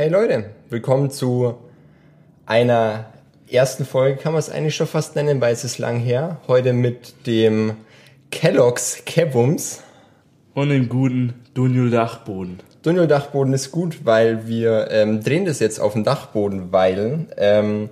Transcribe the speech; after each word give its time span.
Hey 0.00 0.10
Leute, 0.10 0.50
willkommen 0.70 1.10
zu 1.10 1.56
einer 2.46 3.06
ersten 3.50 3.84
Folge, 3.84 4.16
kann 4.16 4.32
man 4.32 4.38
es 4.38 4.48
eigentlich 4.48 4.76
schon 4.76 4.86
fast 4.86 5.16
nennen, 5.16 5.40
weil 5.40 5.52
es 5.52 5.64
ist 5.64 5.78
lang 5.78 5.98
her. 5.98 6.36
Heute 6.46 6.72
mit 6.72 7.26
dem 7.26 7.72
Kellogg's 8.30 9.02
Kebums. 9.06 9.82
Und 10.54 10.68
dem 10.68 10.88
guten 10.88 11.34
Dunjul 11.54 11.90
Dachboden. 11.90 12.60
Dunjul 12.84 13.08
Dachboden 13.08 13.52
ist 13.52 13.72
gut, 13.72 14.04
weil 14.04 14.46
wir 14.46 14.88
ähm, 14.92 15.20
drehen 15.20 15.46
das 15.46 15.58
jetzt 15.58 15.80
auf 15.80 15.94
dem 15.94 16.04
Dachboden, 16.04 16.70
weil 16.70 17.26
ähm, 17.36 17.88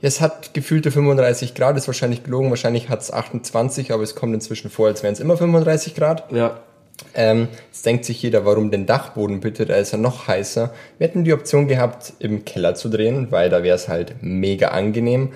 es 0.00 0.20
hat 0.20 0.54
gefühlte 0.54 0.90
35 0.90 1.54
Grad, 1.54 1.76
ist 1.76 1.86
wahrscheinlich 1.86 2.24
gelogen, 2.24 2.50
wahrscheinlich 2.50 2.88
hat 2.88 3.00
es 3.00 3.12
28, 3.12 3.92
aber 3.92 4.02
es 4.02 4.16
kommt 4.16 4.34
inzwischen 4.34 4.72
vor, 4.72 4.88
als 4.88 5.04
wären 5.04 5.12
es 5.12 5.20
immer 5.20 5.36
35 5.36 5.94
Grad. 5.94 6.32
Ja. 6.32 6.58
Ähm, 7.14 7.48
jetzt 7.66 7.84
denkt 7.84 8.04
sich 8.04 8.22
jeder, 8.22 8.44
warum 8.44 8.70
den 8.70 8.86
Dachboden 8.86 9.40
bitte, 9.40 9.66
da 9.66 9.76
ist 9.76 9.92
er 9.92 9.98
noch 9.98 10.28
heißer. 10.28 10.72
Wir 10.98 11.06
hätten 11.08 11.24
die 11.24 11.32
Option 11.32 11.68
gehabt, 11.68 12.12
im 12.20 12.44
Keller 12.44 12.74
zu 12.74 12.88
drehen, 12.88 13.28
weil 13.30 13.50
da 13.50 13.62
wäre 13.62 13.76
es 13.76 13.88
halt 13.88 14.14
mega 14.22 14.68
angenehm. 14.68 15.32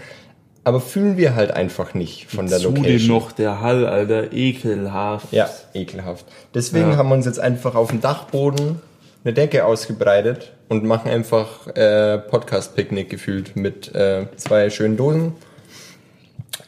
Aber 0.64 0.80
fühlen 0.80 1.16
wir 1.16 1.34
halt 1.37 1.50
einfach 1.52 1.95
nicht 1.95 2.27
von 2.28 2.48
der 2.48 2.59
Zudem 2.59 2.83
Location. 2.83 3.09
noch 3.09 3.33
der 3.33 3.61
Hall, 3.61 3.87
Alter, 3.87 4.33
ekelhaft. 4.33 5.33
Ja, 5.33 5.48
ekelhaft. 5.74 6.27
Deswegen 6.55 6.92
Ja. 6.92 6.97
haben 6.97 7.09
wir 7.09 7.14
uns 7.14 7.27
jetzt 7.27 7.38
einfach 7.38 7.75
auf 7.75 7.91
dem 7.91 8.00
Dachboden 8.00 8.80
eine 9.25 9.33
Decke 9.34 9.64
ausgebreitet 9.64 10.52
und 10.69 10.84
machen 10.84 11.11
einfach 11.11 11.66
äh, 11.77 12.19
Podcast-Picknick 12.19 13.11
gefühlt 13.11 13.55
mit 13.55 13.95
äh, 13.95 14.27
zwei 14.36 14.70
schönen 14.70 14.97
Dosen. 14.97 15.34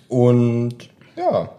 Und 0.08 0.76
ja, 1.16 1.50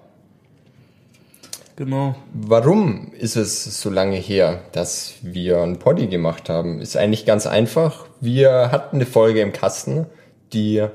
Genau. 1.80 2.14
Warum 2.34 3.14
ist 3.18 3.38
es 3.38 3.82
so 3.82 3.90
lange 3.90 4.18
her, 4.18 4.60
dass 4.74 5.14
wir 5.22 5.60
einen 5.62 5.80
Poddy 5.80 6.08
gemacht 6.08 6.50
haben? 6.50 6.82
Ist 6.82 6.98
eigentlich 6.98 7.26
ganz 7.26 7.48
einfach. 7.48 8.06
Wir 8.20 8.70
hatten 8.74 8.98
eine 8.98 9.06
Folge 9.06 9.40
im 9.40 9.54
Kasten, 9.54 10.06
die 10.52 10.86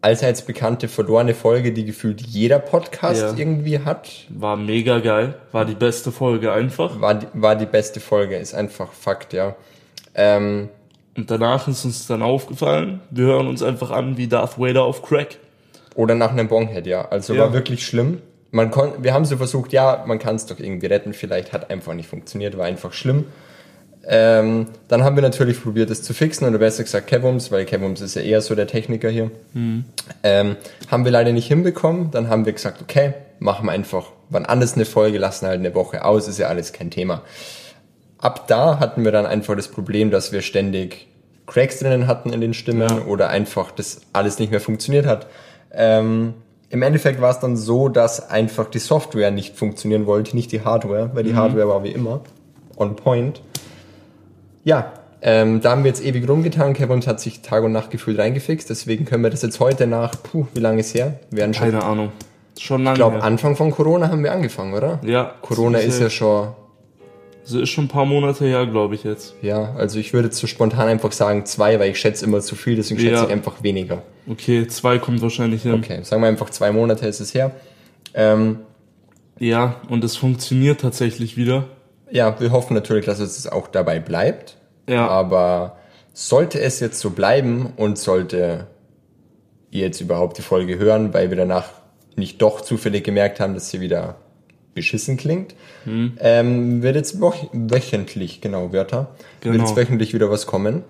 allseits 0.00 0.42
bekannte 0.42 0.86
verlorene 0.86 1.34
Folge, 1.34 1.72
die 1.72 1.84
gefühlt 1.84 2.20
jeder 2.20 2.60
Podcast 2.60 3.20
Ja. 3.22 3.34
irgendwie 3.36 3.80
hat. 3.80 4.08
War 4.28 4.56
mega 4.56 5.00
geil. 5.00 5.34
War 5.50 5.64
die 5.64 5.74
beste 5.74 6.12
Folge 6.12 6.52
einfach. 6.52 7.00
War 7.00 7.14
die, 7.16 7.26
war 7.32 7.56
die 7.56 7.66
beste 7.66 7.98
Folge, 7.98 8.36
ist 8.36 8.54
einfach 8.54 8.92
Fakt, 8.92 9.32
ja. 9.32 9.56
Ähm, 10.14 10.68
Und 11.16 11.28
danach 11.28 11.66
ist 11.66 11.84
uns 11.84 12.06
dann 12.06 12.22
aufgefallen, 12.22 13.00
wir 13.10 13.24
hören 13.24 13.48
uns 13.48 13.64
einfach 13.64 13.90
an 13.90 14.16
wie 14.16 14.28
Darth 14.28 14.60
Vader 14.60 14.84
auf 14.84 15.02
Crack. 15.02 15.38
oder 15.96 16.14
nach 16.14 16.30
einem 16.30 16.46
Bonghead, 16.46 16.86
ja. 16.86 17.08
Also 17.08 17.34
Ja. 17.34 17.40
war 17.40 17.52
wirklich 17.52 17.84
schlimm. 17.84 18.22
Man 18.50 18.70
kon 18.70 18.92
wir 19.02 19.12
haben 19.12 19.24
so 19.24 19.36
versucht, 19.36 19.72
ja, 19.72 20.04
man 20.06 20.18
kann 20.18 20.36
es 20.36 20.46
doch 20.46 20.58
irgendwie 20.58 20.86
retten, 20.86 21.12
vielleicht 21.12 21.52
hat 21.52 21.70
einfach 21.70 21.94
nicht 21.94 22.08
funktioniert, 22.08 22.56
war 22.56 22.66
einfach 22.66 22.92
schlimm. 22.92 23.26
Ähm, 24.10 24.68
dann 24.88 25.04
haben 25.04 25.16
wir 25.16 25.22
natürlich 25.22 25.62
probiert, 25.62 25.90
es 25.90 26.02
zu 26.02 26.14
fixen, 26.14 26.48
oder 26.48 26.58
besser 26.58 26.82
gesagt 26.82 27.08
Kevums, 27.08 27.52
weil 27.52 27.66
Kevums 27.66 28.00
ist 28.00 28.14
ja 28.14 28.22
eher 28.22 28.40
so 28.40 28.54
der 28.54 28.66
Techniker 28.66 29.10
hier. 29.10 29.30
Ähm, 30.22 30.56
haben 30.90 31.04
wir 31.04 31.12
leider 31.12 31.32
nicht 31.32 31.46
hinbekommen. 31.48 32.10
Dann 32.10 32.28
haben 32.30 32.46
wir 32.46 32.54
gesagt, 32.54 32.80
okay, 32.80 33.12
machen 33.38 33.66
wir 33.66 33.72
einfach 33.72 34.06
wann 34.30 34.46
anders 34.46 34.74
eine 34.74 34.84
Folge, 34.84 35.18
lassen 35.18 35.46
halt 35.46 35.58
eine 35.60 35.74
Woche 35.74 36.04
aus, 36.04 36.28
ist 36.28 36.38
ja 36.38 36.48
alles 36.48 36.72
kein 36.72 36.90
Thema. 36.90 37.22
Ab 38.18 38.48
da 38.48 38.78
hatten 38.80 39.04
wir 39.04 39.12
dann 39.12 39.26
einfach 39.26 39.56
das 39.56 39.68
Problem, 39.68 40.10
dass 40.10 40.32
wir 40.32 40.42
ständig 40.42 41.06
Cracks 41.46 41.78
drinnen 41.78 42.06
hatten 42.06 42.32
in 42.32 42.40
den 42.40 42.52
Stimmen 42.52 42.88
Ja. 42.88 43.04
oder 43.06 43.30
einfach 43.30 43.70
das 43.70 44.00
alles 44.12 44.38
nicht 44.38 44.50
mehr 44.50 44.60
funktioniert 44.60 45.06
hat. 45.06 45.26
Ähm, 45.72 46.34
Im 46.70 46.82
Endeffekt 46.82 47.20
war 47.20 47.30
es 47.30 47.40
dann 47.40 47.56
so, 47.56 47.88
dass 47.88 48.28
einfach 48.30 48.68
die 48.68 48.78
Software 48.78 49.30
nicht 49.30 49.56
funktionieren 49.56 50.06
wollte, 50.06 50.36
nicht 50.36 50.52
die 50.52 50.62
Hardware, 50.62 51.10
weil 51.14 51.24
die 51.24 51.34
Hardware 51.34 51.68
war 51.68 51.82
wie 51.82 51.92
immer 51.92 52.20
on 52.76 52.94
point. 52.94 53.40
Ja, 54.64 54.92
ähm, 55.22 55.60
da 55.60 55.70
haben 55.70 55.82
wir 55.82 55.88
jetzt 55.88 56.04
ewig 56.04 56.28
rumgetan. 56.28 56.74
Kevin 56.74 57.04
hat 57.06 57.20
sich 57.20 57.40
Tag 57.40 57.64
und 57.64 57.72
Nacht 57.72 57.90
gefühlt 57.90 58.18
reingefixt, 58.18 58.68
deswegen 58.68 59.04
können 59.04 59.22
wir 59.22 59.30
das 59.30 59.42
jetzt 59.42 59.60
heute 59.60 59.86
nach, 59.86 60.14
puh, 60.22 60.46
wie 60.54 60.60
lange 60.60 60.80
ist 60.80 60.94
her? 60.94 61.18
Werden 61.30 61.54
schon, 61.54 61.70
Keine 61.70 61.82
Ahnung. 61.82 62.12
Schon 62.58 62.84
lange 62.84 62.94
ich 62.94 62.98
glaube. 62.98 63.22
Anfang 63.22 63.56
von 63.56 63.70
Corona 63.70 64.10
haben 64.10 64.22
wir 64.22 64.32
angefangen, 64.32 64.74
oder? 64.74 64.98
Ja. 65.02 65.32
Corona 65.42 65.78
ist 65.78 66.00
ja 66.00 66.10
schon, 66.10 66.48
So 67.50 67.60
ist 67.60 67.70
schon 67.70 67.84
ein 67.84 67.88
paar 67.88 68.04
Monate 68.04 68.44
her, 68.44 68.66
glaube 68.66 68.94
ich 68.94 69.04
jetzt. 69.04 69.34
ja, 69.40 69.72
also 69.74 69.98
ich 69.98 70.12
würde 70.12 70.30
so 70.30 70.46
spontan 70.46 70.86
einfach 70.88 71.12
sagen 71.12 71.46
zwei, 71.46 71.80
weil 71.80 71.90
ich 71.92 71.98
schätze 71.98 72.26
immer 72.26 72.40
zu 72.40 72.54
viel, 72.56 72.76
deswegen 72.76 73.00
schätze 73.00 73.14
Ja. 73.14 73.24
ich 73.24 73.30
einfach 73.30 73.62
weniger. 73.62 74.02
Okay, 74.30 74.66
zwei 74.66 74.98
kommt 74.98 75.22
wahrscheinlich 75.22 75.62
hin. 75.62 75.72
Okay, 75.72 76.00
sagen 76.02 76.20
wir 76.20 76.28
einfach 76.28 76.50
zwei 76.50 76.72
Monate 76.72 77.06
ist 77.06 77.20
es 77.20 77.32
her. 77.32 77.52
Ähm, 78.12 78.58
Ja, 79.38 79.76
und 79.88 80.04
es 80.04 80.16
funktioniert 80.16 80.80
tatsächlich 80.82 81.36
wieder. 81.38 81.64
ja, 82.10 82.38
wir 82.38 82.50
hoffen 82.52 82.74
natürlich, 82.74 83.06
dass 83.06 83.18
es 83.20 83.46
auch 83.46 83.68
dabei 83.68 83.98
bleibt. 83.98 84.56
Ja. 84.88 85.06
Aber 85.08 85.78
sollte 86.12 86.60
es 86.60 86.80
jetzt 86.80 86.98
so 87.00 87.10
bleiben 87.10 87.72
und 87.76 87.96
sollte 87.98 88.66
ihr 89.70 89.80
jetzt 89.82 90.00
überhaupt 90.02 90.36
die 90.38 90.42
Folge 90.42 90.78
hören, 90.78 91.14
weil 91.14 91.30
wir 91.30 91.36
danach 91.38 91.68
nicht 92.16 92.42
doch 92.42 92.60
zufällig 92.60 93.04
gemerkt 93.04 93.40
haben, 93.40 93.54
dass 93.54 93.70
sie 93.70 93.80
wieder 93.80 94.16
beschissen 94.78 95.16
klingt, 95.16 95.54
Hm. 95.84 96.12
ähm, 96.20 96.82
wird 96.82 96.96
jetzt 96.96 97.20
woch 97.20 97.36
wöchentlich, 97.52 98.40
genau, 98.40 98.72
Wörter, 98.72 99.08
wird 99.42 99.54
Genau. 99.54 99.64
jetzt 99.66 99.76
wöchentlich 99.76 100.14
wieder 100.14 100.30
was 100.30 100.46
kommen. 100.46 100.82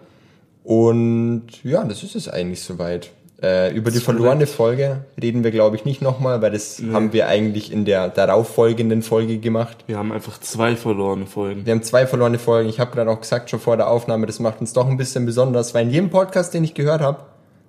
Und 0.65 1.44
ja, 1.65 1.82
das 1.84 2.03
ist 2.03 2.15
es 2.15 2.28
eigentlich 2.28 2.62
soweit. 2.62 3.10
Äh, 3.41 3.72
über 3.72 3.93
die 3.93 4.00
verlorene 4.00 4.48
Folge 4.48 5.04
reden 5.22 5.44
wir, 5.44 5.53
glaube 5.53 5.77
ich, 5.77 5.84
nicht 5.84 6.03
nochmal, 6.03 6.43
weil 6.43 6.50
das 6.50 6.82
haben 6.93 7.12
wir 7.12 7.28
eigentlich 7.28 7.72
in 7.72 7.84
der 7.84 8.09
darauffolgenden 8.09 9.03
Folge 9.03 9.38
gemacht. 9.38 9.77
Wir 9.87 9.97
haben 9.97 10.10
einfach 10.12 10.41
zwei 10.41 10.75
verlorene 10.75 11.25
Folgen. 11.27 11.65
Wir 11.65 11.72
haben 11.72 11.84
zwei 11.84 12.06
verlorene 12.09 12.41
Folgen. 12.41 12.69
Ich 12.69 12.81
habe 12.81 12.91
gerade 12.91 13.09
auch 13.10 13.21
gesagt, 13.21 13.48
schon 13.48 13.60
vor 13.60 13.77
der 13.77 13.88
Aufnahme, 13.88 14.27
das 14.27 14.41
macht 14.41 14.60
uns 14.60 14.72
doch 14.72 14.88
ein 14.88 14.97
bisschen 14.97 15.25
besonders, 15.25 15.72
weil 15.72 15.84
in 15.87 15.91
jedem 15.93 16.10
Podcast, 16.10 16.53
den 16.53 16.65
ich 16.65 16.75
gehört 16.75 17.00
habe, 17.00 17.21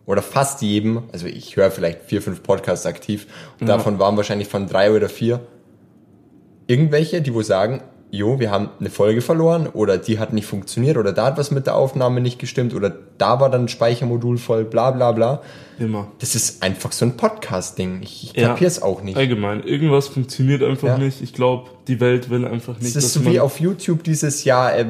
oder 0.07 0.23
fast 0.23 0.63
jedem, 0.63 1.03
also 1.13 1.27
ich 1.27 1.55
höre 1.55 1.69
vielleicht 1.69 2.01
vier, 2.05 2.23
fünf 2.23 2.41
Podcasts 2.41 2.87
aktiv, 2.87 3.27
und 3.61 3.69
davon 3.69 3.99
waren 3.99 4.17
wahrscheinlich 4.17 4.47
von 4.47 4.67
drei 4.67 4.91
oder 4.91 5.07
vier 5.07 5.39
irgendwelche, 6.69 7.21
die 7.21 7.33
wo 7.33 7.41
sagen, 7.41 7.81
jo, 8.11 8.39
wir 8.39 8.49
haben 8.51 8.69
eine 8.79 8.89
Folge 8.89 9.21
verloren 9.21 9.67
oder 9.67 9.97
die 9.97 10.17
hat 10.19 10.33
nicht 10.33 10.45
funktioniert 10.47 10.97
oder 10.97 11.11
da 11.13 11.25
hat 11.25 11.37
was 11.37 11.51
mit 11.51 11.67
der 11.67 11.75
Aufnahme 11.75 12.21
nicht 12.21 12.39
gestimmt 12.39 12.73
oder 12.73 12.91
da 13.17 13.39
war 13.39 13.49
dann 13.49 13.65
ein 13.65 13.67
Speichermodul 13.67 14.37
voll, 14.37 14.65
bla 14.65 14.91
bla 14.91 15.11
bla. 15.11 15.41
Immer. 15.79 16.07
Das 16.19 16.35
ist 16.35 16.61
einfach 16.63 16.91
so 16.91 17.05
ein 17.05 17.17
Podcast-Ding. 17.17 17.99
Ich, 18.03 18.31
ich 18.35 18.41
Ja. 18.41 18.49
kapier's 18.49 18.81
auch 18.81 19.01
nicht. 19.01 19.17
Allgemein. 19.17 19.63
Irgendwas 19.63 20.07
funktioniert 20.07 20.63
einfach 20.63 20.87
Ja. 20.89 20.97
nicht. 20.97 21.21
Ich 21.21 21.33
glaube, 21.33 21.69
die 21.87 21.99
Welt 21.99 22.29
will 22.29 22.45
einfach 22.45 22.77
nicht, 22.79 22.95
Es 22.95 23.03
ist 23.03 23.13
so 23.13 23.25
wie 23.25 23.39
auf 23.39 23.59
YouTube 23.59 24.03
dieses 24.03 24.43
Jahr, 24.43 24.75
äh, 24.77 24.85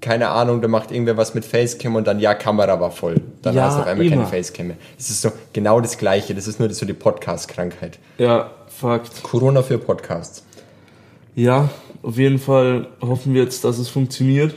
keine 0.00 0.28
Ahnung, 0.28 0.62
da 0.62 0.68
macht 0.68 0.90
irgendwer 0.90 1.16
was 1.16 1.34
mit 1.34 1.44
Facecam 1.44 1.96
und 1.96 2.06
dann, 2.06 2.18
ja, 2.20 2.32
Kamera 2.34 2.80
war 2.80 2.90
voll. 2.92 3.20
Dann 3.42 3.54
Ja, 3.54 3.64
hast 3.64 3.76
du 3.76 3.80
auf 3.80 3.86
einmal 3.88 4.08
keine 4.08 4.22
immer. 4.22 4.30
Facecam 4.30 4.68
mehr. 4.68 4.76
Es 4.98 5.10
ist 5.10 5.20
so 5.22 5.30
genau 5.52 5.80
das 5.80 5.98
Gleiche. 5.98 6.34
Das 6.34 6.46
ist 6.46 6.60
nur 6.60 6.70
so 6.72 6.86
die 6.86 6.92
Podcast-Krankheit. 6.94 7.98
Ja, 8.16 8.50
Fakt. 8.68 9.22
Corona 9.22 9.62
für 9.62 9.76
Podcasts. 9.78 10.44
Ja, 11.38 11.70
auf 12.02 12.18
jeden 12.18 12.40
Fall 12.40 12.88
hoffen 13.00 13.32
wir 13.32 13.44
jetzt, 13.44 13.64
dass 13.64 13.78
es 13.78 13.88
funktioniert 13.88 14.56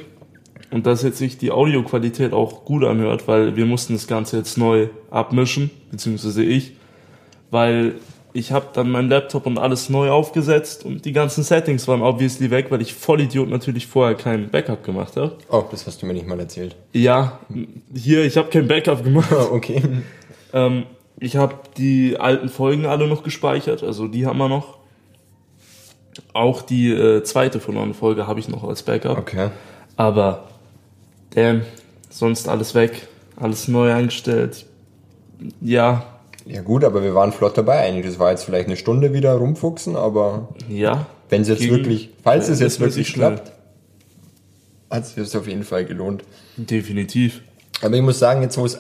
und 0.72 0.88
dass 0.88 1.04
jetzt 1.04 1.20
sich 1.20 1.38
die 1.38 1.52
Audioqualität 1.52 2.34
auch 2.34 2.66
gut 2.66 2.84
anhört, 2.84 3.28
weil 3.28 3.56
wir 3.56 3.68
mussten 3.68 3.94
das 3.94 4.08
Ganze 4.08 4.38
jetzt 4.38 4.58
neu 4.58 4.88
abmischen, 5.12 5.70
beziehungsweise 5.92 6.44
ich, 6.44 6.72
weil 7.52 7.94
ich 8.34 8.52
habe 8.52 8.66
dann 8.74 8.90
meinen 8.90 9.10
Laptop 9.10 9.46
und 9.46 9.60
alles 9.60 9.92
neu 9.92 10.10
aufgesetzt 10.10 10.84
und 10.84 11.06
die 11.06 11.12
ganzen 11.12 11.44
Settings 11.44 11.88
waren 11.88 12.02
obviously 12.02 12.50
weg, 12.50 12.72
weil 12.72 12.82
ich 12.82 12.96
Vollidiot 12.96 13.48
natürlich 13.48 13.86
vorher 13.86 14.16
kein 14.16 14.50
Backup 14.50 14.84
gemacht 14.84 15.18
habe. 15.18 15.38
Oh, 15.52 15.64
das 15.70 15.86
hast 15.86 16.02
du 16.02 16.08
mir 16.08 16.14
nicht 16.14 16.26
mal 16.26 16.40
erzählt. 16.40 16.76
Ja, 16.94 17.38
hier, 17.94 18.26
ich 18.26 18.38
habe 18.38 18.50
kein 18.50 18.68
Backup 18.68 19.04
gemacht. 19.04 19.32
Oh, 19.32 19.50
okay. 19.52 19.84
Ähm, 20.52 20.86
ich 21.20 21.36
habe 21.36 21.58
die 21.78 22.18
alten 22.18 22.50
Folgen 22.50 22.88
alle 22.88 23.06
noch 23.06 23.22
gespeichert, 23.22 23.84
also 23.84 24.08
die 24.08 24.26
haben 24.26 24.40
wir 24.40 24.50
noch. 24.50 24.81
Auch 26.34 26.62
die 26.62 26.92
äh, 26.92 27.24
zweite 27.24 27.60
verlorene 27.60 27.94
Folge 27.94 28.28
habe 28.28 28.40
ich 28.40 28.48
noch 28.48 28.64
als 28.64 28.84
Backup. 28.84 29.18
Okay. 29.18 29.50
Aber 29.96 30.48
damn, 31.32 31.62
sonst 32.10 32.48
alles 32.48 32.76
weg, 32.76 33.08
alles 33.38 33.68
neu 33.68 33.94
eingestellt. 33.94 34.66
Ja, 35.60 36.04
Ja 36.46 36.62
gut, 36.62 36.84
aber 36.84 37.04
wir 37.04 37.14
waren 37.14 37.32
flott 37.32 37.58
dabei 37.58 37.80
eigentlich. 37.80 38.06
Das 38.06 38.20
war 38.20 38.32
jetzt 38.32 38.44
vielleicht 38.44 38.68
eine 38.68 38.78
Stunde 38.78 39.14
wieder 39.14 39.34
rumfuchsen, 39.34 39.96
aber 39.96 40.50
ja. 40.70 41.06
wenn 41.30 41.42
es 41.42 41.48
jetzt 41.48 41.60
Ging 41.60 41.72
wirklich, 41.72 42.10
falls 42.24 42.50
es 42.50 42.60
jetzt 42.60 42.80
wirklich 42.80 43.14
klappt, 43.14 43.52
hat 44.90 45.04
es 45.04 45.14
sich 45.14 45.38
auf 45.38 45.48
jeden 45.48 45.64
Fall 45.64 45.86
gelohnt. 45.86 46.24
Definitiv. 46.58 47.42
Aber 47.82 47.96
ich 47.96 48.02
muss 48.02 48.20
sagen, 48.20 48.42
jetzt 48.42 48.58
wo 48.58 48.66
es 48.66 48.80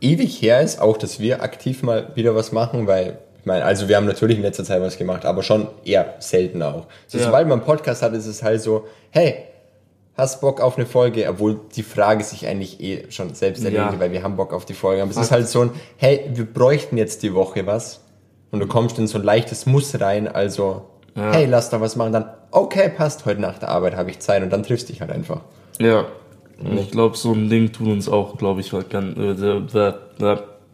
ewig 0.00 0.40
her 0.42 0.60
ist, 0.60 0.80
auch 0.80 0.96
dass 0.96 1.20
wir 1.20 1.42
aktiv 1.42 1.82
mal 1.82 2.10
wieder 2.14 2.34
was 2.34 2.52
machen, 2.52 2.86
weil 2.86 3.18
ich 3.42 3.46
meine, 3.46 3.64
also 3.64 3.88
wir 3.88 3.96
haben 3.96 4.06
natürlich 4.06 4.36
in 4.36 4.42
letzter 4.42 4.62
Zeit 4.64 4.80
was 4.80 4.96
gemacht, 4.96 5.26
aber 5.26 5.42
schon 5.42 5.66
eher 5.84 6.14
selten 6.20 6.62
auch. 6.62 6.86
So, 7.08 7.18
Ja. 7.18 7.24
Sobald 7.24 7.48
man 7.48 7.58
einen 7.58 7.66
Podcast 7.66 8.00
hat, 8.02 8.14
ist 8.14 8.26
es 8.26 8.42
halt 8.42 8.62
so, 8.62 8.86
hey, 9.10 9.34
hast 10.16 10.40
Bock 10.40 10.60
auf 10.60 10.76
eine 10.76 10.86
Folge, 10.86 11.28
obwohl 11.28 11.58
die 11.74 11.82
Frage 11.82 12.22
sich 12.22 12.46
eigentlich 12.46 12.80
eh 12.80 13.10
schon 13.10 13.34
selbst 13.34 13.64
erledigt, 13.64 13.92
Ja. 13.94 13.98
weil 14.00 14.12
wir 14.12 14.22
haben 14.22 14.36
Bock 14.36 14.52
auf 14.52 14.64
die 14.64 14.74
Folge. 14.74 15.02
Aber 15.02 15.10
es 15.10 15.16
ist 15.16 15.32
halt 15.32 15.48
so 15.48 15.62
ein, 15.62 15.70
hey, 15.96 16.30
wir 16.32 16.44
bräuchten 16.44 16.96
jetzt 16.96 17.22
die 17.24 17.34
Woche 17.34 17.66
was 17.66 18.00
und 18.52 18.60
du 18.60 18.66
kommst 18.68 18.98
in 18.98 19.06
so 19.08 19.18
ein 19.18 19.24
leichtes 19.24 19.66
Muss 19.66 20.00
rein, 20.00 20.28
also 20.28 20.84
Ja. 21.16 21.32
hey, 21.32 21.46
lass 21.46 21.68
da 21.70 21.80
was 21.80 21.96
machen, 21.96 22.12
dann 22.12 22.26
okay, 22.52 22.90
passt, 22.96 23.26
heute 23.26 23.40
nach 23.40 23.58
der 23.58 23.70
Arbeit 23.70 23.96
habe 23.96 24.10
ich 24.10 24.20
Zeit 24.20 24.42
und 24.42 24.50
dann 24.50 24.62
triffst 24.62 24.88
dich 24.88 25.00
halt 25.00 25.10
einfach. 25.10 25.40
Ja. 25.80 26.06
Und 26.62 26.78
ich 26.78 26.90
glaube, 26.92 27.16
so 27.16 27.32
ein 27.32 27.50
Ding 27.50 27.72
tut 27.72 27.88
uns 27.88 28.08
auch, 28.08 28.38
glaube 28.38 28.60
ich, 28.60 28.70
ganz, 28.88 29.18
äh, 29.18 29.92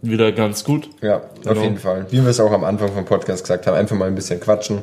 wieder 0.03 0.33
ganz 0.33 0.65
gut. 0.65 0.89
Ja, 1.01 1.23
Genau. 1.43 1.57
auf 1.57 1.63
jeden 1.63 1.79
Fall. 1.79 2.07
Wie 2.11 2.23
wir 2.23 2.29
es 2.29 2.41
auch 2.41 2.53
am 2.53 2.65
Anfang 2.65 2.93
vom 2.93 3.05
Podcast 3.05 3.45
gesagt 3.45 3.67
haben, 3.67 3.75
einfach 3.77 3.97
mal 3.97 4.07
ein 4.09 4.15
bisschen 4.15 4.41
quatschen. 4.41 4.83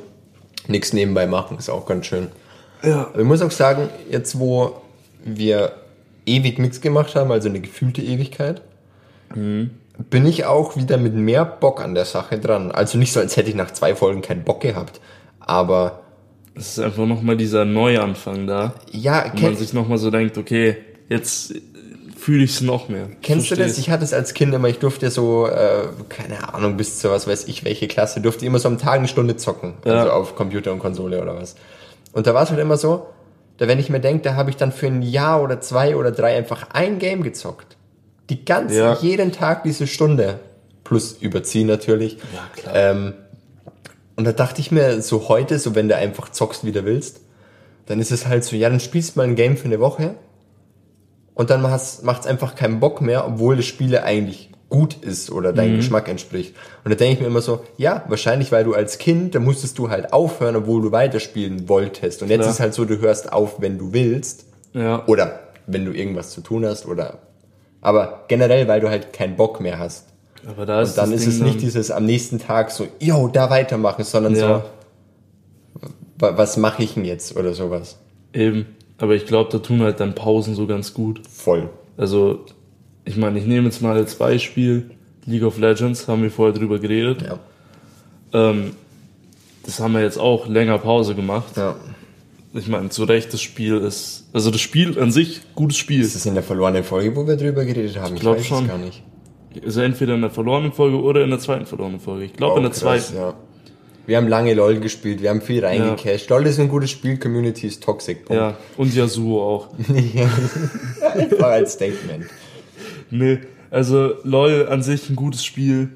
Nichts 0.67 0.93
nebenbei 0.93 1.25
machen, 1.27 1.57
ist 1.57 1.69
auch 1.69 1.85
ganz 1.85 2.05
schön. 2.07 2.27
Ja. 2.83 3.07
Aber 3.13 3.19
ich 3.19 3.25
muss 3.25 3.41
auch 3.41 3.51
sagen, 3.51 3.89
jetzt 4.09 4.39
wo 4.39 4.81
wir 5.23 5.73
ewig 6.25 6.59
nichts 6.59 6.81
gemacht 6.81 7.15
haben, 7.15 7.31
also 7.31 7.49
eine 7.49 7.59
gefühlte 7.61 8.01
Ewigkeit, 8.01 8.61
bin 9.33 10.25
ich 10.25 10.45
auch 10.45 10.75
wieder 10.75 10.97
mit 10.97 11.13
mehr 11.13 11.45
Bock 11.45 11.81
an 11.83 11.95
der 11.95 12.05
Sache 12.05 12.37
dran. 12.39 12.71
Also 12.71 12.97
nicht 12.97 13.11
so, 13.13 13.19
als 13.19 13.37
hätte 13.37 13.49
ich 13.49 13.55
nach 13.55 13.71
zwei 13.71 13.95
Folgen 13.95 14.21
keinen 14.21 14.43
Bock 14.43 14.61
gehabt. 14.61 14.99
Aber 15.39 16.01
Es 16.57 16.77
ist 16.77 16.79
einfach 16.79 17.05
nochmal 17.05 17.35
dieser 17.37 17.65
Neuanfang 17.65 18.47
da. 18.47 18.73
ja, 18.91 19.23
Wo 19.23 19.27
man 19.27 19.35
kenn, 19.35 19.55
sich 19.57 19.73
nochmal 19.73 19.97
so 19.97 20.09
denkt, 20.09 20.37
okay, 20.37 20.77
jetzt 21.09 21.53
fühle 22.25 22.43
ich 22.43 22.55
es 22.55 22.61
noch 22.61 22.89
mehr. 22.89 23.07
kennst 23.21 23.51
du 23.51 23.55
das? 23.55 23.65
Verstehst? 23.65 23.77
Ich 23.77 23.89
hatte 23.91 24.03
es 24.03 24.11
als 24.11 24.33
Kind 24.33 24.51
immer, 24.51 24.67
ich 24.67 24.79
durfte 24.79 25.11
so, 25.11 25.45
äh, 25.45 25.83
keine 26.09 26.51
Ahnung, 26.55 26.75
bis 26.75 26.97
zu 26.97 27.11
was 27.11 27.27
weiß 27.27 27.47
ich, 27.47 27.63
welche 27.63 27.87
Klasse, 27.87 28.19
durfte 28.19 28.47
immer 28.47 28.57
so 28.57 28.67
am 28.67 28.79
Tag 28.79 28.95
eine 28.95 29.07
Stunde 29.07 29.37
zocken. 29.37 29.75
Ja. 29.85 29.99
Also 29.99 30.11
auf 30.11 30.35
Computer 30.35 30.71
und 30.71 30.79
Konsole 30.79 31.21
oder 31.21 31.35
was. 31.35 31.55
Und 32.13 32.25
da 32.25 32.33
war 32.33 32.41
es 32.41 32.49
halt 32.49 32.59
immer 32.59 32.77
so, 32.77 33.05
da 33.57 33.67
wenn 33.67 33.77
ich 33.77 33.91
mir 33.91 33.99
denke, 33.99 34.23
da 34.23 34.33
habe 34.33 34.49
ich 34.49 34.57
dann 34.57 34.71
für 34.71 34.87
ein 34.87 35.03
Jahr 35.03 35.43
oder 35.43 35.61
zwei 35.61 35.95
oder 35.95 36.11
drei 36.11 36.35
einfach 36.35 36.71
ein 36.73 36.97
Game 36.97 37.21
gezockt. 37.21 37.77
Die 38.31 38.43
ganze, 38.43 38.75
Ja. 38.75 38.97
jeden 38.99 39.31
Tag 39.31 39.61
diese 39.63 39.85
Stunde. 39.85 40.39
Plus 40.83 41.17
überziehen 41.19 41.67
natürlich. 41.67 42.17
Ja, 42.33 42.49
klar. 42.55 42.75
Ähm, 42.75 43.13
und 44.15 44.25
da 44.25 44.31
dachte 44.31 44.61
ich 44.61 44.71
mir, 44.71 44.99
so 45.03 45.29
heute, 45.29 45.59
so 45.59 45.75
wenn 45.75 45.89
du 45.89 45.95
einfach 45.95 46.29
zockst, 46.29 46.65
wie 46.65 46.71
du 46.71 46.85
willst, 46.85 47.21
dann 47.85 47.99
ist 47.99 48.11
es 48.11 48.25
halt 48.25 48.43
so, 48.43 48.55
ja, 48.55 48.67
dann 48.67 48.79
spielst 48.79 49.15
du 49.15 49.19
mal 49.19 49.27
ein 49.27 49.35
Game 49.35 49.57
für 49.57 49.65
eine 49.65 49.79
Woche 49.79 50.15
und 51.35 51.49
dann 51.51 51.61
macht 51.61 51.79
es 51.81 52.25
einfach 52.27 52.55
keinen 52.55 52.79
Bock 52.79 53.01
mehr, 53.01 53.27
obwohl 53.27 53.55
das 53.57 53.65
Spiel 53.65 53.95
eigentlich 53.97 54.49
gut 54.69 54.95
ist 55.03 55.29
oder 55.31 55.53
deinem 55.53 55.73
Mhm. 55.73 55.77
Geschmack 55.77 56.09
entspricht. 56.09 56.55
Und 56.83 56.89
da 56.91 56.95
denke 56.95 57.13
ich 57.13 57.19
mir 57.21 57.27
immer 57.27 57.41
so, 57.41 57.61
ja, 57.77 58.03
wahrscheinlich, 58.07 58.51
weil 58.51 58.63
du 58.63 58.73
als 58.73 58.97
Kind, 58.97 59.35
da 59.35 59.39
musstest 59.39 59.77
du 59.77 59.89
halt 59.89 60.11
aufhören, 60.11 60.55
obwohl 60.55 60.81
du 60.81 60.91
weiterspielen 60.91 61.69
wolltest. 61.69 62.23
Und 62.23 62.29
jetzt 62.29 62.41
Klar. 62.41 62.51
ist 62.51 62.59
halt 62.59 62.73
so, 62.73 62.83
du 62.83 62.97
hörst 62.99 63.31
auf, 63.31 63.61
wenn 63.61 63.77
du 63.77 63.93
willst 63.93 64.45
Ja. 64.73 65.05
oder 65.05 65.39
wenn 65.67 65.85
du 65.85 65.91
irgendwas 65.91 66.31
zu 66.31 66.41
tun 66.41 66.65
hast 66.65 66.87
oder 66.87 67.19
aber 67.81 68.23
generell, 68.27 68.67
weil 68.67 68.81
du 68.81 68.89
halt 68.89 69.13
keinen 69.13 69.35
Bock 69.35 69.61
mehr 69.61 69.77
hast. 69.77 70.07
Aber 70.47 70.65
da 70.65 70.81
ist 70.81 70.89
Und 70.91 70.97
dann 70.97 71.11
ist 71.13 71.21
Ding 71.25 71.33
es 71.33 71.39
nicht 71.39 71.61
dieses 71.61 71.91
am 71.91 72.05
nächsten 72.05 72.39
Tag 72.39 72.71
so, 72.71 72.87
yo, 72.99 73.27
da 73.27 73.49
weitermachen, 73.51 74.03
sondern 74.03 74.35
Ja. 74.35 74.63
so, 75.81 75.89
wa- 76.19 76.37
was 76.37 76.57
mache 76.57 76.83
ich 76.83 76.95
denn 76.95 77.05
jetzt 77.05 77.35
oder 77.37 77.53
sowas. 77.53 77.97
Eben. 78.33 78.65
Aber 78.97 79.13
ich 79.15 79.25
glaube, 79.25 79.51
da 79.51 79.59
tun 79.59 79.81
halt 79.81 79.99
dann 79.99 80.15
Pausen 80.15 80.55
so 80.55 80.67
ganz 80.67 80.93
gut. 80.93 81.21
Voll. 81.29 81.69
Also, 81.97 82.45
ich 83.03 83.17
meine, 83.17 83.39
ich 83.39 83.45
nehme 83.45 83.65
jetzt 83.65 83.81
mal 83.81 83.95
als 83.95 84.15
Beispiel 84.15 84.91
League 85.25 85.43
of 85.43 85.57
Legends, 85.57 86.07
haben 86.07 86.23
wir 86.23 86.31
vorher 86.31 86.53
drüber 86.53 86.79
geredet. 86.79 87.23
Ja. 87.23 87.39
Ähm, 88.33 88.71
das 89.63 89.79
haben 89.79 89.93
wir 89.93 90.01
jetzt 90.01 90.19
auch 90.19 90.47
länger 90.47 90.77
Pause 90.77 91.15
gemacht. 91.15 91.57
ja. 91.57 91.75
Ich 92.57 92.69
meine, 92.69 92.87
zu 92.87 93.03
Recht, 93.03 93.33
das 93.33 93.41
Spiel 93.41 93.75
ist, 93.79 94.29
also 94.31 94.49
das 94.49 94.61
Spiel 94.61 94.97
an 94.97 95.11
sich, 95.11 95.41
gutes 95.55 95.75
Spiel. 95.75 95.99
Ist 95.99 96.15
das 96.15 96.25
in 96.25 96.35
der 96.35 96.43
verlorenen 96.43 96.85
Folge, 96.85 97.13
wo 97.13 97.27
wir 97.27 97.35
drüber 97.35 97.65
geredet 97.65 97.99
haben? 97.99 98.15
Ich, 98.15 98.21
glaub 98.21 98.37
weiß 98.37 98.45
schon. 98.45 98.63
es 98.63 98.69
gar 98.69 98.77
nicht. 98.77 99.03
Also 99.65 99.81
entweder 99.81 100.15
in 100.15 100.21
der 100.21 100.29
verlorenen 100.29 100.71
Folge 100.71 101.01
oder 101.01 101.21
in 101.25 101.31
der 101.31 101.39
zweiten 101.39 101.65
verlorenen 101.65 101.99
Folge. 101.99 102.23
Ich 102.23 102.31
glaube 102.33 102.55
in 102.55 102.63
der 102.63 102.69
Oh, 102.71 102.73
krass, 102.73 103.07
zweiten. 103.09 103.17
Ja. 103.17 103.33
Wir 104.07 104.17
haben 104.17 104.27
lange 104.27 104.53
LOL 104.53 104.79
gespielt, 104.79 105.21
wir 105.21 105.29
haben 105.29 105.41
viel 105.41 105.63
reingecasht. 105.63 106.29
LOL 106.29 106.45
ist 106.45 106.59
ein 106.59 106.69
gutes 106.69 106.91
Spiel, 106.91 107.17
Community 107.17 107.67
ist 107.67 107.83
toxic. 107.83 108.25
Punkt. 108.25 108.41
Ja, 108.41 108.57
und 108.77 108.93
Yasuo 108.93 109.41
auch. 109.41 109.67
Einfach 111.15 111.47
als 111.47 111.73
Statement. 111.73 112.25
Nee, 113.09 113.39
also 113.71 114.13
LOL 114.23 114.67
an 114.69 114.83
sich 114.83 115.09
ein 115.09 115.15
gutes 115.15 115.43
Spiel, 115.43 115.89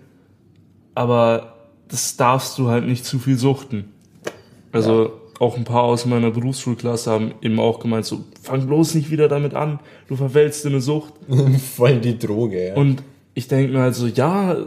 aber 0.95 1.55
das 1.87 2.17
darfst 2.17 2.57
du 2.57 2.69
halt 2.69 2.85
nicht 2.85 3.05
zu 3.05 3.19
viel 3.19 3.37
suchten. 3.37 3.91
Also 4.71 5.13
auch 5.39 5.55
ein 5.55 5.63
paar 5.63 5.83
aus 5.83 6.05
meiner 6.05 6.31
Berufsschulklasse 6.31 7.09
haben 7.09 7.33
eben 7.41 7.59
auch 7.59 7.79
gemeint, 7.79 8.05
so 8.05 8.25
fang 8.41 8.67
bloß 8.67 8.95
nicht 8.95 9.09
wieder 9.09 9.27
damit 9.27 9.53
an, 9.53 9.79
du 10.07 10.15
verfällst 10.15 10.65
in 10.65 10.73
eine 10.73 10.81
Sucht. 10.81 11.13
Voll 11.75 11.99
die 11.99 12.19
Droge, 12.19 12.67
ja. 12.67 12.75
Und 12.75 13.03
ich 13.33 13.47
denke 13.47 13.71
mir 13.71 13.79
halt 13.79 13.95
so, 13.95 14.07
ja, 14.07 14.57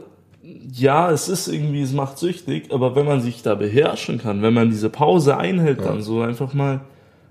ja, 0.74 1.10
es 1.10 1.28
ist 1.28 1.48
irgendwie, 1.48 1.82
es 1.82 1.92
macht 1.92 2.18
süchtig, 2.18 2.72
aber 2.72 2.96
wenn 2.96 3.04
man 3.04 3.20
sich 3.20 3.42
da 3.42 3.54
beherrschen 3.54 4.18
kann, 4.18 4.42
wenn 4.42 4.54
man 4.54 4.70
diese 4.70 4.88
Pause 4.88 5.36
einhält, 5.36 5.84
dann 5.84 6.00
so 6.02 6.22
einfach 6.22 6.54
mal 6.54 6.80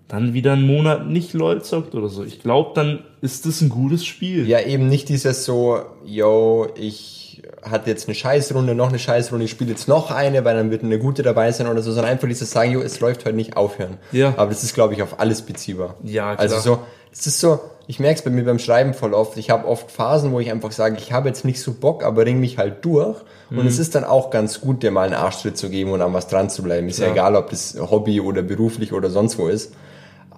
dann 0.07 0.33
wieder 0.33 0.53
einen 0.53 0.67
Monat 0.67 1.07
nicht 1.07 1.33
LOL 1.33 1.63
zockt 1.63 1.95
oder 1.95 2.09
so. 2.09 2.23
Ich 2.23 2.41
glaube, 2.41 2.71
dann 2.75 2.99
ist 3.21 3.45
das 3.45 3.61
ein 3.61 3.69
gutes 3.69 4.05
Spiel. 4.05 4.47
Ja, 4.47 4.59
eben 4.59 4.89
nicht 4.89 5.09
dieses 5.09 5.45
so, 5.45 5.79
yo, 6.05 6.67
ich 6.75 7.41
hatte 7.63 7.89
jetzt 7.89 8.07
eine 8.07 8.15
Scheißrunde, 8.15 8.75
noch 8.75 8.89
eine 8.89 8.99
Scheißrunde, 8.99 9.45
ich 9.45 9.51
spiele 9.51 9.71
jetzt 9.71 9.87
noch 9.87 10.11
eine, 10.11 10.45
weil 10.45 10.55
dann 10.55 10.69
wird 10.69 10.83
eine 10.83 10.99
gute 10.99 11.23
dabei 11.23 11.51
sein 11.51 11.67
oder 11.67 11.81
so, 11.81 11.91
sondern 11.91 12.11
einfach 12.11 12.27
dieses 12.27 12.51
sagen, 12.51 12.73
yo, 12.73 12.81
es 12.81 12.99
läuft 12.99 13.25
heute 13.25 13.35
nicht 13.35 13.57
aufhören. 13.57 13.97
Ja. 14.11 14.33
Aber 14.37 14.51
das 14.51 14.63
ist, 14.63 14.75
glaube 14.75 14.93
ich, 14.93 15.01
auf 15.01 15.19
alles 15.19 15.41
beziehbar. 15.41 15.95
Ja, 16.03 16.35
klar. 16.35 16.39
Also 16.39 16.59
so, 16.59 16.79
es 17.11 17.25
ist 17.25 17.39
so, 17.39 17.59
ich 17.91 17.99
merke 17.99 18.19
es 18.19 18.21
bei 18.23 18.29
mir 18.31 18.45
beim 18.45 18.57
Schreiben 18.57 18.93
voll 18.93 19.13
oft. 19.13 19.35
Ich 19.35 19.49
habe 19.49 19.67
oft 19.67 19.91
Phasen, 19.91 20.31
wo 20.31 20.39
ich 20.39 20.49
einfach 20.49 20.71
sage, 20.71 20.95
ich 20.97 21.11
habe 21.11 21.27
jetzt 21.27 21.43
nicht 21.43 21.59
so 21.61 21.73
Bock, 21.73 22.05
aber 22.05 22.25
ring 22.25 22.39
mich 22.39 22.57
halt 22.57 22.85
durch. 22.85 23.17
Mhm. 23.49 23.59
Und 23.59 23.65
es 23.67 23.79
ist 23.79 23.95
dann 23.95 24.05
auch 24.05 24.29
ganz 24.29 24.61
gut, 24.61 24.81
dir 24.81 24.91
mal 24.91 25.03
einen 25.07 25.13
Arschtritt 25.13 25.57
zu 25.57 25.69
geben 25.69 25.91
und 25.91 26.01
an 26.01 26.13
was 26.13 26.27
dran 26.29 26.49
zu 26.49 26.63
bleiben. 26.63 26.87
Ist 26.87 26.99
ja 26.99 27.07
Ja. 27.07 27.11
egal, 27.11 27.35
ob 27.35 27.49
das 27.49 27.75
Hobby 27.77 28.21
oder 28.21 28.43
beruflich 28.43 28.93
oder 28.93 29.09
sonst 29.09 29.37
wo 29.37 29.47
ist. 29.49 29.73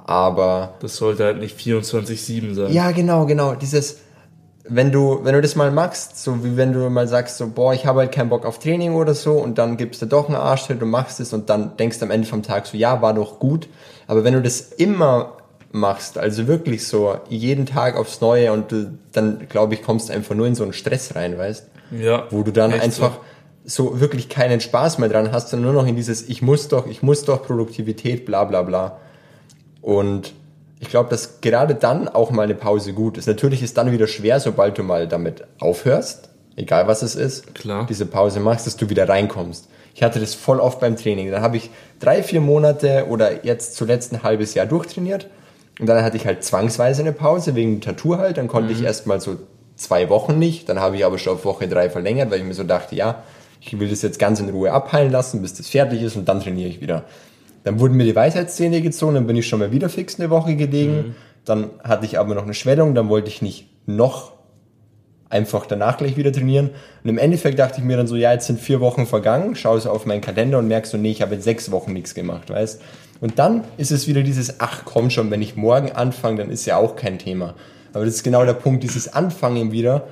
Aber 0.06 0.74
Das 0.80 0.96
sollte 0.98 1.24
halt 1.26 1.40
nicht 1.40 1.58
24-7 1.60 2.56
sein. 2.56 2.74
ja, 2.74 2.90
genau, 2.92 3.26
genau. 3.28 3.54
Dieses, 3.54 4.00
wenn 4.68 4.92
du, 4.92 5.20
wenn 5.24 5.36
du 5.36 5.42
das 5.42 5.56
mal 5.56 5.70
machst, 5.72 6.24
so 6.24 6.44
wie 6.44 6.58
wenn 6.58 6.74
du 6.74 6.90
mal 6.90 7.08
sagst, 7.08 7.38
so, 7.38 7.48
boah, 7.48 7.74
ich 7.76 7.86
habe 7.86 8.00
halt 8.00 8.12
keinen 8.12 8.30
Bock 8.30 8.46
auf 8.46 8.58
Training 8.60 8.96
oder 8.96 9.14
so, 9.14 9.34
und 9.34 9.58
dann 9.60 9.78
gibst 9.78 10.02
du 10.02 10.08
doch 10.08 10.26
einen 10.28 10.38
Arschtritt 10.38 10.82
und 10.82 10.90
machst 10.90 11.20
es 11.20 11.34
und 11.34 11.50
dann 11.50 11.78
denkst 11.78 12.00
du 12.00 12.06
am 12.06 12.12
Ende 12.12 12.28
vom 12.28 12.42
Tag 12.42 12.66
so, 12.66 12.78
ja, 12.78 13.02
war 13.02 13.14
doch 13.14 13.38
gut. 13.40 13.70
Aber 14.08 14.24
wenn 14.24 14.34
du 14.34 14.42
das 14.42 14.60
immer 14.60 15.34
machst, 15.74 16.20
also 16.20 16.48
wirklich 16.48 16.88
so 16.88 17.18
jeden 17.30 17.66
Tag 17.66 17.98
aufs 17.98 18.22
Neue 18.22 18.54
und 18.54 18.72
du, 18.72 18.98
dann 19.12 19.48
glaube 19.50 19.74
ich, 19.74 19.82
kommst 19.82 20.12
einfach 20.12 20.36
nur 20.36 20.48
in 20.48 20.56
so 20.56 20.64
einen 20.64 20.72
Stress 20.72 21.16
rein, 21.16 21.38
weißt? 21.38 21.68
Ja. 22.00 22.28
Wo 22.30 22.44
du 22.44 22.52
dann 22.52 22.72
einfach 22.72 23.18
so. 23.66 24.00
wirklich 24.00 24.30
keinen 24.30 24.62
Spaß 24.62 25.00
mehr 25.00 25.10
dran 25.10 25.32
hast, 25.32 25.50
sondern 25.50 25.74
nur 25.74 25.82
noch 25.82 25.90
in 25.90 25.96
dieses, 25.96 26.30
ich 26.30 26.44
muss 26.44 26.68
doch, 26.68 26.86
ich 26.88 27.02
muss 27.02 27.26
doch 27.26 27.44
Produktivität, 27.44 28.26
bla 28.26 28.44
bla 28.44 28.62
bla. 28.62 29.00
Und 29.82 30.34
ich 30.80 30.90
glaube, 30.90 31.10
dass 31.10 31.42
gerade 31.42 31.74
dann 31.74 32.08
auch 32.08 32.30
mal 32.30 32.44
eine 32.44 32.56
Pause 32.56 32.94
gut 32.94 33.18
ist. 33.18 33.28
Natürlich 33.28 33.64
ist 33.64 33.76
dann 33.78 33.92
wieder 33.92 34.08
schwer, 34.08 34.40
sobald 34.40 34.78
du 34.78 34.84
mal 34.84 35.08
damit 35.08 35.44
aufhörst, 35.60 36.30
egal 36.56 36.88
was 36.88 37.02
es 37.02 37.16
ist, 37.16 37.56
Klar. 37.56 37.88
diese 37.90 38.06
Pause 38.06 38.40
machst, 38.40 38.68
dass 38.68 38.78
du 38.78 38.90
wieder 38.90 39.10
reinkommst. 39.10 39.70
Ich 39.96 40.04
hatte 40.04 40.20
das 40.20 40.36
voll 40.36 40.60
oft 40.60 40.80
beim 40.80 40.98
Training. 40.98 41.32
Dann 41.32 41.42
habe 41.42 41.58
ich 41.58 41.72
drei, 42.00 42.22
vier 42.22 42.42
Monate 42.42 43.08
oder 43.10 43.44
jetzt 43.44 43.76
zuletzt 43.76 44.14
ein 44.14 44.24
halbes 44.24 44.54
Jahr 44.54 44.66
durchtrainiert. 44.66 45.28
Und 45.80 45.88
dann 45.88 46.04
hatte 46.04 46.18
ich 46.18 46.26
halt 46.26 46.44
zwangsweise 46.44 47.02
eine 47.02 47.14
Pause 47.14 47.56
wegen 47.56 47.76
dem 47.76 47.82
Tattoo 47.82 48.18
halt. 48.18 48.38
Dann 48.38 48.48
konnte 48.48 48.74
ich 48.74 48.84
erst 48.84 49.08
mal 49.08 49.20
so 49.20 49.38
zwei 49.76 50.10
Wochen 50.10 50.38
nicht. 50.38 50.70
Dann 50.70 50.80
habe 50.80 50.96
ich 50.96 51.06
aber 51.06 51.18
schon 51.18 51.34
auf 51.34 51.46
Woche 51.46 51.68
drei 51.68 51.90
verlängert, 51.90 52.32
weil 52.32 52.40
ich 52.40 52.46
mir 52.46 52.54
so 52.54 52.64
dachte, 52.64 52.96
ja, 52.96 53.24
ich 53.60 53.80
will 53.80 53.90
das 53.90 54.02
jetzt 54.02 54.20
ganz 54.20 54.40
in 54.40 54.50
Ruhe 54.50 54.72
abheilen 54.72 55.12
lassen, 55.12 55.42
bis 55.42 55.54
das 55.54 55.70
fertig 55.70 56.02
ist 56.02 56.16
und 56.16 56.28
dann 56.28 56.42
trainiere 56.42 56.70
ich 56.70 56.82
wieder. 56.82 57.06
Dann 57.64 57.80
wurden 57.80 57.96
mir 57.96 58.04
die 58.04 58.16
Weisheitszähne 58.16 58.82
gezogen, 58.82 59.16
dann 59.16 59.26
bin 59.26 59.38
ich 59.38 59.48
schon 59.48 59.60
mal 59.60 59.72
wieder 59.72 59.90
fix 59.90 60.20
eine 60.20 60.30
Woche 60.30 60.56
gelegen. 60.56 61.16
Dann 61.46 61.70
hatte 61.84 62.06
ich 62.06 62.20
aber 62.20 62.36
noch 62.36 62.44
eine 62.44 62.54
Schwellung, 62.54 62.94
dann 62.94 63.10
wollte 63.10 63.30
ich 63.30 63.42
nicht 63.42 63.70
noch 63.86 64.34
einfach 65.30 65.66
danach 65.66 65.98
gleich 65.98 66.16
wieder 66.16 66.32
trainieren. 66.32 66.70
Und 67.04 67.10
im 67.10 67.18
Endeffekt 67.18 67.58
dachte 67.58 67.80
ich 67.80 67.86
mir 67.86 67.98
dann 67.98 68.08
so, 68.08 68.16
ja, 68.16 68.34
jetzt 68.34 68.48
sind 68.48 68.60
vier 68.60 68.80
Wochen 68.82 69.06
vergangen, 69.06 69.56
schaue 69.56 69.80
so 69.80 69.90
auf 69.90 70.06
meinen 70.06 70.22
Kalender 70.22 70.60
und 70.60 70.68
merkst 70.68 70.92
so, 70.92 70.98
nee, 70.98 71.12
ich 71.12 71.22
habe 71.22 71.36
jetzt 71.36 71.44
sechs 71.44 71.72
Wochen 71.72 71.94
nichts 71.94 72.14
gemacht, 72.14 72.50
weißt. 72.50 72.82
Und 73.24 73.40
dann 73.40 73.64
ist 73.78 73.90
es 73.94 74.06
wieder 74.06 74.22
dieses, 74.22 74.60
ach 74.60 74.82
komm 74.84 75.10
schon, 75.10 75.32
wenn 75.32 75.42
ich 75.42 75.56
morgen 75.56 75.94
anfange, 75.94 76.40
dann 76.40 76.50
ist 76.50 76.66
ja 76.66 76.76
auch 76.76 76.98
kein 76.98 77.20
Thema. 77.20 77.56
Aber 77.94 78.04
das 78.04 78.16
ist 78.16 78.24
genau 78.24 78.44
der 78.44 78.52
Punkt, 78.52 78.84
dieses 78.84 79.14
Anfangen 79.14 79.72
wieder, 79.72 80.08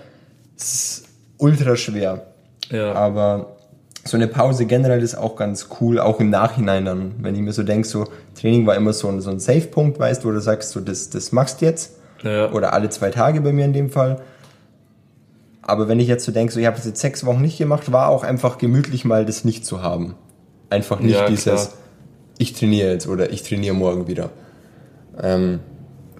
das 0.58 0.74
ist 0.74 1.03
ultra 1.38 1.75
schwer. 1.75 2.27
Ja. 2.70 2.94
Aber 2.94 3.58
so 4.06 4.15
eine 4.15 4.30
Pause 4.30 4.65
generell 4.65 5.03
ist 5.03 5.15
auch 5.15 5.36
ganz 5.36 5.68
cool, 5.82 6.00
auch 6.00 6.22
im 6.22 6.30
Nachhinein 6.30 6.86
dann, 6.86 7.15
wenn 7.18 7.36
ich 7.36 7.41
mir 7.41 7.51
so 7.51 7.63
denke, 7.63 7.86
so 7.86 8.06
Training 8.39 8.65
war 8.65 8.77
immer 8.77 8.94
so 8.94 9.10
ein, 9.10 9.20
so 9.20 9.30
ein 9.30 9.41
Safe-Punkt, 9.41 10.00
weißt, 10.00 10.24
wo 10.24 10.32
du 10.32 10.39
sagst, 10.39 10.72
so 10.72 10.80
das, 10.80 11.10
das 11.10 11.34
machst 11.34 11.60
du 11.60 11.65
jetzt. 11.65 11.98
Ja. 12.24 12.50
Oder 12.53 12.72
alle 12.72 12.88
zwei 12.91 13.10
Tage 13.10 13.41
bei 13.41 13.51
mir 13.51 13.65
in 13.65 13.74
dem 13.74 13.89
Fall. 13.89 14.22
Aber 15.63 15.89
wenn 15.89 16.00
ich 16.00 16.08
jetzt 16.08 16.24
so 16.24 16.32
denke, 16.32 16.53
so 16.53 16.62
ich 16.62 16.65
habe 16.65 16.77
das 16.77 16.86
jetzt 16.86 17.01
sechs 17.01 17.25
Wochen 17.25 17.41
nicht 17.41 17.58
gemacht, 17.58 17.91
war 17.91 18.08
auch 18.08 18.24
einfach 18.24 18.58
gemütlich 18.58 19.03
mal 19.03 19.25
das 19.25 19.44
nicht 19.44 19.65
zu 19.65 19.82
haben. 19.82 20.15
Einfach 20.70 21.01
nicht 21.01 21.15
Ja, 21.15 21.27
dieses, 21.27 21.44
klar. 21.44 21.81
Ich 22.42 22.54
trainiere 22.54 22.92
jetzt 22.92 23.08
oder 23.08 23.32
ich 23.32 23.44
trainiere 23.44 23.76
morgen 23.76 24.08
wieder. 24.08 24.32
Ähm, 25.22 25.60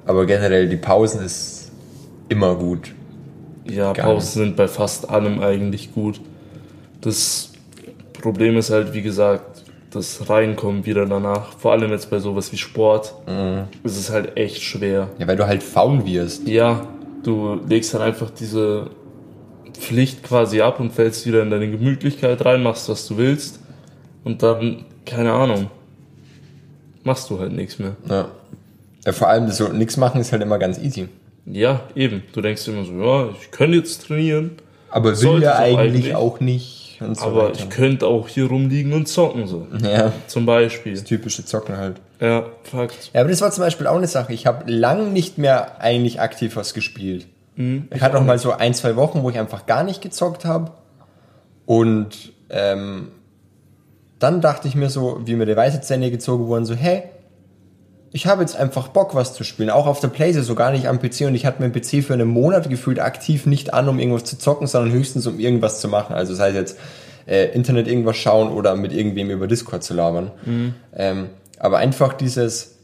aber 0.06 0.26
generell 0.26 0.70
die 0.70 0.78
Pausen 0.78 1.24
ist 1.26 1.72
immer 2.30 2.56
gut. 2.56 2.94
Ja, 3.66 3.94
Gar 3.94 4.06
Pausen 4.06 4.44
sind 4.44 4.56
bei 4.56 4.68
fast 4.68 5.10
allem 5.10 5.40
eigentlich 5.40 5.94
gut. 5.94 6.22
Das 7.02 7.52
Problem 8.14 8.58
ist 8.58 8.70
halt, 8.70 8.94
wie 8.94 9.02
gesagt, 9.02 9.64
das 9.90 10.30
Reinkommen 10.30 10.86
wieder 10.86 11.06
danach, 11.06 11.58
vor 11.58 11.72
allem 11.72 11.92
jetzt 11.92 12.10
bei 12.10 12.20
sowas 12.20 12.52
wie 12.52 12.58
Sport, 12.58 13.16
ist 13.84 13.98
es 13.98 14.10
halt 14.10 14.38
echt 14.38 14.62
schwer. 14.62 15.10
Ja, 15.18 15.28
weil 15.28 15.36
du 15.36 15.48
halt 15.48 15.64
faul 15.64 16.06
wirst. 16.06 16.48
Ja, 16.48 16.88
du 17.24 17.60
legst 17.68 17.94
dann 17.94 18.02
einfach 18.02 18.30
diese 18.30 18.92
Pflicht 19.74 20.24
quasi 20.24 20.62
ab 20.62 20.80
und 20.80 20.94
fällst 20.94 21.26
wieder 21.26 21.42
in 21.42 21.50
deine 21.50 21.70
Gemütlichkeit 21.70 22.46
rein, 22.46 22.62
machst 22.64 22.88
was 22.90 23.08
du 23.08 23.18
willst 23.18 23.60
und 24.24 24.44
dann, 24.44 24.86
keine 25.06 25.34
Ahnung, 25.34 25.70
machst 27.06 27.30
du 27.30 27.40
halt 27.40 27.52
nichts 27.54 27.80
mehr. 27.80 27.96
Ja. 28.10 28.28
ja 29.06 29.12
vor 29.12 29.30
allem 29.30 29.50
so 29.50 29.68
nichts 29.70 29.98
machen 29.98 30.22
ist 30.22 30.32
halt 30.32 30.42
immer 30.42 30.60
ganz 30.60 30.78
easy. 30.78 31.08
Ja, 31.46 31.82
eben. 31.96 32.24
Du 32.34 32.42
denkst 32.42 32.68
immer 32.68 32.86
so, 32.86 32.94
ja, 32.94 33.30
ich 33.40 33.52
könnte 33.52 33.78
jetzt 33.78 34.06
trainieren, 34.06 34.52
Aber 34.90 35.20
will 35.20 35.42
ja 35.42 35.58
eigentlich, 35.58 36.16
auch 36.16 36.40
nicht. 36.40 37.00
So 37.14 37.26
aber 37.26 37.46
weiter. 37.46 37.54
ich 37.60 37.70
könnte 37.70 38.06
auch 38.06 38.28
hier 38.28 38.46
rumliegen 38.46 38.94
und 38.94 39.08
zocken 39.08 39.48
so. 39.48 39.66
Ja, 39.82 40.14
Zum 40.28 40.46
Beispiel. 40.46 40.94
das 40.94 41.04
typische 41.04 41.44
Zocken 41.44 41.78
halt. 41.78 41.96
Ja, 42.20 42.46
Fakt. 42.64 43.10
Ja, 43.14 43.22
aber 43.22 43.32
das 43.32 43.42
war 43.42 43.50
zum 43.50 43.64
Beispiel 43.64 43.88
auch 43.88 43.96
eine 43.96 44.06
Sache. 44.06 44.34
Ich 44.34 44.46
habe 44.46 44.72
lang 44.72 45.12
nicht 45.12 45.40
mehr 45.40 45.82
eigentlich 45.82 46.22
aktiv 46.22 46.56
was 46.56 46.76
gespielt. 46.76 47.26
Mhm, 47.56 47.88
ich 47.92 48.02
hatte 48.02 48.20
auch 48.20 48.24
mal 48.24 48.38
so 48.38 48.52
ein, 48.52 48.76
zwei 48.76 48.96
Wochen, 48.96 49.24
wo 49.24 49.32
ich 49.32 49.40
einfach 49.40 49.66
gar 49.66 49.84
nicht 49.84 50.02
gezockt 50.02 50.46
habe. 50.46 50.72
Und 51.66 52.34
ähm, 52.52 53.08
dann 54.22 54.40
dachte 54.40 54.68
ich 54.68 54.76
mir 54.76 54.90
so, 54.90 55.22
wie 55.26 55.36
mir 55.36 55.46
die 55.46 55.56
weiße 55.56 55.82
Zähne 55.82 56.12
gezogen 56.12 56.48
wurden, 56.48 56.66
so, 56.66 56.76
hey, 56.76 57.04
ich 58.14 58.28
habe 58.28 58.42
jetzt 58.42 58.56
einfach 58.56 58.90
Bock, 58.90 59.16
was 59.16 59.34
zu 59.34 59.44
spielen. 59.44 59.70
Auch 59.70 59.88
auf 59.88 60.00
der 60.00 60.10
Playsee, 60.10 60.42
so 60.42 60.54
gar 60.54 60.72
nicht 60.72 60.88
am 60.88 61.00
PC. 61.00 61.22
Und 61.22 61.36
ich 61.36 61.46
hatte 61.46 61.62
meinen 61.62 61.72
PC 61.72 62.04
für 62.04 62.14
einen 62.14 62.28
Monat 62.28 62.70
gefühlt 62.70 63.00
aktiv 63.00 63.46
nicht 63.46 63.74
an, 63.74 63.88
um 63.88 64.00
irgendwas 64.00 64.26
zu 64.26 64.38
zocken, 64.38 64.68
sondern 64.68 64.92
höchstens 64.94 65.26
um 65.28 65.40
irgendwas 65.40 65.80
zu 65.80 65.88
machen. 65.88 66.14
Also 66.14 66.34
das 66.34 66.42
heißt 66.42 66.56
jetzt 66.56 66.78
äh, 67.26 67.46
Internet 67.54 67.88
irgendwas 67.88 68.18
schauen 68.18 68.52
oder 68.52 68.76
mit 68.76 68.92
irgendwem 68.92 69.30
über 69.30 69.48
Discord 69.48 69.84
zu 69.84 69.94
labern. 69.94 70.32
Ähm, 70.96 71.30
aber 71.58 71.78
einfach 71.78 72.14
dieses, 72.14 72.76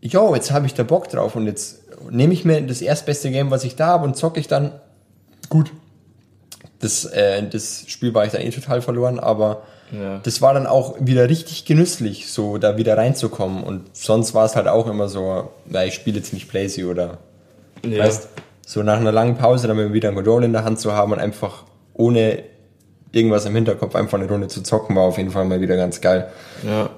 yo, 0.00 0.34
jetzt 0.34 0.52
habe 0.52 0.66
ich 0.66 0.74
da 0.74 0.84
Bock 0.84 1.08
drauf 1.08 1.34
und 1.34 1.46
jetzt 1.46 1.80
nehme 2.08 2.32
ich 2.32 2.44
mir 2.44 2.62
das 2.62 2.80
erstbeste 2.80 3.30
Game, 3.30 3.50
was 3.50 3.64
ich 3.64 3.76
da 3.76 3.86
habe 3.88 4.04
und 4.04 4.16
zocke 4.16 4.38
ich 4.38 4.46
dann. 4.46 4.72
Gut. 5.48 5.72
Das, 6.78 7.04
äh, 7.04 7.42
das 7.48 7.84
Spiel 7.88 8.14
war 8.14 8.24
ich 8.24 8.32
dann 8.32 8.40
eh 8.40 8.50
total 8.50 8.80
verloren, 8.82 9.18
aber 9.18 9.64
Ja. 9.92 10.20
das 10.22 10.40
war 10.40 10.54
dann 10.54 10.66
auch 10.66 10.96
wieder 11.00 11.28
richtig 11.28 11.64
genüsslich, 11.64 12.30
so 12.30 12.58
da 12.58 12.76
wieder 12.76 12.96
reinzukommen. 12.96 13.62
Und 13.64 13.96
sonst 13.96 14.34
war 14.34 14.44
es 14.44 14.56
halt 14.56 14.68
auch 14.68 14.86
immer 14.88 15.08
so, 15.08 15.50
na, 15.66 15.84
ich 15.84 15.94
spiele 15.94 16.18
jetzt 16.18 16.32
nicht 16.32 16.48
Playsee 16.48 16.84
oder 16.84 17.18
Ja. 17.84 18.04
weißt, 18.04 18.28
so 18.66 18.82
nach 18.82 18.98
einer 18.98 19.12
langen 19.12 19.36
Pause 19.36 19.66
dann 19.66 19.92
wieder 19.92 20.10
ein 20.10 20.14
Controller 20.14 20.46
in 20.46 20.52
der 20.52 20.64
Hand 20.64 20.78
zu 20.78 20.92
haben 20.92 21.12
und 21.12 21.18
einfach 21.18 21.64
ohne 21.94 22.44
irgendwas 23.12 23.44
im 23.46 23.54
Hinterkopf 23.54 23.96
einfach 23.96 24.18
eine 24.18 24.28
Runde 24.28 24.46
zu 24.48 24.62
zocken, 24.62 24.94
war 24.94 25.02
auf 25.02 25.18
jeden 25.18 25.30
Fall 25.30 25.44
mal 25.44 25.60
wieder 25.60 25.76
ganz 25.76 26.00
geil. 26.00 26.28
Ja. 26.64 26.90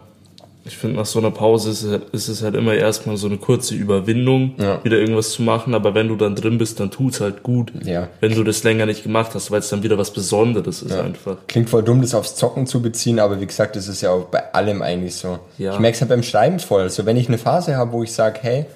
Ich 0.65 0.77
finde, 0.77 0.97
nach 0.97 1.07
so 1.07 1.19
einer 1.19 1.33
Pause 1.33 1.71
ist, 1.71 1.83
es- 1.83 2.01
ist 2.13 2.29
es 2.29 2.43
halt 2.43 2.55
immer 2.55 2.75
erstmal 2.75 3.17
so 3.17 3.27
eine 3.27 3.37
kurze 3.37 3.75
Überwindung, 3.75 4.55
Ja. 4.59 4.85
wieder 4.85 4.97
irgendwas 4.99 5.33
zu 5.33 5.43
machen, 5.43 5.75
aber 5.75 5.95
wenn 5.97 6.07
du 6.07 6.15
dann 6.15 6.37
drin 6.37 6.57
bist, 6.59 6.79
dann 6.79 6.91
tut's 6.93 7.21
halt 7.21 7.43
gut. 7.43 7.73
Ja. 7.85 8.09
Wenn 8.21 8.35
du 8.35 8.45
das 8.45 8.63
länger 8.63 8.87
nicht 8.87 9.03
gemacht 9.03 9.33
hast, 9.35 9.51
weil 9.51 9.59
es 9.59 9.69
dann 9.71 9.83
wieder 9.83 9.99
was 9.99 10.13
Besonderes 10.13 10.83
ist 10.83 10.93
einfach. 10.93 11.37
Klingt 11.49 11.69
voll 11.69 11.83
dumm, 11.83 12.01
das 12.01 12.15
aufs 12.15 12.37
Zocken 12.37 12.67
zu 12.69 12.81
beziehen, 12.81 13.19
aber 13.19 13.41
wie 13.41 13.47
gesagt, 13.47 13.75
das 13.75 13.89
ist 13.89 14.03
ja 14.03 14.11
auch 14.11 14.27
bei 14.27 14.53
allem 14.55 14.83
eigentlich 14.83 15.17
so. 15.17 15.41
Ja. 15.59 15.73
Ich 15.75 15.81
merke 15.81 15.97
es 15.97 16.01
halt 16.01 16.11
beim 16.11 16.23
Schreiben 16.23 16.61
voll. 16.61 16.89
So, 16.91 17.07
wenn 17.07 17.17
ich 17.17 17.27
eine 17.27 17.39
Phase 17.39 17.77
habe, 17.77 17.91
wo 17.93 18.05
ich 18.05 18.13
sage, 18.13 18.39
hey, 18.43 18.67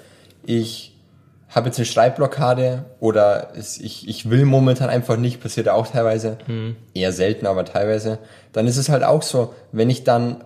ich 0.44 0.92
habe 1.48 1.68
jetzt 1.68 1.78
eine 1.78 1.86
Schreibblockade 1.86 2.84
oder 2.98 3.50
es, 3.56 3.78
ich, 3.78 4.08
ich 4.08 4.28
will 4.28 4.44
momentan 4.44 4.90
einfach 4.90 5.16
nicht, 5.16 5.40
passiert 5.40 5.68
auch 5.68 5.86
teilweise, 5.86 6.36
eher 6.94 7.12
selten, 7.12 7.46
aber 7.46 7.64
teilweise, 7.64 8.18
dann 8.52 8.66
ist 8.66 8.76
es 8.76 8.88
halt 8.88 9.04
auch 9.04 9.22
so, 9.22 9.54
wenn 9.70 9.88
ich 9.88 10.02
dann 10.02 10.42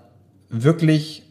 wirklich 0.50 1.22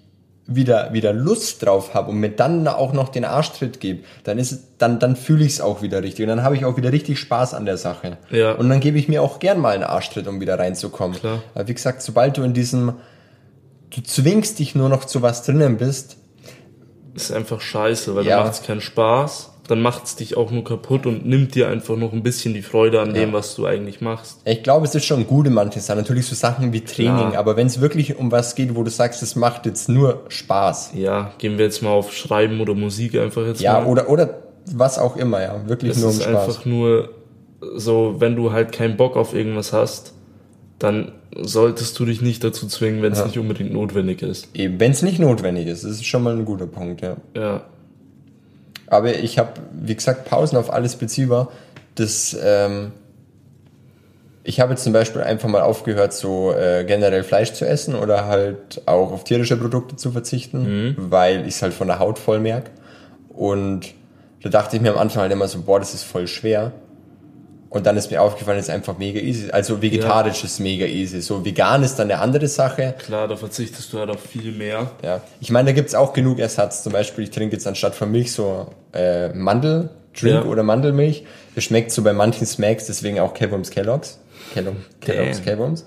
wieder, 0.51 0.94
wieder 0.94 1.13
Lust 1.13 1.63
drauf 1.65 1.94
habe 1.94 2.10
und 2.12 2.18
mir 2.20 2.29
dann 2.29 2.68
auch 2.68 2.91
noch 2.94 3.10
den 3.10 3.24
Arschtritt 3.25 3.79
gebe, 3.79 4.03
dann 4.24 4.39
ist 4.39 4.51
es, 4.51 4.60
dann, 4.77 5.00
dann 5.00 5.15
fühle 5.15 5.46
ich 5.46 5.53
es 5.53 5.62
auch 5.62 5.82
wieder 5.82 6.01
richtig 6.03 6.24
und 6.24 6.29
dann 6.29 6.44
habe 6.44 6.56
ich 6.56 6.65
auch 6.65 6.75
wieder 6.75 6.91
richtig 6.91 7.20
Spaß 7.20 7.53
an 7.53 7.65
der 7.65 7.77
Sache. 7.77 8.18
Ja. 8.32 8.53
Und 8.53 8.70
dann 8.70 8.79
gebe 8.79 8.98
ich 8.98 9.08
mir 9.08 9.22
auch 9.22 9.39
gern 9.39 9.60
mal 9.60 9.75
einen 9.75 9.84
Arschtritt, 9.84 10.27
um 10.27 10.41
wieder 10.41 10.58
reinzukommen. 10.58 11.18
Klar. 11.20 11.44
Aber 11.56 11.68
wie 11.68 11.74
gesagt, 11.74 12.01
sobald 12.01 12.38
du 12.38 12.44
in 12.44 12.53
diesem, 12.53 12.94
du 13.96 14.01
zwingst 14.01 14.60
dich 14.60 14.75
nur 14.75 14.89
noch 14.89 15.06
zu 15.06 15.22
was 15.22 15.44
drinnen 15.44 15.77
bist, 15.77 16.18
Ist 17.15 17.32
einfach 17.32 17.60
scheiße, 17.62 18.15
weil 18.15 18.25
Ja. 18.25 18.38
dann 18.38 18.46
macht's 18.46 18.63
keinen 18.63 18.82
Spaß. 18.82 19.51
Dann 19.70 19.82
macht's 19.82 20.16
dich 20.16 20.36
auch 20.36 20.50
nur 20.50 20.64
kaputt 20.64 21.06
und 21.06 21.26
nimmt 21.28 21.54
dir 21.54 21.68
einfach 21.70 21.96
noch 21.96 22.12
ein 22.12 22.24
bisschen 22.24 22.54
die 22.56 22.62
Freude 22.64 23.00
an 23.02 23.14
dem, 23.14 23.34
was 23.34 23.54
du 23.56 23.66
eigentlich 23.68 24.02
machst. 24.02 24.42
ich 24.44 24.64
glaube, 24.64 24.86
es 24.88 24.96
ist 24.96 25.06
schon 25.06 25.28
gut 25.28 25.46
in 25.46 25.54
manchen 25.54 25.82
Sachen. 25.82 26.00
Natürlich 26.00 26.26
so 26.26 26.34
Sachen 26.36 26.74
wie 26.74 26.82
Training, 26.82 27.30
Klar. 27.30 27.38
aber 27.38 27.56
wenn 27.56 27.68
es 27.68 27.80
wirklich 27.80 28.18
um 28.18 28.32
was 28.32 28.56
geht, 28.56 28.76
wo 28.76 28.84
du 28.84 28.90
sagst, 28.90 29.22
es 29.22 29.36
macht 29.36 29.66
jetzt 29.68 29.88
nur 29.88 30.24
Spaß. 30.28 30.94
Ja, 30.96 31.32
gehen 31.38 31.58
wir 31.60 31.66
jetzt 31.66 31.84
mal 31.84 31.92
auf 31.92 32.12
Schreiben 32.14 32.60
oder 32.62 32.74
Musik 32.74 33.16
einfach 33.16 33.46
jetzt 33.46 33.62
Ja, 33.62 33.80
mal. 33.82 33.86
oder, 33.86 34.10
oder 34.10 34.40
was 34.72 34.98
auch 34.98 35.16
immer, 35.18 35.42
ja. 35.42 35.62
Wirklich 35.68 35.92
Es 35.92 35.98
nur 36.00 36.10
um 36.10 36.18
ist 36.18 36.24
Spaß. 36.24 36.48
einfach 36.48 36.66
nur 36.66 37.10
so, 37.76 38.16
wenn 38.18 38.36
du 38.36 38.52
halt 38.52 38.72
keinen 38.72 38.98
Bock 38.98 39.16
auf 39.18 39.36
irgendwas 39.36 39.72
hast, 39.72 40.14
dann 40.80 41.12
solltest 41.36 42.00
du 42.00 42.06
dich 42.06 42.22
nicht 42.24 42.44
dazu 42.44 42.66
zwingen, 42.68 43.02
wenn 43.04 43.14
es 43.14 43.24
nicht 43.24 43.38
unbedingt 43.38 43.72
notwendig 43.72 44.22
ist. 44.24 44.48
Eben, 44.56 44.80
wenn 44.80 44.92
es 44.92 45.02
nicht 45.04 45.20
notwendig 45.20 45.68
ist, 45.68 45.84
das 45.84 45.92
ist 45.92 46.06
schon 46.06 46.24
mal 46.24 46.34
ein 46.36 46.46
guter 46.46 46.66
Punkt, 46.68 47.02
ja. 47.02 47.18
Ja, 47.36 47.62
Aber 48.89 49.13
ich 49.15 49.38
habe, 49.38 49.53
wie 49.72 49.96
gesagt, 49.96 50.25
Pausen 50.25 50.58
auf 50.58 50.72
alles 50.74 50.96
beziehbar. 50.96 51.51
Das, 51.96 52.36
ähm, 52.43 52.91
ich 54.43 54.60
habe 54.60 54.72
jetzt 54.72 54.84
zum 54.84 54.93
Beispiel 54.93 55.22
einfach 55.22 55.48
mal 55.48 55.62
aufgehört, 55.62 56.13
so 56.13 56.53
äh, 56.53 56.84
generell 56.86 57.24
Fleisch 57.24 57.53
zu 57.53 57.67
essen 57.67 57.93
oder 57.96 58.25
halt 58.25 58.81
auch 58.88 59.12
auf 59.12 59.24
tierische 59.24 59.58
Produkte 59.58 59.96
zu 59.96 60.12
verzichten, 60.12 60.96
weil 60.98 61.41
ich 61.41 61.55
es 61.55 61.62
halt 61.62 61.74
von 61.74 61.88
der 61.88 62.00
Haut 62.00 62.17
voll 62.17 62.39
merk. 62.39 62.72
Und 63.29 63.93
da 64.41 64.50
dachte 64.50 64.75
ich 64.75 64.81
mir 64.81 64.91
am 64.91 64.98
Anfang 64.98 65.22
halt 65.24 65.31
immer 65.31 65.48
so, 65.48 65.62
boah, 65.62 65.79
das 65.79 65.93
ist 65.93 66.03
voll 66.03 66.27
schwer. 66.27 66.72
Und 67.70 67.86
dann 67.86 67.98
ist 67.98 68.10
mir 68.10 68.20
aufgefallen, 68.22 68.58
es 68.58 68.68
ist 68.68 68.74
einfach 68.74 68.98
mega 68.98 69.20
easy. 69.20 69.52
Also 69.52 69.80
vegetarisch 69.82 70.44
ist 70.44 70.60
mega 70.60 70.88
easy. 70.88 71.22
So 71.22 71.46
vegan 71.46 71.84
ist 71.84 71.98
dann 71.98 72.10
eine 72.10 72.20
andere 72.20 72.48
Sache. 72.48 72.96
klar, 72.98 73.28
da 73.28 73.36
verzichtest 73.36 73.94
du 73.94 74.00
halt 74.00 74.10
auf 74.10 74.22
viel 74.22 74.52
mehr. 74.52 74.90
Ja, 75.04 75.22
ich 75.40 75.52
meine, 75.52 75.68
da 75.68 75.74
gibt's 75.74 75.94
auch 75.94 76.14
genug 76.14 76.40
Ersatz. 76.40 76.82
Zum 76.82 76.94
Beispiel, 76.94 77.26
ich 77.26 77.30
trinke 77.30 77.56
jetzt 77.56 77.68
anstatt 77.68 77.94
von 77.94 78.12
Milch 78.12 78.32
so 78.32 78.68
äh, 78.94 79.30
Mandeldrink 79.34 79.92
Ja. 80.24 80.44
oder 80.46 80.64
Mandelmilch. 80.64 81.26
Das 81.54 81.64
schmeckt 81.64 81.92
so 81.92 82.02
bei 82.02 82.14
manchen 82.14 82.48
Smacks, 82.48 82.88
deswegen 82.88 83.20
auch 83.20 83.34
Kellogg's 83.36 83.70
Kellogg's. 83.70 84.20
Kellogg, 84.54 84.76
Kellogg's. 85.02 85.44
Kellogg's. 85.44 85.86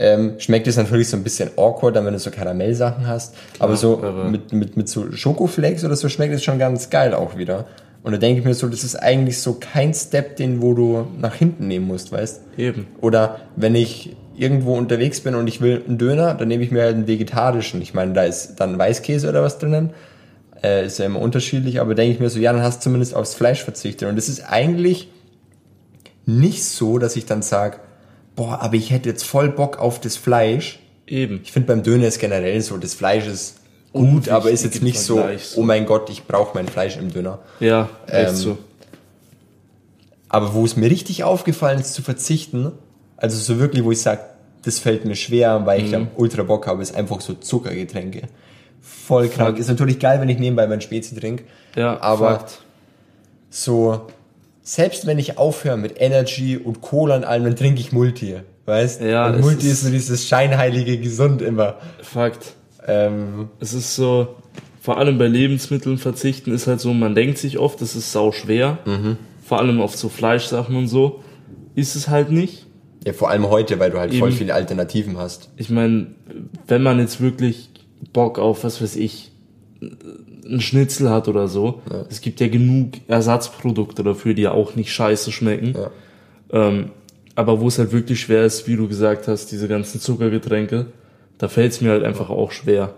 Ähm, 0.00 0.38
schmeckt 0.38 0.66
es 0.68 0.76
natürlich 0.76 1.08
so 1.08 1.16
ein 1.16 1.24
bisschen 1.24 1.50
awkward, 1.56 1.96
dann 1.96 2.06
wenn 2.06 2.12
du 2.12 2.20
so 2.20 2.30
Karamellsachen 2.30 3.06
hast. 3.06 3.34
aber 3.58 3.76
so 3.76 3.98
aber- 3.98 4.24
mit, 4.24 4.52
mit, 4.52 4.76
mit 4.76 4.88
so 4.88 5.10
Schokoflakes 5.12 5.84
oder 5.84 5.96
so 5.96 6.08
schmeckt 6.08 6.32
es 6.32 6.42
schon 6.44 6.58
ganz 6.58 6.88
geil 6.88 7.12
auch 7.14 7.36
wieder. 7.36 7.66
Und 8.08 8.12
da 8.12 8.18
denke 8.18 8.40
ich 8.40 8.46
mir 8.46 8.54
so, 8.54 8.68
das 8.68 8.84
ist 8.84 8.96
eigentlich 8.96 9.36
so 9.36 9.58
kein 9.60 9.92
Step, 9.92 10.36
den 10.36 10.62
wo 10.62 10.72
du 10.72 11.08
nach 11.20 11.34
hinten 11.34 11.68
nehmen 11.68 11.86
musst, 11.86 12.10
weißt? 12.10 12.40
Eben. 12.56 12.86
Oder 13.02 13.40
wenn 13.54 13.74
ich 13.74 14.16
irgendwo 14.34 14.78
unterwegs 14.78 15.20
bin 15.20 15.34
und 15.34 15.46
ich 15.46 15.60
will 15.60 15.82
einen 15.86 15.98
Döner, 15.98 16.32
dann 16.32 16.48
nehme 16.48 16.64
ich 16.64 16.70
mir 16.70 16.84
halt 16.84 16.94
einen 16.94 17.06
vegetarischen. 17.06 17.82
Ich 17.82 17.92
meine, 17.92 18.14
da 18.14 18.22
ist 18.22 18.56
dann 18.56 18.78
Weißkäse 18.78 19.28
oder 19.28 19.42
was 19.42 19.58
drinnen. 19.58 19.90
Äh, 20.62 20.86
ist 20.86 20.98
ja 20.98 21.04
immer 21.04 21.20
unterschiedlich, 21.20 21.82
aber 21.82 21.94
denke 21.94 22.14
ich 22.14 22.18
mir 22.18 22.30
so, 22.30 22.38
ja, 22.38 22.50
dann 22.50 22.62
hast 22.62 22.78
du 22.78 22.84
zumindest 22.84 23.14
aufs 23.14 23.34
Fleisch 23.34 23.62
verzichtet. 23.62 24.08
Und 24.08 24.16
es 24.16 24.30
ist 24.30 24.40
eigentlich 24.40 25.10
nicht 26.24 26.64
so, 26.64 26.96
dass 26.96 27.14
ich 27.14 27.26
dann 27.26 27.42
sage, 27.42 27.76
boah, 28.36 28.62
aber 28.62 28.76
ich 28.76 28.90
hätte 28.90 29.10
jetzt 29.10 29.24
voll 29.24 29.50
Bock 29.50 29.78
auf 29.78 30.00
das 30.00 30.16
Fleisch. 30.16 30.80
Eben. 31.06 31.40
Ich 31.44 31.52
finde 31.52 31.66
beim 31.66 31.82
Döner 31.82 32.06
ist 32.06 32.20
generell 32.20 32.58
so, 32.62 32.78
das 32.78 32.94
Fleisch 32.94 33.26
ist 33.26 33.57
gut, 33.92 34.28
aber 34.28 34.50
ist 34.50 34.64
jetzt 34.64 34.82
nicht 34.82 35.00
so, 35.00 35.22
so. 35.38 35.60
oh 35.60 35.64
mein 35.64 35.86
Gott, 35.86 36.10
ich 36.10 36.24
brauche 36.24 36.54
mein 36.54 36.68
Fleisch 36.68 36.96
im 36.96 37.12
Döner. 37.12 37.38
Ja, 37.60 37.88
echt 38.06 38.30
Ähm, 38.30 38.36
so. 38.36 38.58
Aber 40.28 40.52
wo 40.54 40.64
es 40.64 40.76
mir 40.76 40.90
richtig 40.90 41.24
aufgefallen 41.24 41.80
ist 41.80 41.94
zu 41.94 42.02
verzichten, 42.02 42.72
also 43.16 43.36
so 43.38 43.58
wirklich, 43.58 43.82
wo 43.84 43.92
ich 43.92 44.00
sage, 44.00 44.20
das 44.62 44.78
fällt 44.78 45.04
mir 45.04 45.14
schwer, 45.16 45.64
weil 45.64 45.82
ich 45.84 45.90
da 45.90 46.00
Mhm. 46.00 46.08
ultra 46.16 46.42
Bock 46.42 46.66
habe, 46.66 46.82
ist 46.82 46.94
einfach 46.94 47.20
so 47.20 47.32
Zuckergetränke. 47.34 48.22
Voll 48.82 49.28
krank. 49.28 49.58
Ist 49.58 49.68
natürlich 49.68 49.98
geil, 49.98 50.20
wenn 50.20 50.28
ich 50.28 50.38
nebenbei 50.38 50.66
mein 50.66 50.80
Spezi 50.80 51.14
trinke. 51.16 51.44
Ja, 51.76 52.00
aber 52.00 52.30
Fakt. 52.40 52.58
so, 53.50 54.02
selbst 54.62 55.06
wenn 55.06 55.18
ich 55.18 55.38
aufhöre 55.38 55.78
mit 55.78 55.94
Energy 56.00 56.58
und 56.58 56.80
Cola 56.82 57.16
und 57.16 57.24
allem, 57.24 57.44
dann 57.44 57.56
trinke 57.56 57.80
ich 57.80 57.92
Multi. 57.92 58.36
Weißt? 58.66 59.00
Ja, 59.00 59.28
und 59.28 59.40
Multi 59.40 59.66
ist, 59.66 59.72
ist- 59.74 59.82
so 59.84 59.90
dieses 59.90 60.26
scheinheilige 60.28 60.98
Gesund 60.98 61.40
immer. 61.40 61.76
Fakt. 62.02 62.54
Ähm, 62.88 63.48
Es 63.60 63.74
ist 63.74 63.94
so, 63.94 64.36
vor 64.80 64.96
allem 64.98 65.18
bei 65.18 65.28
Lebensmitteln 65.28 65.98
verzichten 65.98 66.52
ist 66.52 66.66
halt 66.66 66.80
so, 66.80 66.92
man 66.94 67.14
denkt 67.14 67.38
sich 67.38 67.58
oft, 67.58 67.80
es 67.82 67.94
ist 67.94 68.10
sau 68.12 68.32
schwer. 68.32 68.78
Mhm. 68.86 69.16
Vor 69.44 69.58
allem 69.60 69.80
auf 69.80 69.96
so 69.96 70.08
Fleischsachen 70.08 70.74
und 70.76 70.88
so. 70.88 71.22
Ist 71.74 71.94
es 71.94 72.08
halt 72.08 72.30
nicht. 72.32 72.66
ja, 73.06 73.12
vor 73.12 73.30
allem 73.30 73.48
heute, 73.48 73.78
weil 73.78 73.90
du 73.90 73.98
halt 73.98 74.12
voll 74.14 74.30
Eben. 74.30 74.36
viele 74.38 74.54
Alternativen 74.54 75.16
hast. 75.16 75.50
Ich 75.56 75.70
meine, 75.70 76.08
wenn 76.66 76.82
man 76.82 76.98
jetzt 76.98 77.20
wirklich 77.20 77.70
Bock 78.12 78.38
auf, 78.38 78.64
was 78.64 78.82
weiß 78.82 78.96
ich, 78.96 79.30
einen 79.80 80.60
Schnitzel 80.60 81.10
hat 81.10 81.28
oder 81.28 81.46
so, 81.46 81.82
es 82.10 82.20
gibt 82.20 82.40
ja 82.40 82.48
genug 82.48 82.92
Ersatzprodukte 83.06 84.02
dafür, 84.02 84.34
die 84.34 84.42
ja 84.42 84.52
auch 84.52 84.74
nicht 84.74 84.92
scheiße 84.92 85.30
schmecken. 85.30 85.74
Ja. 85.76 85.90
Ähm, 86.50 86.90
aber 87.34 87.60
wo 87.60 87.68
es 87.68 87.78
halt 87.78 87.92
wirklich 87.92 88.20
schwer 88.20 88.44
ist, 88.44 88.66
wie 88.66 88.74
du 88.76 88.88
gesagt 88.88 89.28
hast, 89.28 89.52
diese 89.52 89.68
ganzen 89.68 90.00
Zuckergetränke, 90.00 90.86
da 91.38 91.48
fällt 91.48 91.72
es 91.72 91.80
mir 91.80 91.90
halt 91.90 92.04
einfach 92.04 92.30
auch 92.30 92.52
schwer. 92.52 92.94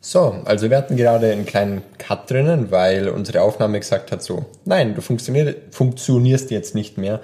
So, 0.00 0.36
also 0.44 0.68
wir 0.68 0.76
hatten 0.76 0.96
gerade 0.96 1.30
einen 1.32 1.46
kleinen 1.46 1.82
Cut 1.96 2.30
drinnen, 2.30 2.70
weil 2.70 3.08
unsere 3.08 3.40
Aufnahme 3.40 3.78
gesagt 3.80 4.12
hat 4.12 4.22
so, 4.22 4.44
nein, 4.66 4.94
du 4.94 5.00
funktionier 5.00 5.54
funktionierst 5.70 6.50
jetzt 6.50 6.74
nicht 6.74 6.98
mehr. 6.98 7.20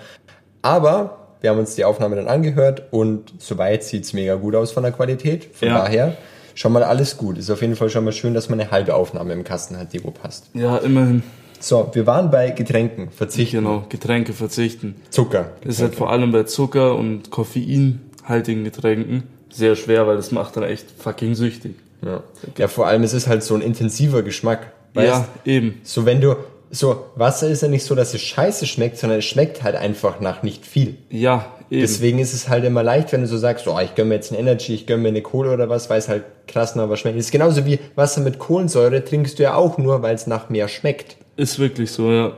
Aber 0.62 1.28
wir 1.42 1.50
haben 1.50 1.58
uns 1.58 1.74
die 1.74 1.84
Aufnahme 1.84 2.16
dann 2.16 2.26
angehört 2.28 2.84
und 2.90 3.34
soweit 3.38 3.84
sieht's 3.84 4.12
mega 4.14 4.34
gut 4.36 4.54
aus 4.54 4.72
von 4.72 4.82
der 4.82 4.92
Qualität. 4.92 5.48
Von 5.54 5.68
Ja. 5.68 5.78
daher 5.78 6.16
schon 6.54 6.72
mal 6.72 6.82
alles 6.82 7.16
gut. 7.18 7.36
Ist 7.38 7.50
auf 7.50 7.60
jeden 7.60 7.76
Fall 7.76 7.90
schon 7.90 8.04
mal 8.04 8.12
schön, 8.12 8.32
dass 8.34 8.48
man 8.48 8.58
eine 8.60 8.70
halbe 8.70 8.94
Aufnahme 8.94 9.32
im 9.34 9.44
Kasten 9.44 9.78
hat, 9.78 9.92
die 9.92 10.02
wo 10.02 10.10
passt. 10.10 10.46
Ja, 10.54 10.78
immerhin. 10.78 11.22
So, 11.58 11.90
wir 11.92 12.06
waren 12.06 12.30
bei 12.30 12.50
Getränken, 12.50 13.10
Verzichten, 13.10 13.58
Genau, 13.58 13.84
Getränke 13.90 14.32
verzichten. 14.32 14.96
Zucker. 15.10 15.50
Das 15.62 15.74
ist 15.76 15.82
halt 15.82 15.94
vor 15.94 16.10
allem 16.10 16.32
bei 16.32 16.44
Zucker 16.44 16.94
und 16.96 17.30
koffeinhaltigen 17.30 18.64
Getränken 18.64 19.24
sehr 19.50 19.76
schwer, 19.76 20.06
weil 20.06 20.16
das 20.16 20.32
macht 20.32 20.56
dann 20.56 20.64
echt 20.64 20.86
fucking 20.98 21.34
süchtig. 21.34 21.74
Ja. 22.04 22.22
ja, 22.56 22.68
vor 22.68 22.86
allem 22.86 23.02
es 23.02 23.12
ist 23.12 23.26
halt 23.26 23.42
so 23.42 23.54
ein 23.54 23.60
intensiver 23.60 24.22
Geschmack. 24.22 24.72
Weißt? 24.94 25.08
Ja, 25.08 25.28
eben. 25.44 25.80
So, 25.84 26.06
wenn 26.06 26.20
du, 26.20 26.36
so, 26.70 27.06
Wasser 27.16 27.48
ist 27.48 27.62
ja 27.62 27.68
nicht 27.68 27.84
so, 27.84 27.94
dass 27.94 28.14
es 28.14 28.22
scheiße 28.22 28.66
schmeckt, 28.66 28.96
sondern 28.96 29.18
es 29.18 29.24
schmeckt 29.24 29.62
halt 29.62 29.76
einfach 29.76 30.20
nach 30.20 30.42
nicht 30.42 30.64
viel. 30.64 30.96
Ja, 31.10 31.46
eben. 31.70 31.82
Deswegen 31.82 32.18
ist 32.18 32.32
es 32.32 32.48
halt 32.48 32.64
immer 32.64 32.82
leicht, 32.82 33.12
wenn 33.12 33.20
du 33.20 33.26
so 33.26 33.36
sagst, 33.36 33.66
oh, 33.68 33.78
ich 33.80 33.94
gönn 33.94 34.08
mir 34.08 34.14
jetzt 34.14 34.32
ein 34.32 34.38
Energy, 34.38 34.74
ich 34.74 34.86
gönn 34.86 35.02
mir 35.02 35.08
eine 35.08 35.22
Kohle 35.22 35.52
oder 35.52 35.68
was, 35.68 35.90
weil 35.90 35.98
es 35.98 36.08
halt 36.08 36.24
krass 36.48 36.74
nach 36.74 36.88
was 36.88 37.00
schmeckt. 37.00 37.18
Das 37.18 37.26
ist 37.26 37.32
genauso 37.32 37.66
wie 37.66 37.78
Wasser 37.96 38.20
mit 38.20 38.38
Kohlensäure 38.38 39.04
trinkst 39.04 39.38
du 39.38 39.42
ja 39.42 39.54
auch 39.54 39.78
nur, 39.78 40.02
weil 40.02 40.14
es 40.14 40.26
nach 40.26 40.48
mehr 40.48 40.68
schmeckt. 40.68 41.16
Ist 41.36 41.58
wirklich 41.58 41.90
so, 41.90 42.10
ja. 42.10 42.32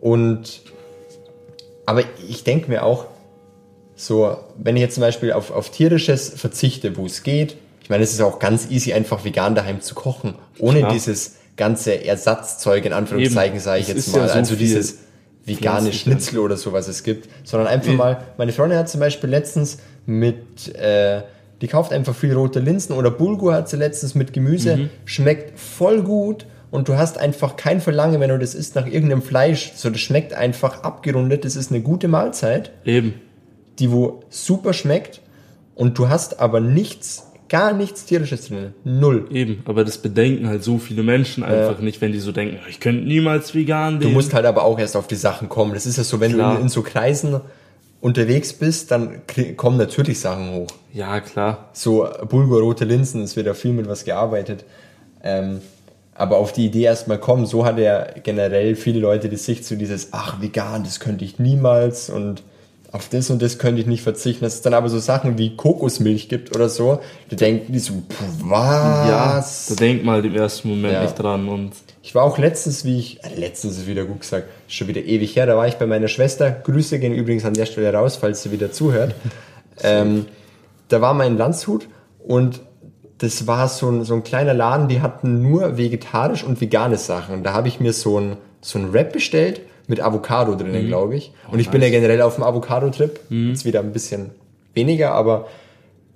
Und, 0.00 0.62
aber 1.84 2.02
ich 2.28 2.44
denke 2.44 2.70
mir 2.70 2.84
auch, 2.84 3.06
so, 3.98 4.36
wenn 4.56 4.76
ich 4.76 4.82
jetzt 4.82 4.94
zum 4.94 5.00
Beispiel 5.02 5.32
auf, 5.32 5.50
auf 5.50 5.70
tierisches 5.70 6.30
verzichte, 6.30 6.96
wo 6.96 7.04
es 7.06 7.22
geht, 7.24 7.56
ich 7.82 7.90
meine, 7.90 8.04
es 8.04 8.12
ist 8.12 8.20
auch 8.20 8.38
ganz 8.38 8.70
easy, 8.70 8.92
einfach 8.92 9.24
vegan 9.24 9.54
daheim 9.54 9.80
zu 9.80 9.94
kochen, 9.94 10.34
ohne 10.58 10.78
Klar. 10.80 10.92
dieses 10.92 11.36
ganze 11.56 12.04
Ersatzzeug, 12.04 12.84
in 12.84 12.92
Anführungszeichen, 12.92 13.58
sage 13.60 13.80
ich 13.80 13.88
Es 13.88 13.94
jetzt 13.96 14.06
ist 14.08 14.14
ja 14.14 14.22
mal, 14.22 14.28
so 14.28 14.34
also 14.34 14.54
dieses 14.56 14.98
vegane. 15.44 15.92
Schnitzel 15.92 16.38
oder 16.38 16.56
so, 16.56 16.72
was 16.72 16.86
es 16.86 17.02
gibt, 17.02 17.28
sondern 17.42 17.66
einfach 17.68 17.92
mal, 17.92 18.22
meine 18.36 18.52
Freundin 18.52 18.78
hat 18.78 18.88
zum 18.88 19.00
Beispiel 19.00 19.28
letztens 19.30 19.78
mit, 20.06 20.74
äh, 20.76 21.22
die 21.60 21.66
kauft 21.66 21.92
einfach 21.92 22.14
viel 22.14 22.34
rote 22.34 22.60
Linsen 22.60 22.94
oder 22.94 23.10
Bulgur 23.10 23.54
hat 23.54 23.68
sie 23.68 23.76
letztens 23.78 24.14
mit 24.14 24.32
Gemüse, 24.32 24.76
Mhm. 24.76 24.90
schmeckt 25.06 25.58
voll 25.58 26.02
gut 26.02 26.46
und 26.70 26.86
du 26.88 26.96
hast 26.96 27.18
einfach 27.18 27.56
kein 27.56 27.80
Verlangen, 27.80 28.20
wenn 28.20 28.28
du 28.30 28.38
das 28.38 28.54
isst 28.54 28.74
nach 28.76 28.86
irgendeinem 28.86 29.22
Fleisch, 29.22 29.72
so 29.74 29.90
das 29.90 30.00
schmeckt 30.00 30.34
einfach 30.34 30.82
abgerundet, 30.84 31.44
das 31.44 31.56
ist 31.56 31.72
eine 31.72 31.80
gute 31.80 32.06
Mahlzeit, 32.06 32.70
Eben. 32.84 33.14
Die 33.78 33.90
wo 33.92 34.22
super 34.30 34.72
schmeckt 34.72 35.20
und 35.74 35.98
du 35.98 36.08
hast 36.08 36.40
aber 36.40 36.60
nichts, 36.60 37.26
gar 37.48 37.72
nichts 37.72 38.04
tierisches 38.04 38.48
drin, 38.48 38.74
null. 38.84 39.26
Eben. 39.30 39.62
Aber 39.64 39.84
das 39.84 39.98
bedenken 39.98 40.48
halt 40.48 40.62
so 40.64 40.78
viele 40.78 41.02
Menschen 41.02 41.44
einfach 41.44 41.78
nicht, 41.80 42.00
wenn 42.00 42.12
die 42.12 42.18
so 42.20 42.32
denken, 42.32 42.58
ich 42.68 42.80
könnte 42.80 43.06
niemals 43.06 43.54
vegan 43.54 43.94
Du 43.98 44.04
leben. 44.06 44.14
musst 44.14 44.34
halt 44.34 44.44
aber 44.46 44.64
auch 44.64 44.78
erst 44.78 44.96
auf 44.96 45.06
die 45.06 45.14
Sachen 45.16 45.48
kommen. 45.48 45.72
Das 45.74 45.86
ist 45.86 45.96
ja 45.96 46.04
so, 46.04 46.20
wenn 46.20 46.32
Klar. 46.34 46.52
du 46.52 46.56
in, 46.58 46.62
in 46.64 46.68
so 46.68 46.82
Kreisen 46.82 47.40
unterwegs 48.00 48.52
bist, 48.52 48.90
dann 48.90 49.22
kommen 49.56 49.76
natürlich 49.76 50.20
Sachen 50.20 50.52
hoch. 50.52 50.68
ja, 50.92 51.20
klar. 51.20 51.70
So 51.72 52.08
Bulgur, 52.28 52.60
rote 52.60 52.84
Linsen, 52.84 53.22
es 53.22 53.34
wird 53.34 53.46
ja 53.46 53.54
viel 53.54 53.72
mit 53.72 53.88
was 53.88 54.04
gearbeitet. 54.04 54.64
Ähm, 55.24 55.60
aber 56.14 56.36
auf 56.36 56.52
die 56.52 56.66
Idee 56.66 56.82
erstmal 56.82 57.18
kommen, 57.18 57.46
so 57.46 57.64
hat 57.64 57.78
ja 57.78 58.06
generell 58.22 58.74
viele 58.76 58.98
Leute 59.00 59.28
die 59.28 59.36
Sicht 59.36 59.64
zu 59.64 59.76
dieses, 59.76 60.08
ach, 60.12 60.40
vegan, 60.40 60.82
das 60.84 61.00
könnte 61.00 61.24
ich 61.24 61.38
niemals 61.38 62.10
und 62.10 62.42
auf 62.90 63.08
das 63.10 63.28
und 63.30 63.42
das 63.42 63.58
könnte 63.58 63.80
ich 63.80 63.86
nicht 63.86 64.02
verzichten. 64.02 64.44
Dass 64.44 64.54
es 64.54 64.62
dann 64.62 64.74
aber 64.74 64.88
so 64.88 64.98
Sachen 64.98 65.36
wie 65.38 65.54
Kokosmilch 65.56 66.28
gibt 66.28 66.54
oder 66.56 66.68
so, 66.68 67.00
die 67.30 67.36
denken 67.36 67.72
die 67.72 67.78
so, 67.78 67.92
"Puh, 68.08 68.48
Ja, 68.50 69.34
was? 69.36 69.66
da 69.66 69.74
denkt 69.74 70.04
mal 70.04 70.24
im 70.24 70.34
ersten 70.34 70.68
Moment 70.70 70.94
Ja. 70.94 71.02
nicht 71.02 71.14
dran 71.14 71.48
und 71.48 71.72
Ich 72.02 72.14
war 72.14 72.22
auch 72.24 72.38
letztens, 72.38 72.86
wie 72.86 72.98
ich, 72.98 73.22
äh, 73.22 73.34
letztens 73.38 73.76
ist 73.76 73.86
wieder 73.86 74.04
gut 74.06 74.20
gesagt, 74.20 74.46
schon 74.68 74.88
wieder 74.88 75.02
ewig 75.02 75.36
her, 75.36 75.44
da 75.44 75.56
war 75.58 75.68
ich 75.68 75.74
bei 75.74 75.84
meiner 75.84 76.08
Schwester, 76.08 76.50
Grüße 76.50 76.98
gehen 76.98 77.12
übrigens 77.12 77.44
an 77.44 77.52
der 77.52 77.66
Stelle 77.66 77.92
raus, 77.92 78.16
falls 78.16 78.42
sie 78.42 78.50
wieder 78.50 78.72
zuhört. 78.72 79.14
ähm, 79.82 80.24
da 80.88 81.02
war 81.02 81.12
mein 81.12 81.36
Landshut 81.36 81.86
und 82.18 82.60
das 83.18 83.46
war 83.46 83.68
so 83.68 83.90
ein, 83.90 84.04
so 84.04 84.14
ein 84.14 84.22
kleiner 84.22 84.54
Laden, 84.54 84.88
die 84.88 85.02
hatten 85.02 85.42
nur 85.42 85.76
vegetarisch 85.76 86.44
und 86.44 86.60
vegane 86.62 86.96
Sachen. 86.96 87.42
Da 87.42 87.52
habe 87.52 87.68
ich 87.68 87.78
mir 87.80 87.92
so 87.92 88.18
ein, 88.18 88.36
so 88.62 88.78
ein 88.78 88.92
Wrap 88.94 89.12
bestellt 89.12 89.60
mit 89.88 90.00
Avocado 90.00 90.54
drinnen, 90.54 90.86
glaube 90.86 91.16
ich. 91.16 91.32
Und 91.50 91.58
ich 91.58 91.70
bin 91.70 91.82
ja 91.82 91.88
generell 91.88 92.22
auf 92.22 92.36
dem 92.36 92.44
Avocado-Trip. 92.44 93.18
Jetzt 93.30 93.64
wieder 93.64 93.80
ein 93.80 93.92
bisschen 93.92 94.30
weniger, 94.74 95.12
aber 95.12 95.48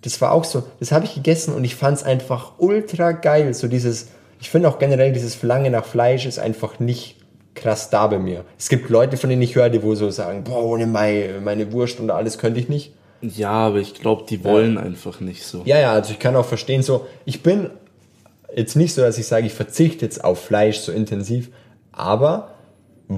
das 0.02 0.20
war 0.20 0.32
auch 0.32 0.44
so, 0.44 0.62
das 0.78 0.92
habe 0.92 1.04
ich 1.04 1.14
gegessen 1.14 1.54
und 1.54 1.64
ich 1.64 1.74
fand 1.74 1.96
es 1.98 2.04
einfach 2.04 2.52
ultra 2.58 3.12
geil. 3.12 3.54
So 3.54 3.68
dieses, 3.68 4.08
ich 4.40 4.50
finde 4.50 4.68
auch 4.68 4.78
generell 4.78 5.12
dieses 5.12 5.34
Verlangen 5.34 5.72
nach 5.72 5.84
Fleisch 5.84 6.26
ist 6.26 6.38
einfach 6.38 6.78
nicht 6.78 7.16
krass 7.54 7.90
da 7.90 8.06
bei 8.06 8.18
mir. 8.18 8.44
Es 8.58 8.68
gibt 8.68 8.88
Leute, 8.90 9.16
von 9.16 9.30
denen 9.30 9.42
ich 9.42 9.54
höre, 9.54 9.70
die 9.70 9.82
wo 9.82 9.94
so 9.94 10.10
sagen, 10.10 10.44
boah, 10.44 10.64
ohne 10.64 10.86
meine, 10.86 11.40
meine 11.42 11.72
Wurst 11.72 12.00
und 12.00 12.10
alles 12.10 12.38
könnte 12.38 12.60
ich 12.60 12.68
nicht. 12.68 12.92
ja, 13.20 13.50
aber 13.50 13.78
ich 13.78 13.94
glaube, 13.94 14.24
die 14.28 14.42
wollen 14.44 14.78
einfach 14.78 15.20
nicht 15.20 15.44
so. 15.44 15.62
Ja, 15.64 15.78
ja, 15.78 15.92
also 15.92 16.12
ich 16.12 16.18
kann 16.18 16.34
auch 16.36 16.46
verstehen, 16.46 16.82
so, 16.82 17.06
ich 17.24 17.42
bin 17.42 17.70
jetzt 18.54 18.74
nicht 18.76 18.94
so, 18.94 19.02
dass 19.02 19.18
ich 19.18 19.26
sage, 19.26 19.46
ich 19.46 19.54
verzichte 19.54 20.04
jetzt 20.04 20.24
auf 20.24 20.42
Fleisch 20.42 20.78
so 20.78 20.92
intensiv, 20.92 21.50
aber 21.92 22.54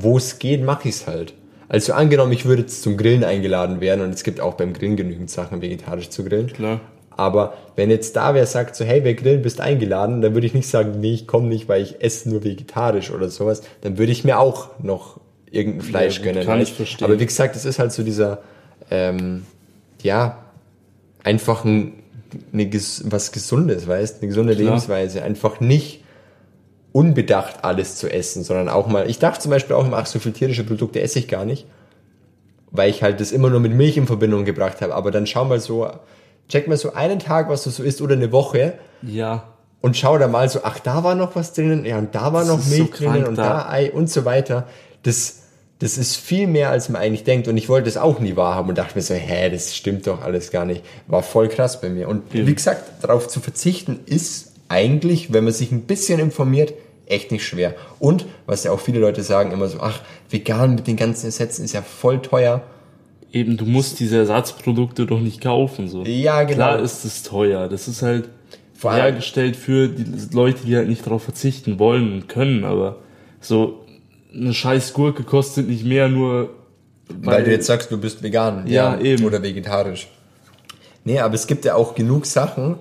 wo 0.02 0.16
es 0.16 0.38
geht, 0.38 0.62
mache 0.62 0.88
ich 0.88 0.96
es 0.96 1.06
halt. 1.06 1.34
Also 1.68 1.92
angenommen, 1.92 2.32
ich 2.32 2.44
würde 2.44 2.62
jetzt 2.62 2.82
zum 2.82 2.96
Grillen 2.96 3.24
eingeladen 3.24 3.80
werden 3.80 4.04
und 4.04 4.10
es 4.10 4.22
gibt 4.22 4.40
auch 4.40 4.54
beim 4.54 4.72
Grillen 4.72 4.96
genügend 4.96 5.30
Sachen 5.30 5.62
vegetarisch 5.62 6.10
zu 6.10 6.24
grillen. 6.24 6.48
Klar. 6.48 6.80
Aber 7.16 7.54
wenn 7.76 7.90
jetzt 7.90 8.16
da 8.16 8.34
wer 8.34 8.46
sagt, 8.46 8.74
so, 8.76 8.84
hey, 8.84 9.04
wir 9.04 9.14
grillen, 9.14 9.42
bist 9.42 9.60
eingeladen, 9.60 10.20
dann 10.20 10.34
würde 10.34 10.46
ich 10.46 10.54
nicht 10.54 10.68
sagen, 10.68 11.00
nee, 11.00 11.14
ich 11.14 11.26
komme 11.26 11.48
nicht, 11.48 11.68
weil 11.68 11.82
ich 11.82 12.02
esse 12.02 12.28
nur 12.28 12.44
vegetarisch 12.44 13.10
oder 13.10 13.28
sowas. 13.28 13.62
Dann 13.82 13.98
würde 13.98 14.12
ich 14.12 14.24
mir 14.24 14.38
auch 14.38 14.70
noch 14.80 15.20
irgendein 15.50 15.82
Fleisch 15.82 16.16
gut, 16.16 16.24
gönnen. 16.24 16.44
kann 16.44 16.60
ich 16.60 16.72
verstehen. 16.72 17.04
Aber 17.04 17.18
wie 17.18 17.26
gesagt, 17.26 17.54
es 17.54 17.64
ist 17.64 17.78
halt 17.78 17.92
so 17.92 18.02
dieser, 18.02 18.40
ähm, 18.90 19.44
ja, 20.02 20.38
einfach 21.22 21.64
ein, 21.64 21.92
eine, 22.52 22.70
was 23.04 23.32
Gesundes, 23.32 23.86
weißt, 23.86 24.20
eine 24.20 24.28
gesunde 24.28 24.54
Klar. 24.54 24.66
Lebensweise. 24.66 25.22
Einfach 25.22 25.60
nicht 25.60 26.03
unbedacht 26.94 27.64
alles 27.64 27.96
zu 27.96 28.08
essen, 28.08 28.44
sondern 28.44 28.68
auch 28.68 28.86
mal, 28.86 29.10
ich 29.10 29.18
dachte 29.18 29.40
zum 29.40 29.50
Beispiel 29.50 29.74
auch 29.74 29.84
immer, 29.84 29.96
ach, 29.98 30.06
so 30.06 30.20
viel 30.20 30.30
tierische 30.32 30.62
Produkte 30.62 31.00
esse 31.00 31.18
ich 31.18 31.26
gar 31.26 31.44
nicht, 31.44 31.66
weil 32.70 32.88
ich 32.88 33.02
halt 33.02 33.18
das 33.20 33.32
immer 33.32 33.50
nur 33.50 33.58
mit 33.58 33.72
Milch 33.72 33.96
in 33.96 34.06
Verbindung 34.06 34.44
gebracht 34.44 34.80
habe. 34.80 34.94
Aber 34.94 35.10
dann 35.10 35.26
schau 35.26 35.44
mal 35.44 35.58
so, 35.58 35.88
check 36.48 36.68
mal 36.68 36.76
so 36.76 36.92
einen 36.92 37.18
Tag, 37.18 37.48
was 37.48 37.64
du 37.64 37.70
so 37.70 37.82
isst 37.82 38.00
oder 38.00 38.14
eine 38.14 38.30
Woche 38.30 38.74
Ja. 39.02 39.42
und 39.80 39.96
schau 39.96 40.18
da 40.18 40.28
mal 40.28 40.48
so, 40.48 40.60
ach, 40.62 40.78
da 40.78 41.02
war 41.02 41.16
noch 41.16 41.34
was 41.34 41.52
drinnen, 41.52 41.84
ja, 41.84 41.98
und 41.98 42.14
da 42.14 42.32
war 42.32 42.42
Das 42.44 42.48
noch 42.48 42.60
so 42.60 42.76
Milch 42.76 42.92
krank 42.92 43.12
drinnen 43.12 43.26
und 43.26 43.38
da. 43.38 43.64
da 43.64 43.68
Ei 43.70 43.90
und 43.90 44.08
so 44.08 44.24
weiter. 44.24 44.68
Das, 45.02 45.40
das 45.80 45.98
ist 45.98 46.14
viel 46.14 46.46
mehr, 46.46 46.70
als 46.70 46.88
man 46.90 47.02
eigentlich 47.02 47.24
denkt. 47.24 47.48
Und 47.48 47.56
ich 47.56 47.68
wollte 47.68 47.86
das 47.86 47.96
auch 47.96 48.20
nie 48.20 48.36
wahrhaben 48.36 48.68
und 48.68 48.78
dachte 48.78 48.94
mir 48.94 49.02
so, 49.02 49.14
hä, 49.14 49.50
das 49.50 49.74
stimmt 49.74 50.06
doch 50.06 50.22
alles 50.22 50.52
gar 50.52 50.64
nicht. 50.64 50.84
War 51.08 51.24
voll 51.24 51.48
krass 51.48 51.80
bei 51.80 51.88
mir. 51.88 52.06
Und 52.08 52.22
wie 52.32 52.54
gesagt, 52.54 53.02
darauf 53.02 53.26
zu 53.26 53.40
verzichten 53.40 53.98
ist 54.06 54.52
eigentlich, 54.68 55.32
wenn 55.32 55.42
man 55.42 55.52
sich 55.52 55.72
ein 55.72 55.82
bisschen 55.82 56.20
informiert, 56.20 56.72
echt 57.06 57.32
nicht 57.32 57.46
schwer. 57.46 57.74
Und, 57.98 58.26
was 58.46 58.64
ja 58.64 58.72
auch 58.72 58.80
viele 58.80 58.98
Leute 59.00 59.22
sagen, 59.22 59.52
immer 59.52 59.68
so, 59.68 59.78
ach, 59.80 60.00
vegan 60.30 60.74
mit 60.74 60.86
den 60.86 60.96
ganzen 60.96 61.26
Ersätzen 61.26 61.64
ist 61.64 61.72
ja 61.72 61.82
voll 61.82 62.20
teuer. 62.22 62.62
Eben, 63.32 63.56
du 63.56 63.64
musst 63.66 63.98
diese 64.00 64.18
Ersatzprodukte 64.18 65.06
doch 65.06 65.20
nicht 65.20 65.40
kaufen, 65.40 65.88
so. 65.88 66.02
Ja, 66.04 66.42
genau. 66.44 66.54
Klar 66.54 66.78
ist 66.80 67.04
es 67.04 67.22
teuer. 67.24 67.68
Das 67.68 67.88
ist 67.88 68.02
halt 68.02 68.28
Vor 68.74 68.92
allem- 68.92 69.02
hergestellt 69.02 69.56
für 69.56 69.88
die 69.88 70.04
Leute, 70.34 70.64
die 70.66 70.76
halt 70.76 70.88
nicht 70.88 71.04
darauf 71.04 71.24
verzichten 71.24 71.78
wollen 71.78 72.12
und 72.12 72.28
können, 72.28 72.64
aber 72.64 72.96
so 73.40 73.84
eine 74.32 74.54
scheiß 74.54 74.92
Gurke 74.94 75.24
kostet 75.24 75.68
nicht 75.68 75.84
mehr 75.84 76.08
nur, 76.08 76.50
Weil, 77.08 77.44
du 77.44 77.50
jetzt 77.50 77.66
sagst, 77.66 77.90
du 77.90 77.98
bist 77.98 78.22
vegan. 78.22 78.66
Ja, 78.66 78.98
eben. 78.98 79.24
Oder 79.24 79.42
vegetarisch. 79.42 80.08
Nee, 81.04 81.18
aber 81.20 81.34
es 81.34 81.46
gibt 81.46 81.64
ja 81.66 81.74
auch 81.74 81.94
genug 81.94 82.24
Sachen, 82.26 82.76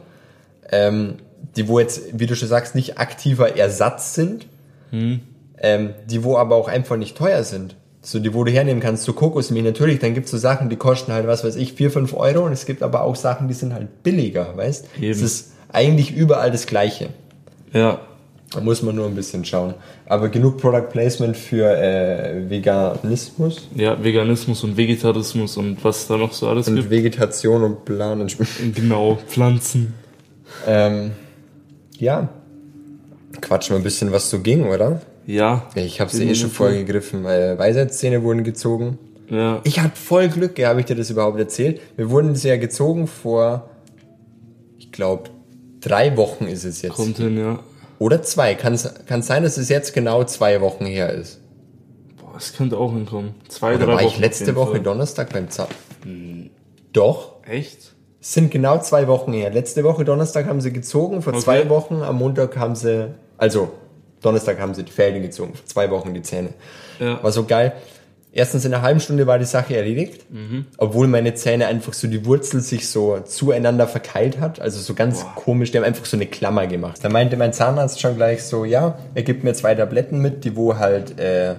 ähm, 0.72 1.16
die 1.56 1.68
wo 1.68 1.80
jetzt, 1.80 2.02
wie 2.14 2.26
du 2.26 2.36
schon 2.36 2.48
sagst, 2.48 2.76
nicht 2.76 2.98
aktiver 2.98 3.56
Ersatz 3.58 4.16
sind, 4.16 4.48
Hm. 4.92 5.22
ähm, 5.60 5.90
die 6.10 6.24
wo 6.24 6.38
aber 6.38 6.56
auch 6.56 6.68
einfach 6.68 6.98
nicht 6.98 7.18
teuer 7.18 7.44
sind. 7.44 7.76
So, 8.02 8.20
die 8.20 8.34
wo 8.34 8.44
du 8.44 8.52
hernehmen 8.52 8.82
kannst, 8.82 9.04
so 9.04 9.14
Kokosmilch, 9.14 9.64
natürlich, 9.64 10.00
dann 10.00 10.14
gibt's 10.14 10.30
so 10.32 10.38
Sachen, 10.38 10.70
die 10.70 10.76
kosten 10.76 11.14
halt, 11.14 11.26
was 11.26 11.44
weiß 11.44 11.56
ich, 11.56 11.74
4, 11.74 11.90
5 11.90 12.14
Euro 12.14 12.46
und 12.46 12.52
es 12.52 12.66
gibt 12.66 12.84
aber 12.84 13.02
auch 13.04 13.16
Sachen, 13.16 13.48
die 13.48 13.54
sind 13.54 13.74
halt 13.74 14.04
billiger, 14.04 14.56
weißt? 14.58 14.88
Eben. 15.00 15.10
Es 15.12 15.22
ist 15.22 15.54
eigentlich 15.72 16.12
überall 16.16 16.52
das 16.52 16.68
Gleiche. 16.68 17.10
ja, 17.72 18.02
Da 18.52 18.60
muss 18.60 18.82
man 18.84 18.96
nur 18.96 19.06
ein 19.08 19.16
bisschen 19.16 19.46
schauen. 19.46 19.74
Aber 20.06 20.28
genug 20.30 20.58
Product 20.58 20.90
Placement 20.92 21.36
für 21.38 21.66
äh, 21.76 22.48
Veganismus 22.50 23.70
ja, 23.74 24.02
Veganismus 24.04 24.64
und 24.66 24.76
Vegetarismus 24.78 25.56
und 25.58 25.82
was 25.84 26.06
da 26.08 26.18
noch 26.18 26.34
so 26.34 26.50
alles 26.50 26.68
und 26.68 26.76
gibt. 26.76 26.90
Vegetation 26.90 27.64
und 27.64 27.86
Plan. 27.86 28.28
Genau, 28.76 29.18
Pflanzen. 29.28 29.94
ähm, 30.68 31.12
ja, 31.98 32.30
quatschen 33.42 33.76
wir 33.76 33.80
ein 33.80 33.84
bisschen, 33.84 34.12
was 34.12 34.30
so 34.30 34.40
ging, 34.40 34.66
oder? 34.68 35.02
Ja. 35.26 35.68
Ich 35.76 36.02
habe 36.02 36.12
sie 36.12 36.30
eh 36.30 36.36
schon 36.36 36.50
vorgegriffen. 36.50 37.26
Äh, 37.26 37.58
Weisheitszähne 37.58 38.24
wurden 38.24 38.44
gezogen. 38.44 39.00
Ja, 39.30 39.62
Ich 39.64 39.80
hatte 39.80 39.96
voll 39.96 40.28
Glück, 40.28 40.60
habe 40.64 40.82
ich 40.82 40.86
dir 40.86 40.96
das 40.96 41.10
überhaupt 41.10 41.40
erzählt? 41.40 41.80
Wir 41.96 42.10
wurden 42.10 42.36
sie 42.36 42.50
ja 42.50 42.58
gezogen 42.58 43.08
vor 43.08 43.70
ich 44.78 44.92
glaube, 44.92 45.30
drei 45.80 46.16
Wochen 46.18 46.46
ist 46.46 46.66
es 46.66 46.82
jetzt. 46.82 46.96
Kommt 46.96 47.18
hin, 47.18 47.38
ja. 47.38 47.60
Oder 48.00 48.22
zwei. 48.22 48.54
Kann 48.54 48.74
es 48.74 48.84
sein, 49.22 49.44
dass 49.44 49.58
es 49.58 49.70
jetzt 49.70 49.94
genau 49.94 50.24
zwei 50.26 50.62
Wochen 50.62 50.86
her 50.86 51.12
ist? 51.14 51.40
Boah, 52.20 52.36
es 52.38 52.54
könnte 52.54 52.78
auch 52.78 52.92
hinkommen. 52.94 53.34
Zwei, 53.48 53.76
Oder 53.76 53.86
drei 53.86 53.94
war 53.94 54.02
Wochen. 54.04 54.08
ich 54.08 54.20
letzte 54.20 54.56
Woche 54.56 54.72
Fall. 54.74 54.82
Donnerstag 54.82 55.32
beim 55.32 55.50
Zahn? 55.50 55.68
Doch. 56.92 57.38
Echt? 57.48 57.93
Es 58.24 58.32
sind 58.32 58.52
genau 58.52 58.80
zwei 58.80 59.10
Wochen 59.10 59.34
her. 59.34 59.50
Letzte 59.50 59.84
Woche 59.84 60.06
Donnerstag 60.06 60.46
haben 60.48 60.62
sie 60.62 60.72
gezogen, 60.72 61.22
vor 61.22 61.34
Okay. 61.34 61.44
zwei 61.44 61.70
Wochen 61.70 62.02
am 62.02 62.16
Montag 62.20 62.56
haben 62.56 62.74
sie, 62.74 63.10
also 63.38 63.70
Donnerstag 64.22 64.62
haben 64.62 64.74
sie 64.74 64.84
die 64.84 64.94
Fäden 64.94 65.22
gezogen, 65.22 65.56
vor 65.56 65.66
zwei 65.66 65.92
Wochen 65.92 66.14
die 66.14 66.22
Zähne. 66.22 66.50
Ja. 67.02 67.22
War 67.22 67.34
so 67.34 67.44
geil. 67.44 67.74
Erstens 68.32 68.64
in 68.64 68.74
einer 68.74 68.82
halben 68.82 69.02
Stunde 69.02 69.28
war 69.28 69.40
die 69.40 69.46
Sache 69.46 69.76
erledigt, 69.76 70.22
obwohl 70.78 71.08
meine 71.08 71.34
Zähne 71.36 71.68
einfach 71.68 71.92
so 71.94 72.08
die 72.08 72.26
Wurzel 72.26 72.62
sich 72.62 72.88
so 72.88 73.20
zueinander 73.20 73.88
verkeilt 73.88 74.40
hat, 74.40 74.60
also 74.62 74.80
so 74.80 74.94
ganz 74.96 75.26
komisch, 75.36 75.72
die 75.72 75.78
haben 75.78 75.84
einfach 75.86 76.06
so 76.06 76.16
eine 76.18 76.26
Klammer 76.26 76.66
gemacht. 76.66 77.00
Da 77.04 77.10
meinte 77.10 77.36
mein 77.36 77.52
Zahnarzt 77.52 78.00
schon 78.00 78.16
gleich 78.16 78.44
so, 78.44 78.64
ja, 78.64 78.98
er 79.14 79.22
gibt 79.24 79.44
mir 79.44 79.54
zwei 79.54 79.76
Tabletten 79.76 80.20
mit, 80.20 80.46
die 80.46 80.56
wo 80.56 80.78
halt 80.78 81.20
äh, 81.20 81.56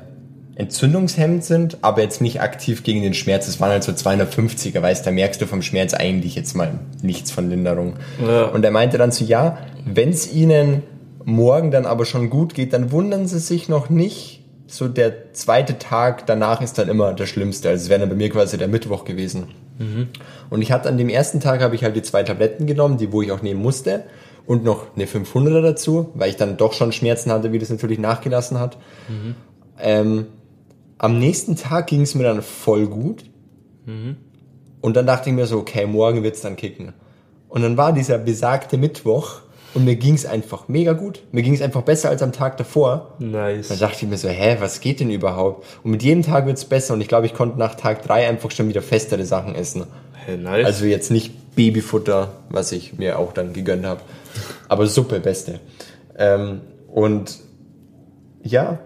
entzündungshemmend 0.57 1.45
sind, 1.45 1.79
aber 1.83 2.03
jetzt 2.03 2.21
nicht 2.21 2.40
aktiv 2.40 2.85
gegen 2.85 3.03
den 3.03 3.14
Schmerz. 3.14 3.49
Es 3.49 3.61
waren 3.61 3.71
halt 3.71 3.83
so 3.83 3.93
250er, 3.93 4.81
weißt, 4.81 5.07
da 5.07 5.11
merkst 5.11 5.40
du 5.40 5.47
vom 5.47 5.62
Schmerz 5.62 5.95
eigentlich 5.95 6.37
jetzt 6.37 6.55
mal 6.55 6.79
nichts 7.03 7.31
von 7.31 7.51
Linderung. 7.51 7.95
Ja. 8.25 8.45
Und 8.45 8.64
er 8.64 8.71
meinte 8.71 8.97
dann 8.99 9.11
so, 9.11 9.25
ja, 9.25 9.59
wenn 9.85 10.11
es 10.11 10.33
ihnen 10.33 10.83
morgen 11.25 11.71
dann 11.71 11.87
aber 11.87 12.05
schon 12.05 12.31
gut 12.31 12.55
geht, 12.55 12.73
dann 12.73 12.93
wundern 12.93 13.27
sie 13.27 13.40
sich 13.40 13.69
noch 13.69 13.90
nicht. 13.90 14.43
So 14.67 14.88
der 14.88 15.33
zweite 15.33 15.79
Tag 15.79 16.27
danach 16.27 16.61
ist 16.61 16.79
dann 16.79 16.88
immer 16.88 17.14
der 17.14 17.27
schlimmste. 17.27 17.69
Also 17.69 17.85
es 17.85 17.88
wäre 17.88 18.01
dann 18.01 18.09
bei 18.09 18.14
mir 18.14 18.31
quasi 18.31 18.57
der 18.57 18.69
Mittwoch 18.69 19.05
gewesen. 19.05 19.49
Und 20.51 20.62
ich 20.62 20.71
hatte 20.71 20.88
an 20.88 20.99
dem 20.99 21.09
ersten 21.09 21.40
Tag 21.40 21.62
habe 21.62 21.75
ich 21.75 21.83
halt 21.83 21.97
die 21.97 22.03
zwei 22.03 22.23
Tabletten 22.23 22.67
genommen, 22.67 22.97
die 22.97 23.12
wo 23.12 23.23
ich 23.23 23.33
auch 23.33 23.43
nehmen 23.43 23.61
musste. 23.61 24.05
Und 24.47 24.62
noch 24.62 24.95
eine 24.95 25.07
500er 25.07 25.62
dazu, 25.62 26.11
weil 26.14 26.29
ich 26.29 26.37
dann 26.37 26.57
doch 26.57 26.75
schon 26.75 26.93
Schmerzen 26.93 27.33
hatte, 27.33 27.53
wie 27.53 27.59
das 27.59 27.71
natürlich 27.71 27.99
nachgelassen 27.99 28.61
hat. 28.61 28.77
Ähm, 29.81 30.27
am 30.98 31.18
nächsten 31.18 31.57
Tag 31.57 31.88
ging 31.88 32.02
es 32.02 32.14
mir 32.14 32.24
dann 32.24 32.42
voll 32.42 32.87
gut. 32.87 33.24
Und 34.80 34.96
dann 34.96 35.07
dachte 35.07 35.30
ich 35.30 35.37
mir 35.37 35.46
so, 35.46 35.59
okay, 35.59 35.87
morgen 35.87 36.22
wird's 36.22 36.40
dann 36.40 36.57
kicken. 36.57 36.92
Und 37.48 37.62
dann 37.62 37.76
war 37.76 37.92
dieser 37.92 38.18
besagte 38.18 38.76
Mittwoch 38.78 39.40
und 39.74 39.85
mir 39.85 39.96
ging's 39.96 40.24
einfach 40.24 40.68
mega 40.68 40.92
gut. 40.92 41.22
Mir 41.33 41.42
ging's 41.42 41.61
einfach 41.61 41.83
besser 41.83 42.09
als 42.09 42.22
am 42.22 42.33
Tag 42.33 42.57
davor. 42.57 43.14
Dann 43.18 43.33
Nice. 43.33 43.78
dachte 43.78 44.04
ich 44.04 44.09
mir 44.11 44.16
so, 44.18 44.28
hä, 44.28 44.57
was 44.61 44.80
geht 44.80 45.00
denn 45.00 45.11
überhaupt? 45.11 45.66
Und 45.83 45.90
mit 45.90 46.02
jedem 46.02 46.22
Tag 46.22 46.46
wird's 46.46 46.64
besser 46.64 46.94
und 46.94 47.00
ich 47.00 47.09
glaube, 47.09 47.26
ich 47.26 47.35
konnte 47.35 47.59
nach 47.59 47.74
Tag 47.74 48.02
drei 48.02 48.28
einfach 48.28 48.50
schon 48.50 48.68
wieder 48.68 48.83
festere 48.83 49.24
Sachen 49.24 49.54
essen. 49.54 49.85
Hey, 50.14 50.37
nice. 50.38 50.64
Also 50.66 50.87
jetzt 50.87 51.11
nicht 51.11 51.54
Babyfutter, 51.54 52.33
was 52.48 52.72
ich 52.72 52.94
mir 52.98 53.18
auch 53.18 53.33
dann 53.33 53.52
gegönnt 53.52 53.85
habe, 53.85 54.00
aber 54.68 54.87
Suppe, 54.87 55.20
beste. 55.20 55.61
Ähm, 56.16 56.61
und 56.88 57.38
ja, 58.42 58.78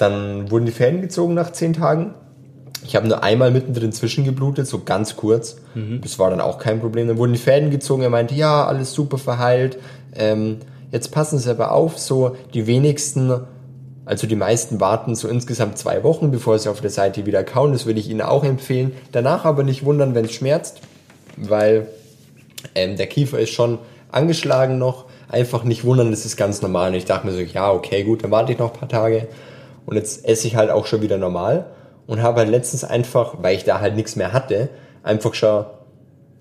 dann 0.00 0.50
wurden 0.50 0.66
die 0.66 0.72
Fäden 0.72 1.00
gezogen 1.00 1.34
nach 1.34 1.52
zehn 1.52 1.72
Tagen. 1.72 2.14
Ich 2.84 2.96
habe 2.96 3.06
nur 3.06 3.22
einmal 3.22 3.50
mittendrin 3.50 3.92
zwischengeblutet, 3.92 4.66
so 4.66 4.80
ganz 4.84 5.16
kurz. 5.16 5.56
Das 6.00 6.18
war 6.18 6.30
dann 6.30 6.40
auch 6.40 6.58
kein 6.58 6.80
Problem. 6.80 7.08
Dann 7.08 7.18
wurden 7.18 7.32
die 7.32 7.38
Fäden 7.38 7.70
gezogen. 7.70 8.02
Er 8.02 8.10
meinte, 8.10 8.34
ja, 8.34 8.66
alles 8.66 8.92
super 8.92 9.18
verheilt. 9.18 9.78
Ähm, 10.16 10.58
jetzt 10.90 11.12
passen 11.12 11.38
Sie 11.38 11.50
aber 11.50 11.72
auf, 11.72 11.98
so 11.98 12.36
die 12.54 12.66
wenigsten, 12.66 13.32
also 14.06 14.26
die 14.26 14.36
meisten 14.36 14.80
warten 14.80 15.14
so 15.14 15.28
insgesamt 15.28 15.76
zwei 15.76 16.02
Wochen, 16.02 16.30
bevor 16.30 16.58
sie 16.58 16.70
auf 16.70 16.80
der 16.80 16.90
Seite 16.90 17.26
wieder 17.26 17.44
kauen. 17.44 17.72
Das 17.72 17.84
würde 17.84 18.00
ich 18.00 18.08
Ihnen 18.08 18.22
auch 18.22 18.44
empfehlen. 18.44 18.92
Danach 19.12 19.44
aber 19.44 19.62
nicht 19.62 19.84
wundern, 19.84 20.14
wenn 20.14 20.24
es 20.24 20.32
schmerzt, 20.32 20.80
weil 21.36 21.86
ähm, 22.74 22.96
der 22.96 23.06
Kiefer 23.06 23.38
ist 23.38 23.50
schon 23.50 23.78
angeschlagen 24.10 24.78
noch. 24.78 25.04
Einfach 25.28 25.62
nicht 25.62 25.84
wundern, 25.84 26.10
das 26.10 26.24
ist 26.24 26.36
ganz 26.36 26.62
normal. 26.62 26.90
Und 26.90 26.96
ich 26.96 27.04
dachte 27.04 27.26
mir 27.26 27.32
so, 27.32 27.40
ja, 27.40 27.70
okay, 27.70 28.02
gut, 28.02 28.24
dann 28.24 28.30
warte 28.30 28.52
ich 28.52 28.58
noch 28.58 28.72
ein 28.72 28.78
paar 28.78 28.88
Tage. 28.88 29.28
Und 29.90 29.96
jetzt 29.96 30.24
esse 30.26 30.46
ich 30.46 30.56
halt 30.56 30.70
auch 30.70 30.86
schon 30.86 31.02
wieder 31.02 31.18
normal. 31.18 31.66
Und 32.06 32.22
habe 32.22 32.40
halt 32.40 32.48
letztens 32.48 32.84
einfach, 32.84 33.34
weil 33.42 33.56
ich 33.56 33.64
da 33.64 33.80
halt 33.80 33.94
nichts 33.94 34.16
mehr 34.16 34.32
hatte, 34.32 34.68
einfach 35.02 35.34
schon 35.34 35.66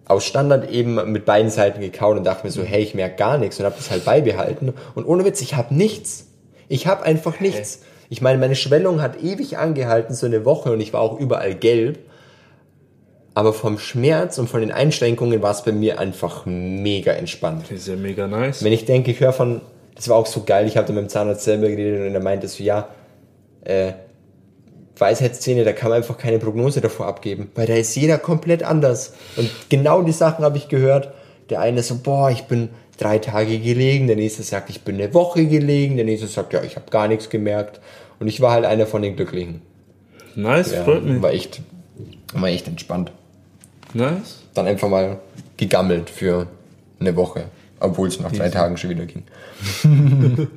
aus 0.06 0.26
Standard 0.26 0.72
eben 0.72 1.12
mit 1.12 1.26
beiden 1.26 1.52
Seiten 1.52 1.82
gekaut 1.82 2.18
und 2.18 2.24
dachte 2.24 2.46
mir 2.46 2.52
so, 2.52 2.64
hey, 2.64 2.82
ich 2.82 2.96
merke 2.96 3.16
gar 3.16 3.38
nichts 3.38 3.60
und 3.60 3.66
habe 3.66 3.76
das 3.78 3.92
halt 3.92 4.06
beibehalten. 4.06 4.74
Und 4.96 5.06
ohne 5.06 5.24
Witz, 5.26 5.42
ich 5.42 5.56
habe 5.56 5.74
nichts. 5.74 6.28
Ich 6.68 6.88
habe 6.88 7.04
einfach 7.04 7.40
nichts. 7.40 7.82
Ich 8.10 8.22
meine, 8.22 8.40
meine 8.40 8.56
Schwellung 8.56 9.02
hat 9.02 9.22
ewig 9.22 9.60
angehalten, 9.60 10.16
so 10.16 10.26
eine 10.26 10.46
Woche 10.46 10.72
und 10.72 10.80
ich 10.80 10.94
war 10.94 11.02
auch 11.02 11.20
überall 11.20 11.54
gelb. 11.54 12.00
Aber 13.36 13.54
vom 13.54 13.78
Schmerz 13.78 14.40
und 14.40 14.50
von 14.50 14.62
den 14.62 14.72
Einschränkungen 14.72 15.44
war 15.44 15.52
es 15.52 15.64
bei 15.64 15.72
mir 15.72 16.00
einfach 16.00 16.46
mega 16.46 17.12
entspannt. 17.12 17.66
Das 17.70 17.80
ist 17.80 17.88
ja 17.88 17.96
mega 17.96 18.28
nice. 18.28 18.64
Wenn 18.64 18.74
ich 18.74 18.86
denke, 18.86 19.12
ich 19.12 19.20
höre 19.20 19.34
von, 19.34 19.62
das 19.96 20.10
war 20.10 20.18
auch 20.18 20.26
so 20.26 20.44
geil, 20.44 20.66
ich 20.68 20.76
habe 20.76 20.88
da 20.88 20.94
mit 20.94 21.04
dem 21.04 21.10
Zahnarzt 21.10 21.44
selber 21.44 21.68
geredet 21.70 22.08
und 22.08 22.16
er 22.16 22.22
meinte 22.22 22.48
so, 22.48 22.64
ja, 22.64 22.88
äh, 23.65 23.93
Weisheitszähne, 24.98 25.63
da 25.63 25.72
kann 25.72 25.89
man 25.89 25.98
einfach 25.98 26.17
keine 26.17 26.39
Prognose 26.39 26.82
davor 26.82 27.08
abgeben, 27.08 27.50
weil 27.56 27.67
da 27.67 27.74
ist 27.76 27.95
jeder 27.95 28.17
komplett 28.17 28.63
anders. 28.63 29.13
Und 29.38 29.50
genau 29.69 30.02
die 30.02 30.12
Sachen 30.12 30.43
habe 30.43 30.58
ich 30.58 30.67
gehört. 30.67 31.13
Der 31.50 31.62
eine 31.62 31.82
so, 31.82 31.98
boah, 31.98 32.30
ich 32.30 32.43
bin 32.43 32.69
drei 32.98 33.17
Tage 33.17 33.60
gelegen, 33.60 34.08
der 34.08 34.17
nächste 34.17 34.43
sagt, 34.43 34.69
ich 34.69 34.82
bin 34.82 34.95
eine 34.95 35.13
Woche 35.13 35.45
gelegen, 35.48 35.95
der 35.95 36.06
nächste 36.06 36.28
sagt, 36.28 36.54
ja, 36.54 36.62
ich 36.63 36.76
habe 36.76 36.91
gar 36.91 37.08
nichts 37.08 37.30
gemerkt. 37.30 37.80
Und 38.19 38.28
ich 38.28 38.41
war 38.41 38.52
halt 38.52 38.65
einer 38.65 38.86
von 38.86 39.02
den 39.02 39.15
Glücklichen. 39.15 39.62
Nice, 40.36 40.74
Ja, 40.74 40.84
freut 40.84 41.04
mich. 41.06 41.22
war 41.22 41.32
echt, 41.32 41.62
war 42.34 42.50
echt 42.50 42.67
entspannt. 42.67 43.12
Nice. 43.93 44.43
Dann 44.54 44.67
einfach 44.67 44.89
mal 44.89 45.19
gegammelt 45.58 46.10
für 46.10 46.48
eine 47.00 47.15
Woche, 47.15 47.45
obwohl 47.80 48.10
es 48.10 48.19
nach 48.19 48.32
drei 48.32 48.50
Tagen 48.50 48.78
schon 48.78 48.89
wieder 48.89 49.06
ging. 49.06 49.24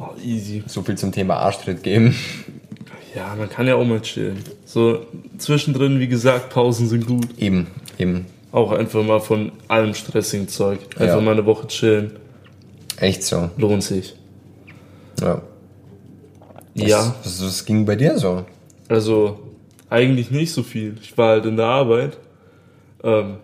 Oh, 0.00 0.08
easy. 0.24 0.62
So 0.66 0.82
viel 0.82 0.96
zum 0.96 1.12
Thema 1.12 1.36
Arschtritt 1.36 1.82
geben. 1.82 2.14
Ja, 3.14 3.34
man 3.36 3.50
kann 3.50 3.66
ja 3.66 3.74
auch 3.74 3.84
mal 3.84 4.00
chillen. 4.00 4.38
So 4.64 5.04
zwischendrin, 5.36 5.98
wie 6.00 6.08
gesagt, 6.08 6.50
Pausen 6.50 6.88
sind 6.88 7.06
gut. 7.06 7.26
Eben, 7.38 7.66
eben. 7.98 8.26
Auch 8.52 8.72
einfach 8.72 9.02
mal 9.04 9.20
von 9.20 9.52
allem 9.68 9.94
stressigen 9.94 10.48
Zeug. 10.48 10.78
Einfach 10.96 11.16
Ja. 11.16 11.20
mal 11.20 11.32
eine 11.32 11.44
Woche 11.44 11.66
chillen. 11.66 12.12
Echt 12.96 13.22
so. 13.24 13.50
Lohnt 13.56 13.82
sich. 13.82 14.14
Ja. 15.20 15.42
Ja. 16.74 17.14
Was, 17.22 17.42
was 17.44 17.64
ging 17.64 17.84
bei 17.84 17.96
dir 17.96 18.16
so? 18.18 18.44
Also, 18.88 19.40
eigentlich 19.88 20.30
nicht 20.30 20.52
so 20.52 20.62
viel. 20.62 20.96
Ich 21.02 21.18
war 21.18 21.30
halt 21.30 21.46
in 21.46 21.56
der 21.56 21.66
Arbeit. 21.66 22.16
Ähm, 23.02 23.36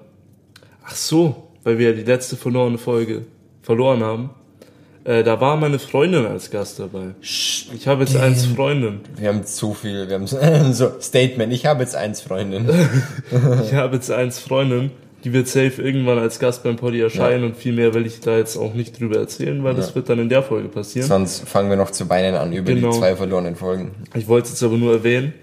ach 0.85 0.95
so, 0.95 1.49
weil 1.65 1.79
wir 1.79 1.91
ja 1.91 1.97
die 1.97 2.03
letzte 2.05 2.37
verlorene 2.37 2.79
Folge 2.79 3.23
verloren 3.63 4.03
haben. 4.03 4.31
Äh, 5.07 5.23
da 5.23 5.41
war 5.41 5.57
meine 5.57 5.79
Freundin 5.79 6.27
als 6.27 6.51
Gast 6.51 6.81
dabei. 6.81 7.15
Ich 7.21 7.87
habe 7.87 8.03
jetzt 8.03 8.17
eins 8.17 8.45
Freundin. 8.47 9.01
Wir 9.17 9.29
haben 9.29 9.45
zu 9.47 9.73
viel, 9.73 10.09
wir 10.09 10.15
haben 10.17 10.27
so, 10.27 10.37
so 10.73 11.01
Statement, 11.01 11.53
ich 11.53 11.65
habe 11.65 11.83
jetzt 11.83 11.95
eins 11.95 12.21
Freundin. 12.21 12.69
Ich 13.65 13.73
habe 13.75 13.97
jetzt 13.97 14.11
eins 14.11 14.41
Freundin. 14.41 14.91
Die 15.23 15.33
wird 15.33 15.49
safe 15.49 15.81
irgendwann 15.83 16.19
als 16.19 16.39
Gast 16.39 16.63
beim 16.63 16.77
Poddy 16.77 17.01
erscheinen 17.01 17.45
und 17.45 17.57
viel 17.57 17.73
mehr 17.73 17.95
will 17.95 18.07
ich 18.07 18.21
da 18.21 18.37
jetzt 18.37 18.57
auch 18.57 18.75
nicht 18.75 18.99
drüber 19.01 19.17
erzählen, 19.19 19.63
weil 19.65 19.75
das 19.75 19.95
wird 19.95 20.09
dann 20.09 20.19
in 20.21 20.29
der 20.29 20.43
Folge 20.43 20.69
passieren. 20.69 21.09
Sonst 21.09 21.49
fangen 21.49 21.69
wir 21.71 21.77
noch 21.77 21.91
zu 21.91 22.09
weinen 22.09 22.35
an 22.37 22.53
über 22.53 22.73
Genau. 22.73 22.91
die 22.93 22.99
zwei 22.99 23.17
verlorenen 23.17 23.57
Folgen. 23.57 23.93
Ich 24.15 24.29
wollte 24.29 24.47
es 24.47 24.53
jetzt 24.53 24.63
aber 24.63 24.77
nur 24.77 24.93
erwähnen. 24.93 25.35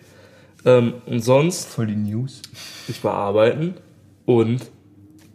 Ähm, 0.66 0.94
und 1.06 1.22
sonst 1.22 1.68
Voll 1.70 1.88
die 1.88 1.96
News. 1.96 2.42
Ich 2.88 3.04
war 3.04 3.14
arbeiten 3.16 3.76
und 4.26 4.62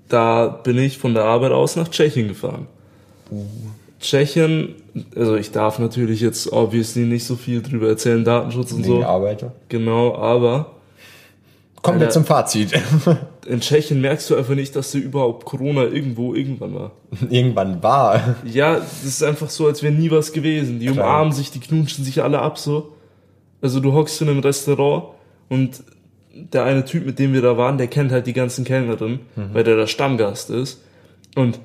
da 0.08 0.46
bin 0.48 0.78
ich 0.78 0.98
von 0.98 1.12
der 1.14 1.24
Arbeit 1.24 1.52
aus 1.52 1.76
nach 1.76 1.88
Tschechien 1.88 2.28
gefahren. 2.28 2.66
Tschechien, 4.00 4.76
also 5.16 5.36
ich 5.36 5.50
darf 5.50 5.78
natürlich 5.78 6.20
jetzt 6.20 6.52
obviously 6.52 7.04
nicht 7.04 7.24
so 7.24 7.36
viel 7.36 7.62
drüber 7.62 7.88
erzählen, 7.88 8.24
Datenschutz 8.24 8.72
und 8.72 8.84
Wegen 8.84 9.00
so. 9.00 9.04
Arbeiter. 9.04 9.52
Genau, 9.68 10.14
aber 10.14 10.78
Kommen 11.82 12.00
wir 12.00 12.06
Alter. 12.06 12.14
zum 12.14 12.24
Fazit. 12.24 12.72
in 13.46 13.60
Tschechien 13.60 14.00
merkst 14.00 14.28
du 14.30 14.36
einfach 14.36 14.54
nicht, 14.54 14.74
dass 14.74 14.92
du 14.92 14.98
überhaupt 14.98 15.44
Corona 15.44 15.84
irgendwo 15.84 16.34
irgendwann 16.34 16.74
war. 16.74 16.92
Irgendwann 17.30 17.82
war. 17.82 18.36
Ja, 18.44 18.74
das 18.74 19.04
ist 19.04 19.22
einfach 19.22 19.48
so, 19.48 19.66
als 19.66 19.82
wäre 19.82 19.94
nie 19.94 20.10
was 20.10 20.32
gewesen. 20.32 20.80
Die 20.80 20.86
Klar. 20.86 21.06
umarmen 21.06 21.32
sich, 21.32 21.50
die 21.50 21.60
knutschen 21.60 22.04
sich 22.04 22.22
alle 22.22 22.40
ab 22.40 22.58
so. 22.58 22.92
Also 23.62 23.80
du 23.80 23.92
hockst 23.92 24.20
in 24.22 24.28
einem 24.28 24.40
Restaurant 24.40 25.04
und 25.48 25.82
der 26.34 26.64
eine 26.64 26.84
Typ, 26.84 27.06
mit 27.06 27.18
dem 27.18 27.32
wir 27.32 27.42
da 27.42 27.56
waren, 27.56 27.78
der 27.78 27.86
kennt 27.88 28.12
halt 28.12 28.26
die 28.26 28.32
ganzen 28.32 28.64
Kellnerinnen, 28.64 29.20
weil 29.52 29.64
der 29.64 29.76
der 29.76 29.86
Stammgast 29.86 30.50
ist. 30.50 30.82
Und 31.34 31.58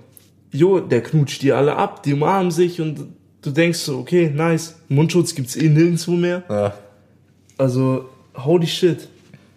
jo, 0.54 0.80
der 0.80 1.02
knutscht 1.04 1.42
die 1.42 1.52
alle 1.52 1.76
ab, 1.76 2.04
die 2.04 2.14
umarmen 2.14 2.52
sich 2.52 2.80
und 2.80 3.08
du 3.42 3.52
denkst 3.52 3.80
so, 3.80 3.98
okay, 3.98 4.32
nice, 4.34 4.76
Mundschutz 4.88 5.36
gibt's 5.36 5.56
eh 5.56 5.68
nirgendwo 5.68 6.12
mehr. 6.12 6.44
Ja. 6.50 6.74
Also, 7.58 8.10
holy 8.36 8.68
shit. 8.68 9.10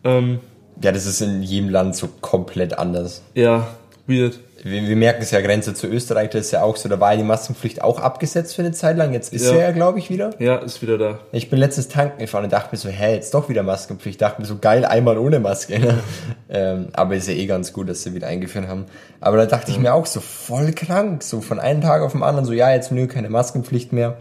Ähm, 0.03 0.41
ja, 0.83 0.93
das 0.93 1.07
ist 1.07 1.21
in 1.21 1.43
jedem 1.43 1.69
Land 1.69 1.97
so 1.97 2.09
komplett 2.21 2.79
anders. 2.79 3.23
ja, 3.35 3.69
weird. 4.07 4.41
Wir, 4.71 4.89
wir 4.89 4.97
merken 4.97 5.23
es 5.23 5.31
ja, 5.31 5.41
Grenze 5.41 5.75
zu 5.75 5.87
Österreich, 5.87 6.31
das 6.31 6.47
ist 6.47 6.51
ja 6.53 6.63
auch 6.63 6.77
so, 6.77 6.89
da 6.89 6.99
war 6.99 7.13
ja 7.13 7.19
die 7.19 7.23
Maskenpflicht 7.25 7.83
auch 7.83 8.01
abgesetzt 8.01 8.55
für 8.57 8.63
eine 8.63 8.73
Zeit 8.73 8.97
lang. 8.97 9.13
Jetzt 9.13 9.33
ist 9.33 9.45
Ja. 9.47 9.51
sie 9.53 9.59
ja, 9.59 9.71
glaube 9.71 9.99
ich, 9.99 10.11
wieder. 10.11 10.31
Ja, 10.39 10.57
ist 10.57 10.83
wieder 10.83 10.99
da. 10.99 11.19
Ich 11.33 11.49
bin 11.51 11.59
letztens 11.59 11.89
tanken 11.89 12.19
gefahren 12.19 12.45
und 12.45 12.53
dachte 12.53 12.69
mir 12.73 12.79
so, 12.79 12.89
hä, 12.89 13.15
jetzt 13.15 13.33
doch 13.35 13.49
wieder 13.49 13.63
Maskenpflicht. 13.63 14.15
Ich 14.17 14.19
dachte 14.19 14.41
mir 14.41 14.47
so, 14.47 14.59
geil, 14.59 14.85
einmal 14.85 15.19
ohne 15.19 15.41
Maske. 15.41 15.79
Ne? 15.79 15.99
ähm, 16.49 16.89
aber 16.93 17.17
ist 17.17 17.29
ja 17.29 17.35
eh 17.35 17.47
ganz 17.47 17.73
gut, 17.73 17.89
dass 17.89 18.03
sie 18.03 18.15
wieder 18.15 18.27
eingeführt 18.27 18.67
haben. 18.69 18.87
Aber 19.21 19.37
da 19.37 19.47
dachte 19.47 19.71
ich 19.71 19.79
mir 19.79 19.95
auch 19.95 20.07
so, 20.07 20.21
voll 20.21 20.73
krank. 20.73 21.23
So 21.23 21.41
von 21.41 21.59
einem 21.61 21.81
Tag 21.81 22.03
auf 22.03 22.13
den 22.13 22.23
anderen, 22.23 22.45
so, 22.45 22.53
ja, 22.53 22.73
jetzt 22.73 22.93
nö, 22.93 23.07
keine 23.07 23.31
Maskenpflicht 23.31 23.93
mehr. 23.93 24.17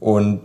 Und 0.00 0.40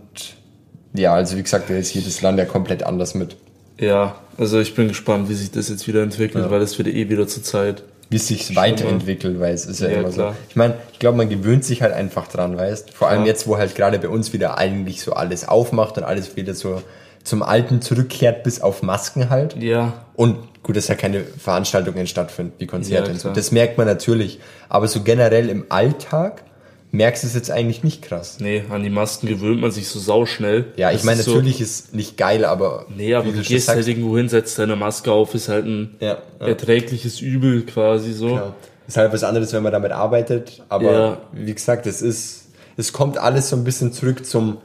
ja, 0.93 1.13
also 1.13 1.37
wie 1.37 1.43
gesagt, 1.43 1.69
da 1.69 1.75
ist 1.75 1.93
jedes 1.93 2.21
Land 2.21 2.39
ja 2.39 2.45
komplett 2.45 2.83
anders 2.83 3.13
mit. 3.13 3.37
Ja, 3.79 4.15
also 4.37 4.59
ich 4.59 4.75
bin 4.75 4.87
gespannt, 4.87 5.29
wie 5.29 5.33
sich 5.35 5.51
das 5.51 5.69
jetzt 5.69 5.87
wieder 5.87 6.01
entwickelt, 6.03 6.45
Ja. 6.45 6.51
weil 6.51 6.61
es 6.61 6.77
wird 6.77 6.87
eh 6.87 7.09
wieder 7.09 7.27
zur 7.27 7.43
Zeit. 7.43 7.83
Wie 8.09 8.15
es 8.15 8.27
sich 8.27 8.55
weiterentwickelt, 8.55 9.39
weil 9.39 9.53
es 9.53 9.65
ist 9.65 9.81
ja, 9.81 9.89
Ja, 9.89 9.99
immer 9.99 10.09
klar. 10.09 10.31
so. 10.33 10.39
Ich 10.49 10.55
meine, 10.55 10.75
ich 10.93 10.99
glaube, 10.99 11.17
man 11.17 11.29
gewöhnt 11.29 11.63
sich 11.63 11.81
halt 11.83 11.93
einfach 11.93 12.27
dran, 12.27 12.57
weißt 12.57 12.91
Vor 12.93 13.07
allem 13.07 13.21
Ja. 13.21 13.27
jetzt, 13.27 13.47
wo 13.47 13.57
halt 13.57 13.75
gerade 13.75 13.99
bei 13.99 14.09
uns 14.09 14.33
wieder 14.33 14.57
eigentlich 14.57 15.01
so 15.01 15.13
alles 15.13 15.47
aufmacht 15.47 15.97
und 15.97 16.03
alles 16.03 16.35
wieder 16.35 16.53
so 16.55 16.81
zum 17.23 17.43
Alten 17.43 17.81
zurückkehrt, 17.81 18.43
bis 18.43 18.61
auf 18.61 18.81
Masken 18.81 19.29
halt. 19.29 19.55
Ja, 19.61 19.93
Und 20.15 20.37
gut, 20.63 20.75
dass 20.77 20.87
ja 20.87 20.95
keine 20.95 21.21
Veranstaltungen 21.23 22.07
stattfinden, 22.07 22.53
wie 22.57 22.65
Konzerte 22.65 23.07
Ja, 23.09 23.13
und 23.13 23.19
so. 23.19 23.29
Das 23.29 23.51
merkt 23.51 23.77
man 23.77 23.85
natürlich. 23.85 24.39
Aber 24.69 24.87
so 24.87 25.01
generell 25.03 25.47
im 25.49 25.65
Alltag 25.69 26.43
merkst 26.91 27.23
du 27.23 27.27
es 27.27 27.33
jetzt 27.35 27.51
eigentlich 27.51 27.83
nicht 27.83 28.01
krass. 28.01 28.37
nee, 28.39 28.63
an 28.69 28.81
die 28.83 28.89
Masken 28.89 29.27
gewöhnt 29.27 29.61
man 29.61 29.71
sich 29.71 29.87
so 29.87 29.99
sauschnell. 29.99 30.65
Ja, 30.75 30.91
ich 30.91 31.03
meine, 31.03 31.19
ist 31.19 31.25
so- 31.25 31.35
natürlich 31.35 31.61
ist 31.61 31.93
nicht 31.93 32.17
geil, 32.17 32.45
aber. 32.45 32.85
Nee, 32.95 33.13
aber 33.13 33.25
wie 33.27 33.31
du 33.31 33.41
gehst 33.41 33.67
halt 33.69 33.87
irgendwo 33.87 34.17
hin, 34.17 34.27
setzt 34.29 34.57
deine 34.57 34.75
Maske 34.75 35.11
auf, 35.11 35.35
ist 35.35 35.49
halt 35.49 35.65
ein 35.65 35.95
Ja, 35.99 36.17
ja. 36.39 36.47
erträgliches 36.47 37.21
Übel 37.21 37.63
quasi 37.65 38.13
so. 38.13 38.29
Ja. 38.29 38.55
Ist 38.87 38.97
halt 38.97 39.13
was 39.13 39.23
anderes, 39.23 39.53
wenn 39.53 39.61
man 39.61 39.71
damit 39.71 39.91
arbeitet. 39.91 40.63
Aber 40.69 40.91
Ja. 40.91 41.17
wie 41.31 41.53
gesagt, 41.53 41.85
es 41.85 42.01
ist, 42.01 42.47
es 42.75 42.91
kommt 42.91 43.19
alles 43.19 43.49
so 43.49 43.55
ein 43.55 43.63
bisschen 43.63 43.93
zurück 43.93 44.25
zum 44.25 44.57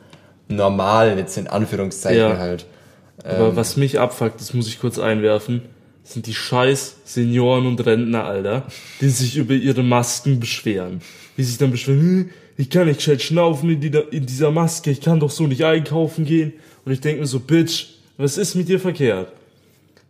Normalen, 0.48 1.18
jetzt 1.18 1.37
in 1.37 1.46
Anführungszeichen 1.46 2.18
Ja. 2.30 2.38
halt. 2.38 2.64
Aber 3.22 3.54
was 3.56 3.76
mich 3.76 3.98
abfuckt, 4.00 4.40
das 4.40 4.54
muss 4.54 4.66
ich 4.68 4.80
kurz 4.80 4.98
einwerfen, 4.98 5.62
sind 6.02 6.26
die 6.26 6.34
scheiß 6.34 6.96
Senioren 7.04 7.66
und 7.66 7.84
Rentner, 7.87 8.24
Alter, 8.24 8.64
die 9.00 9.08
sich 9.08 9.37
über 9.37 9.54
ihre 9.54 9.82
Masken 9.82 10.40
beschweren. 10.40 11.00
Die 11.37 11.42
sich 11.42 11.59
dann 11.59 11.70
beschweren, 11.70 12.01
"Hm, 12.01 12.31
ich 12.57 12.70
kann 12.70 12.87
nicht 12.87 12.99
gescheit 12.99 13.23
schnaufen 13.23 13.70
in, 13.70 13.81
die, 13.81 13.92
in 14.11 14.27
dieser 14.27 14.51
Maske, 14.51 14.90
ich 14.90 15.01
kann 15.01 15.20
doch 15.20 15.31
so 15.31 15.47
nicht 15.47 15.64
einkaufen 15.64 16.25
gehen. 16.25 16.53
Und 16.85 16.92
ich 16.92 17.01
denke 17.01 17.23
mir 17.23 17.27
so, 17.27 17.40
Bitch, 17.40 17.87
was 18.16 18.38
ist 18.38 18.55
mit 18.55 18.68
dir 18.68 18.79
verkehrt? 18.79 19.33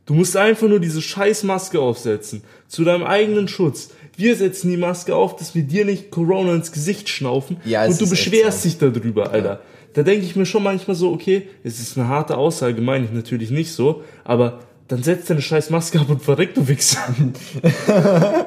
Du 0.06 0.12
musst 0.12 0.36
einfach 0.36 0.68
nur 0.68 0.80
diese 0.80 1.00
scheiß 1.00 1.44
Maske 1.44 1.80
aufsetzen. 1.80 2.42
Zu 2.68 2.84
deinem 2.84 3.04
eigenen 3.04 3.48
Schutz. 3.48 3.90
Wir 4.16 4.36
setzen 4.36 4.70
die 4.70 4.76
Maske 4.76 5.14
auf, 5.14 5.36
dass 5.36 5.54
wir 5.54 5.62
dir 5.62 5.86
nicht 5.86 6.10
Corona 6.10 6.54
ins 6.54 6.72
Gesicht 6.72 7.08
schnaufen. 7.08 7.56
Ja, 7.64 7.86
und 7.86 7.98
du 7.98 8.08
beschwerst 8.08 8.64
dich 8.64 8.76
darüber, 8.76 9.32
Alter. 9.32 9.62
Da 9.94 10.02
denke 10.02 10.26
ich 10.26 10.36
mir 10.36 10.44
schon 10.44 10.62
manchmal 10.62 10.96
so, 10.96 11.12
okay, 11.12 11.48
es 11.62 11.80
ist 11.80 11.96
eine 11.96 12.08
harte 12.08 12.36
Aussage, 12.36 12.80
meine 12.82 13.06
ich 13.06 13.12
natürlich 13.12 13.50
nicht 13.50 13.72
so, 13.72 14.02
aber 14.24 14.60
dann 14.88 15.02
setz 15.02 15.26
deine 15.26 15.40
scheiß 15.42 15.70
Maske 15.70 15.98
ab 16.00 16.08
und 16.10 16.22
verreck, 16.22 16.54
du 16.54 16.66
Wichser. 16.68 16.98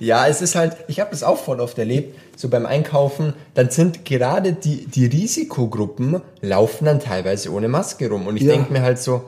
Ja, 0.00 0.26
es 0.26 0.42
ist 0.42 0.56
halt, 0.56 0.76
ich 0.88 0.98
habe 1.00 1.10
das 1.12 1.22
auch 1.22 1.38
voll 1.38 1.60
oft 1.60 1.78
erlebt, 1.78 2.18
so 2.36 2.48
beim 2.48 2.66
Einkaufen, 2.66 3.34
dann 3.54 3.70
sind 3.70 4.04
gerade 4.04 4.52
die, 4.52 4.86
die 4.86 5.06
Risikogruppen 5.06 6.20
laufen 6.40 6.84
dann 6.86 6.98
teilweise 7.00 7.52
ohne 7.52 7.68
Maske 7.68 8.08
rum. 8.10 8.26
Und 8.26 8.36
ich 8.36 8.42
Ja. 8.42 8.54
denk 8.54 8.70
mir 8.70 8.82
halt 8.82 8.98
so, 8.98 9.22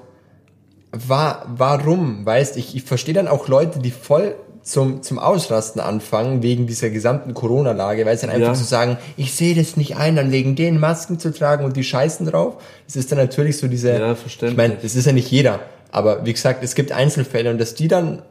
wa 0.93 1.45
warum? 1.57 2.27
Weißt 2.27 2.57
ich, 2.57 2.75
ich 2.75 2.83
verstehe 2.83 3.15
dann 3.15 3.29
auch 3.29 3.47
Leute, 3.49 3.79
die 3.79 3.93
voll 3.93 4.35
zum, 4.63 5.03
zum 5.03 5.21
Ausrasten 5.21 5.81
anfangen, 5.81 6.43
wegen 6.43 6.67
dieser 6.67 6.91
gesamten 6.91 7.33
Corona-Lage, 7.35 8.05
weil 8.05 8.17
sie 8.19 8.27
dann 8.27 8.35
einfach 8.35 8.49
Ja. 8.49 8.55
so 8.57 8.65
sagen, 8.65 8.99
ich 9.17 9.33
sehe 9.33 9.55
das 9.55 9.77
nicht 9.77 9.97
ein, 9.97 10.17
dann 10.17 10.33
wegen 10.33 10.57
denen 10.57 10.81
Masken 10.81 11.21
zu 11.21 11.33
tragen 11.33 11.65
und 11.65 11.77
die 11.77 11.85
scheißen 11.85 12.27
drauf. 12.27 12.55
Das 12.87 12.97
ist 12.97 13.13
dann 13.13 13.19
natürlich 13.19 13.59
so 13.59 13.69
diese, 13.69 13.93
Ja, 13.97 14.17
ich 14.43 14.57
meine, 14.57 14.75
das 14.83 14.97
ist 14.97 15.07
ja 15.07 15.13
nicht 15.13 15.31
jeder, 15.31 15.61
aber 15.93 16.25
wie 16.27 16.33
gesagt, 16.33 16.63
es 16.65 16.75
gibt 16.75 16.93
Einzelfälle 16.93 17.51
und 17.51 17.59
dass 17.61 17.75
die 17.75 17.89
dann 17.89 18.23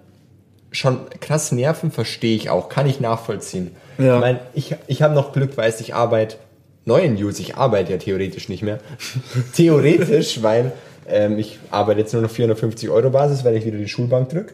schon 0.71 0.99
krass 1.21 1.51
nerven, 1.51 1.91
verstehe 1.91 2.35
ich 2.35 2.49
auch, 2.49 2.67
kann 2.69 2.85
ich 2.87 2.99
nachvollziehen. 2.99 3.75
Ja. 3.97 4.15
Ich 4.15 4.21
meine, 4.21 4.39
ich, 4.53 4.75
ich 4.87 5.01
habe 5.01 5.13
noch 5.13 5.31
Glück, 5.31 5.55
weiß 5.57 5.79
ich 5.81 5.93
arbeite 5.95 6.35
neuen 6.83 7.15
News, 7.15 7.39
ich 7.39 7.55
arbeite 7.55 7.93
ja 7.93 7.97
theoretisch 7.97 8.49
nicht 8.49 8.61
mehr. 8.61 8.79
theoretisch, 9.55 10.43
weil 10.43 10.71
ähm, 11.07 11.39
ich 11.39 11.59
arbeite 11.71 12.01
jetzt 12.01 12.13
nur 12.13 12.21
noch 12.21 12.29
450 12.29 12.89
Euro 12.89 13.09
Basis, 13.09 13.43
weil 13.45 13.55
ich 13.55 13.65
wieder 13.65 13.77
die 13.77 13.87
Schulbank 13.87 14.29
drück. 14.29 14.53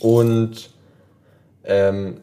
Und 0.00 0.70
ähm, 1.64 2.16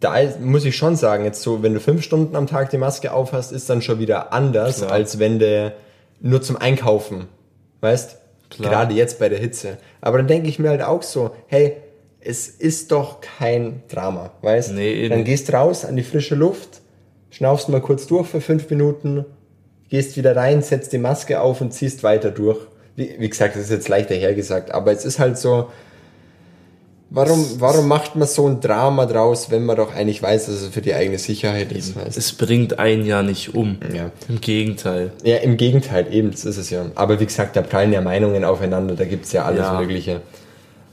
da 0.00 0.16
ist- 0.18 0.40
muss 0.40 0.64
ich 0.64 0.76
schon 0.76 0.96
sagen, 0.96 1.24
jetzt 1.24 1.42
so, 1.42 1.62
wenn 1.62 1.74
du 1.74 1.80
fünf 1.80 2.02
Stunden 2.02 2.36
am 2.36 2.46
Tag 2.46 2.70
die 2.70 2.78
Maske 2.78 3.12
aufhast, 3.12 3.52
ist 3.52 3.68
dann 3.68 3.82
schon 3.82 3.98
wieder 3.98 4.32
anders, 4.32 4.78
Klar. 4.78 4.92
als 4.92 5.18
wenn 5.18 5.38
du 5.38 5.72
nur 6.20 6.40
zum 6.42 6.56
Einkaufen, 6.56 7.26
weißt? 7.80 8.18
Klar. 8.50 8.70
Gerade 8.70 8.94
jetzt 8.94 9.18
bei 9.18 9.28
der 9.28 9.38
Hitze. 9.38 9.78
Aber 10.00 10.18
dann 10.18 10.28
denke 10.28 10.48
ich 10.48 10.58
mir 10.58 10.70
halt 10.70 10.82
auch 10.82 11.02
so, 11.02 11.30
hey, 11.46 11.76
es 12.20 12.48
ist 12.48 12.92
doch 12.92 13.20
kein 13.20 13.82
Drama, 13.88 14.32
weißt? 14.42 14.72
Nee, 14.72 15.04
eh 15.04 15.08
dann 15.08 15.24
gehst 15.24 15.52
raus 15.52 15.84
an 15.84 15.96
die 15.96 16.02
frische 16.02 16.34
Luft, 16.34 16.80
schnaufst 17.30 17.68
mal 17.68 17.80
kurz 17.80 18.06
durch 18.06 18.26
für 18.26 18.40
fünf 18.40 18.68
Minuten, 18.68 19.24
gehst 19.88 20.16
wieder 20.16 20.34
rein, 20.34 20.62
setzt 20.62 20.92
die 20.92 20.98
Maske 20.98 21.40
auf 21.40 21.60
und 21.60 21.72
ziehst 21.72 22.02
weiter 22.02 22.30
durch. 22.30 22.58
Wie, 22.96 23.14
wie 23.18 23.28
gesagt, 23.28 23.54
das 23.54 23.64
ist 23.64 23.70
jetzt 23.70 23.88
leichter 23.88 24.14
hergesagt, 24.14 24.72
aber 24.72 24.90
es 24.90 25.04
ist 25.04 25.18
halt 25.18 25.38
so, 25.38 25.70
warum, 27.10 27.44
warum 27.60 27.88
macht 27.88 28.16
man 28.16 28.26
so 28.26 28.46
ein 28.48 28.60
Drama 28.60 29.06
draus, 29.06 29.50
wenn 29.50 29.64
man 29.64 29.76
doch 29.76 29.94
eigentlich 29.94 30.22
weiß, 30.22 30.46
dass 30.46 30.54
es 30.56 30.68
für 30.68 30.80
die 30.80 30.94
eigene 30.94 31.18
Sicherheit 31.18 31.72
ist, 31.72 31.96
weißt? 31.96 32.16
Es 32.16 32.32
bringt 32.32 32.78
einen 32.78 33.04
ja 33.04 33.22
nicht 33.22 33.54
um. 33.54 33.78
Ja. 33.94 34.10
Im 34.28 34.40
Gegenteil. 34.40 35.12
Ja, 35.22 35.36
im 35.36 35.56
Gegenteil, 35.56 36.12
eben, 36.12 36.30
das 36.30 36.44
ist 36.44 36.56
es 36.56 36.70
ja. 36.70 36.86
Aber 36.94 37.20
wie 37.20 37.26
gesagt, 37.26 37.56
da 37.56 37.62
prallen 37.62 37.92
ja 37.92 38.00
Meinungen 38.00 38.44
aufeinander, 38.44 38.94
da 38.94 39.04
gibt's 39.04 39.32
ja 39.32 39.44
alles 39.44 39.60
Ja. 39.60 39.80
Mögliche. 39.80 40.20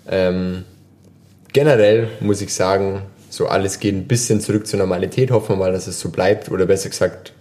Ähm, 0.10 0.64
generell 1.52 2.10
muss 2.20 2.42
ich 2.42 2.54
sagen, 2.54 3.04
so 3.30 3.48
alles 3.48 3.80
geht 3.80 3.96
ein 3.96 4.08
bisschen 4.08 4.42
zurück 4.42 4.68
zur 4.68 4.80
Normalität. 4.80 5.32
Hoffen 5.32 5.54
wir 5.54 5.56
mal, 5.58 5.72
dass 5.72 5.88
es 5.88 6.00
so 6.00 6.10
bleibt. 6.10 6.52
Oder 6.52 6.66
besser 6.66 6.90
gesagt, 6.90 7.33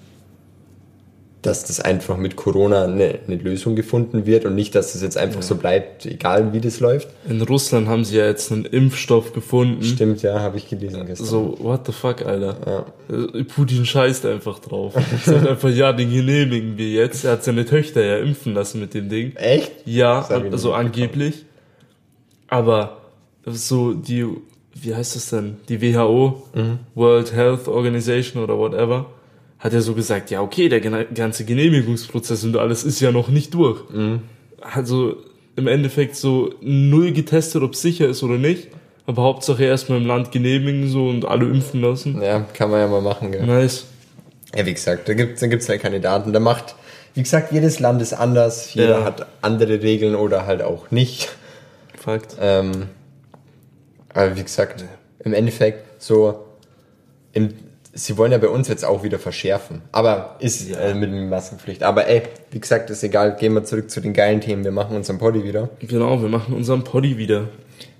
dass 1.42 1.64
das 1.64 1.80
einfach 1.80 2.16
mit 2.16 2.36
Corona 2.36 2.84
eine, 2.84 3.18
eine 3.26 3.36
Lösung 3.36 3.74
gefunden 3.74 4.26
wird 4.26 4.44
und 4.44 4.54
nicht, 4.54 4.74
dass 4.76 4.92
das 4.92 5.02
jetzt 5.02 5.18
einfach 5.18 5.42
so 5.42 5.56
bleibt, 5.56 6.06
egal 6.06 6.52
wie 6.52 6.60
das 6.60 6.78
läuft. 6.78 7.08
In 7.28 7.42
Russland 7.42 7.88
haben 7.88 8.04
sie 8.04 8.16
ja 8.18 8.26
jetzt 8.26 8.52
einen 8.52 8.64
Impfstoff 8.64 9.32
gefunden. 9.32 9.82
Stimmt, 9.82 10.22
ja, 10.22 10.38
habe 10.38 10.56
ich 10.58 10.68
gelesen 10.68 11.04
gestern. 11.04 11.26
So, 11.26 11.56
what 11.58 11.84
the 11.86 11.92
fuck, 11.92 12.22
Alter. 12.24 12.86
Äh, 13.10 13.42
Putin 13.42 13.84
scheißt 13.84 14.24
einfach 14.26 14.60
drauf. 14.60 14.94
Sagt 15.24 15.46
einfach, 15.48 15.70
ja, 15.70 15.92
den 15.92 16.12
genehmigen 16.12 16.78
wir 16.78 16.88
jetzt. 16.90 17.24
Er 17.24 17.32
hat 17.32 17.44
seine 17.44 17.64
Töchter 17.64 18.04
ja 18.04 18.18
impfen 18.18 18.54
lassen 18.54 18.80
mit 18.80 18.94
dem 18.94 19.08
Ding. 19.08 19.34
Echt? 19.34 19.72
Ja, 19.84 20.24
also 20.24 20.72
angeblich. 20.74 21.44
Aber 22.46 22.98
so 23.46 23.94
die, 23.94 24.26
wie 24.74 24.94
heißt 24.94 25.16
das 25.16 25.30
denn? 25.30 25.56
Die 25.68 25.82
WHO, 25.82 26.42
Mhm. 26.54 26.78
World 26.94 27.32
Health 27.34 27.66
Organization 27.66 28.42
oder 28.44 28.56
whatever, 28.58 29.06
hat 29.62 29.72
ja 29.72 29.80
so 29.80 29.94
gesagt, 29.94 30.30
ja 30.30 30.40
okay, 30.42 30.68
der 30.68 30.80
ganze 30.80 31.44
Genehmigungsprozess 31.44 32.44
und 32.44 32.56
alles 32.56 32.82
ist 32.84 33.00
ja 33.00 33.12
noch 33.12 33.28
nicht 33.28 33.54
durch. 33.54 33.80
Mhm. 33.90 34.22
Also 34.60 35.16
im 35.56 35.66
Endeffekt 35.68 36.16
so 36.16 36.52
null 36.60 37.12
getestet, 37.12 37.62
ob 37.62 37.76
sicher 37.76 38.08
ist 38.08 38.22
oder 38.22 38.38
nicht. 38.38 38.68
Aber 39.06 39.22
Hauptsache 39.22 39.64
erstmal 39.64 39.98
im 40.00 40.06
Land 40.06 40.32
genehmigen 40.32 40.88
so 40.88 41.08
und 41.08 41.24
alle 41.24 41.46
impfen 41.46 41.80
lassen. 41.80 42.20
Ja, 42.22 42.40
kann 42.54 42.70
man 42.70 42.80
ja 42.80 42.86
mal 42.88 43.02
machen, 43.02 43.32
gell. 43.32 43.44
Nice. 43.46 43.86
Ja, 44.54 44.66
wie 44.66 44.74
gesagt, 44.74 45.08
da 45.08 45.14
gibt 45.14 45.34
es 45.34 45.40
da 45.40 45.46
gibt's 45.46 45.68
halt 45.68 45.80
Kandidaten. 45.80 46.32
Da 46.32 46.40
macht, 46.40 46.74
wie 47.14 47.22
gesagt, 47.22 47.52
jedes 47.52 47.80
Land 47.80 48.02
ist 48.02 48.12
anders. 48.12 48.74
Jeder 48.74 49.00
Ja. 49.00 49.04
hat 49.04 49.26
andere 49.42 49.82
Regeln 49.82 50.14
oder 50.14 50.46
halt 50.46 50.62
auch 50.62 50.90
nicht. 50.90 51.30
Fakt. 51.98 52.36
Ähm, 52.40 52.88
aber 54.14 54.36
wie 54.36 54.42
gesagt, 54.42 54.84
im 55.24 55.32
Endeffekt 55.34 56.02
so, 56.02 56.44
im, 57.32 57.54
sie 57.92 58.16
wollen 58.16 58.32
ja 58.32 58.38
bei 58.38 58.48
uns 58.48 58.68
jetzt 58.68 58.84
auch 58.84 59.02
wieder 59.02 59.18
verschärfen. 59.18 59.82
Aber 59.92 60.36
ist 60.38 60.68
Ja. 60.68 60.78
äh, 60.78 60.94
mit 60.94 61.12
der 61.12 61.20
Maskenpflicht. 61.22 61.82
Aber 61.82 62.06
ey, 62.08 62.22
wie 62.50 62.60
gesagt, 62.60 62.90
ist 62.90 63.02
egal. 63.02 63.36
Gehen 63.36 63.54
wir 63.54 63.64
zurück 63.64 63.90
zu 63.90 64.00
den 64.00 64.12
geilen 64.12 64.40
Themen. 64.40 64.64
Wir 64.64 64.70
machen 64.72 64.96
unseren 64.96 65.18
Poddy 65.18 65.44
wieder. 65.44 65.68
Genau, 65.80 66.20
wir 66.20 66.28
machen 66.28 66.54
unseren 66.54 66.84
Poddy 66.84 67.16
wieder. 67.18 67.48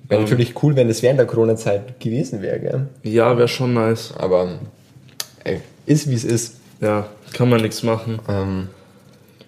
Wäre 0.08 0.20
Ähm. 0.20 0.24
natürlich 0.24 0.54
cool, 0.62 0.74
wenn 0.76 0.88
das 0.88 1.02
während 1.02 1.18
der 1.18 1.26
Corona-Zeit 1.26 2.00
gewesen 2.00 2.42
wäre, 2.42 2.60
gell? 2.60 2.86
Ja, 3.02 3.36
wäre 3.36 3.48
schon 3.48 3.74
nice. 3.74 4.12
Aber 4.18 4.58
ey, 5.44 5.60
ist 5.86 6.08
wie 6.10 6.14
es 6.14 6.24
ist. 6.24 6.56
Ja, 6.80 7.06
kann 7.32 7.48
man 7.48 7.60
nichts 7.62 7.82
machen. 7.82 8.18
Ähm, 8.28 8.68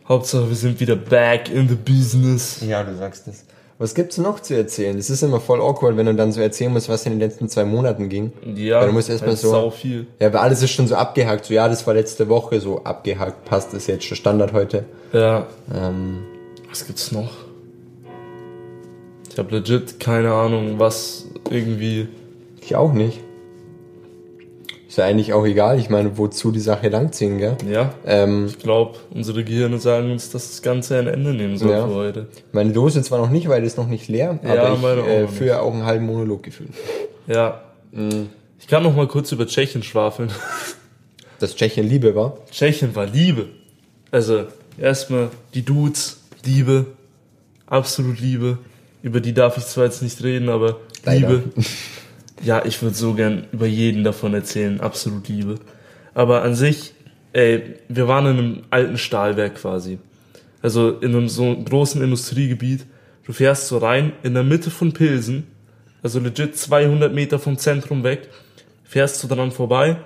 Hauptsache, 0.08 0.48
wir 0.48 0.56
sind 0.56 0.78
wieder 0.80 0.96
back 0.96 1.50
in 1.50 1.68
the 1.68 1.74
business. 1.74 2.58
Ja, 2.66 2.82
du 2.84 2.94
sagst 2.96 3.26
es. 3.28 3.44
Was 3.76 3.94
gibt's 3.96 4.18
noch 4.18 4.38
zu 4.40 4.54
erzählen? 4.54 4.96
Es 4.96 5.10
ist 5.10 5.22
immer 5.22 5.40
voll 5.40 5.60
awkward, 5.60 5.96
wenn 5.96 6.06
du 6.06 6.14
dann 6.14 6.30
so 6.30 6.40
erzählen 6.40 6.72
musst, 6.72 6.88
was 6.88 7.04
in 7.06 7.12
den 7.12 7.18
letzten 7.18 7.48
zwei 7.48 7.64
Monaten 7.64 8.08
ging. 8.08 8.32
Ja, 8.54 8.80
Weil 8.80 8.86
du 8.88 8.92
musst 8.92 9.10
erstmal 9.10 9.30
halt 9.30 9.40
so. 9.40 9.50
sau 9.50 9.70
viel. 9.70 10.06
Ja, 10.20 10.32
weil 10.32 10.40
alles 10.40 10.62
ist 10.62 10.70
schon 10.70 10.86
so 10.86 10.94
abgehakt. 10.94 11.44
So, 11.46 11.54
ja, 11.54 11.68
das 11.68 11.84
war 11.86 11.94
letzte 11.94 12.28
Woche 12.28 12.60
so 12.60 12.84
abgehakt. 12.84 13.44
Passt, 13.44 13.74
ist 13.74 13.88
jetzt 13.88 14.04
schon 14.04 14.16
Standard 14.16 14.52
heute. 14.52 14.84
Ja, 15.12 15.48
Ähm, 15.74 16.18
was 16.70 16.86
gibt's 16.86 17.10
noch? 17.10 17.30
Ich 19.30 19.38
habe 19.38 19.56
legit 19.56 19.98
keine 19.98 20.32
Ahnung, 20.32 20.78
was 20.78 21.26
irgendwie 21.50 22.06
Ich 22.60 22.76
auch 22.76 22.92
nicht. 22.92 23.18
Ist 24.94 24.98
ja 24.98 25.06
eigentlich 25.06 25.32
auch 25.32 25.44
egal. 25.44 25.80
Ich 25.80 25.90
meine, 25.90 26.16
wozu 26.18 26.52
die 26.52 26.60
Sache 26.60 26.88
langziehen, 26.88 27.38
gell? 27.38 27.56
Ja. 27.68 27.92
Ähm, 28.06 28.46
Ich 28.46 28.60
glaube, 28.60 28.96
unsere 29.12 29.42
Gehirne 29.42 29.78
sagen 29.78 30.12
uns, 30.12 30.30
dass 30.30 30.50
das 30.50 30.62
Ganze 30.62 30.96
ein 30.96 31.08
Ende 31.08 31.34
nehmen 31.34 31.58
soll 31.58 31.72
Ja. 31.72 31.88
für 31.88 31.94
heute. 31.94 32.28
meine 32.52 32.70
Dose 32.72 33.02
zwar 33.02 33.18
noch 33.18 33.28
nicht, 33.30 33.48
weil 33.48 33.60
die 33.60 33.66
ist 33.66 33.76
noch 33.76 33.88
nicht 33.88 34.06
leer, 34.06 34.38
Ja, 34.44 34.52
aber 34.52 34.94
ich 34.94 35.00
auch 35.02 35.06
äh, 35.08 35.26
führe 35.26 35.62
auch 35.62 35.72
einen 35.74 35.84
halben 35.84 36.06
Monolog 36.06 36.44
gefühlt. 36.44 36.70
Ja. 37.26 37.60
Mhm. 37.90 38.28
Ich 38.60 38.68
kann 38.68 38.84
noch 38.84 38.94
mal 38.94 39.08
kurz 39.08 39.32
über 39.32 39.48
Tschechien 39.48 39.82
schwafeln. 39.82 40.30
Dass 41.40 41.56
Tschechien 41.56 41.88
Liebe 41.88 42.14
war. 42.14 42.36
Tschechien 42.52 42.94
war 42.94 43.06
Liebe. 43.06 43.48
Also, 44.12 44.44
erstmal 44.78 45.30
die 45.54 45.64
Dudes, 45.64 46.20
Liebe, 46.44 46.86
absolut 47.66 48.20
Liebe. 48.20 48.58
Über 49.02 49.18
die 49.20 49.34
darf 49.34 49.56
ich 49.58 49.64
zwar 49.66 49.86
jetzt 49.86 50.02
nicht 50.02 50.22
reden, 50.22 50.48
aber 50.48 50.76
Leider. 51.04 51.30
Liebe. 51.30 51.42
Ja, 52.42 52.64
ich 52.64 52.82
würde 52.82 52.94
so 52.94 53.14
gern 53.14 53.46
über 53.52 53.66
jeden 53.66 54.04
davon 54.04 54.34
erzählen, 54.34 54.80
absolut 54.80 55.28
Liebe. 55.28 55.56
Aber 56.14 56.42
an 56.42 56.54
sich, 56.54 56.92
ey, 57.32 57.76
wir 57.88 58.08
waren 58.08 58.26
in 58.26 58.38
einem 58.38 58.62
alten 58.70 58.98
Stahlwerk 58.98 59.56
quasi. 59.56 59.98
Also 60.62 60.90
in 60.90 61.14
einem 61.14 61.28
so 61.28 61.54
großen 61.54 62.02
Industriegebiet. 62.02 62.86
Du 63.26 63.32
fährst 63.32 63.68
so 63.68 63.78
rein, 63.78 64.12
in 64.22 64.34
der 64.34 64.42
Mitte 64.42 64.70
von 64.70 64.92
Pilsen, 64.92 65.46
also 66.02 66.20
legit 66.20 66.56
200 66.56 67.12
Meter 67.12 67.38
vom 67.38 67.56
Zentrum 67.56 68.04
weg, 68.04 68.28
fährst 68.84 69.22
du 69.22 69.28
dran 69.28 69.50
vorbei, 69.50 69.96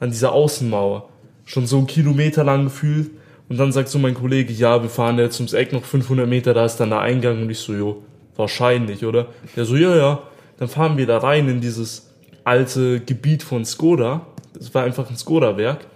an 0.00 0.10
dieser 0.10 0.32
Außenmauer. 0.32 1.08
Schon 1.46 1.66
so 1.66 1.78
einen 1.78 1.86
Kilometer 1.86 2.44
lang 2.44 2.64
gefühlt. 2.64 3.10
Und 3.48 3.58
dann 3.58 3.72
sagt 3.72 3.88
so 3.88 3.98
mein 3.98 4.14
Kollege, 4.14 4.52
ja, 4.52 4.82
wir 4.82 4.90
fahren 4.90 5.18
jetzt 5.18 5.38
ums 5.38 5.52
Eck 5.52 5.72
noch 5.72 5.84
500 5.84 6.28
Meter, 6.28 6.52
da 6.52 6.64
ist 6.64 6.76
dann 6.76 6.90
der 6.90 7.00
Eingang. 7.00 7.42
Und 7.42 7.50
ich 7.50 7.58
so, 7.58 7.72
jo, 7.72 8.02
wahrscheinlich, 8.36 9.04
oder? 9.04 9.28
Der 9.54 9.64
so, 9.64 9.76
ja, 9.76 9.96
ja. 9.96 10.22
Dann 10.58 10.68
fahren 10.68 10.96
wir 10.96 11.06
da 11.06 11.18
rein 11.18 11.48
in 11.48 11.60
dieses 11.60 12.10
alte 12.44 13.00
Gebiet 13.00 13.42
von 13.42 13.64
Skoda. 13.64 14.26
Das 14.54 14.74
war 14.74 14.84
einfach 14.84 15.10
ein 15.10 15.16
Skoda-Werk. 15.16 15.86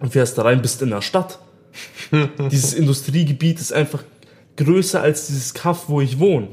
Und 0.00 0.12
fährst 0.12 0.36
da 0.36 0.42
rein, 0.42 0.62
bist 0.62 0.82
in 0.82 0.90
der 0.90 1.02
Stadt. 1.02 1.38
dieses 2.50 2.74
Industriegebiet 2.74 3.60
ist 3.60 3.72
einfach 3.72 4.02
größer 4.56 5.00
als 5.00 5.26
dieses 5.26 5.54
Kaff, 5.54 5.84
wo 5.88 6.00
ich 6.00 6.18
wohne. 6.18 6.48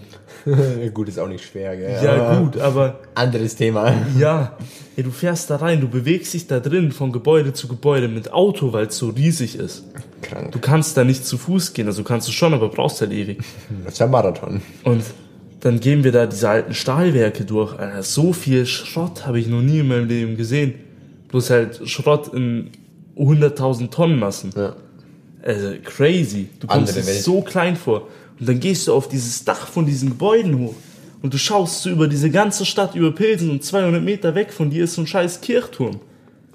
gut, 0.93 1.07
ist 1.07 1.19
auch 1.19 1.27
nicht 1.27 1.45
schwer, 1.45 1.75
gell? 1.77 2.03
Ja, 2.03 2.39
gut, 2.39 2.57
aber 2.57 2.99
Anderes 3.15 3.55
Thema. 3.55 3.93
ja, 4.19 4.57
ey, 4.95 5.03
du 5.03 5.11
fährst 5.11 5.49
da 5.49 5.57
rein, 5.57 5.79
du 5.79 5.87
bewegst 5.87 6.33
dich 6.33 6.47
da 6.47 6.59
drin 6.59 6.91
von 6.91 7.11
Gebäude 7.11 7.53
zu 7.53 7.67
Gebäude 7.67 8.09
mit 8.09 8.31
Auto, 8.33 8.73
weil 8.73 8.87
es 8.87 8.97
so 8.97 9.09
riesig 9.09 9.55
ist. 9.55 9.85
Krank. 10.21 10.51
Du 10.51 10.59
kannst 10.59 10.97
da 10.97 11.03
nicht 11.03 11.25
zu 11.25 11.37
Fuß 11.37 11.73
gehen, 11.73 11.87
also 11.87 12.03
kannst 12.03 12.27
du 12.27 12.31
schon, 12.31 12.53
aber 12.53 12.69
brauchst 12.69 12.99
halt 13.01 13.11
ewig. 13.11 13.41
Das 13.83 13.93
ist 13.93 13.99
ja 13.99 14.07
Marathon. 14.07 14.61
Und 14.83 15.03
dann 15.63 15.79
gehen 15.79 16.03
wir 16.03 16.11
da 16.11 16.25
diese 16.25 16.49
alten 16.49 16.73
Stahlwerke 16.73 17.45
durch. 17.45 17.79
Alter, 17.79 18.03
so 18.03 18.33
viel 18.33 18.65
Schrott 18.65 19.25
habe 19.25 19.39
ich 19.39 19.47
noch 19.47 19.61
nie 19.61 19.79
in 19.79 19.87
meinem 19.87 20.09
Leben 20.09 20.35
gesehen. 20.35 20.73
Bloß 21.29 21.49
halt 21.51 21.89
Schrott 21.89 22.33
in 22.33 22.71
100.000 23.17 23.89
Tonnen 23.89 24.19
Massen. 24.19 24.51
Ja. 24.57 24.75
Also 25.41 25.73
crazy. 25.81 26.49
Du 26.59 26.67
kommst 26.67 26.97
dir 26.97 27.03
so 27.03 27.39
klein 27.39 27.77
vor. 27.77 28.09
Und 28.41 28.49
dann 28.49 28.59
gehst 28.59 28.89
du 28.89 28.93
auf 28.93 29.07
dieses 29.07 29.45
Dach 29.45 29.67
von 29.67 29.85
diesen 29.85 30.09
Gebäuden 30.09 30.59
hoch. 30.59 30.75
Und 31.21 31.33
du 31.33 31.37
schaust 31.37 31.83
so 31.83 31.89
über 31.89 32.09
diese 32.09 32.29
ganze 32.29 32.65
Stadt, 32.65 32.93
über 32.95 33.13
Pilsen 33.13 33.49
und 33.49 33.63
200 33.63 34.03
Meter 34.03 34.35
weg 34.35 34.51
von 34.51 34.69
dir 34.69 34.83
ist 34.83 34.95
so 34.95 35.01
ein 35.01 35.07
scheiß 35.07 35.39
Kirchturm. 35.39 36.01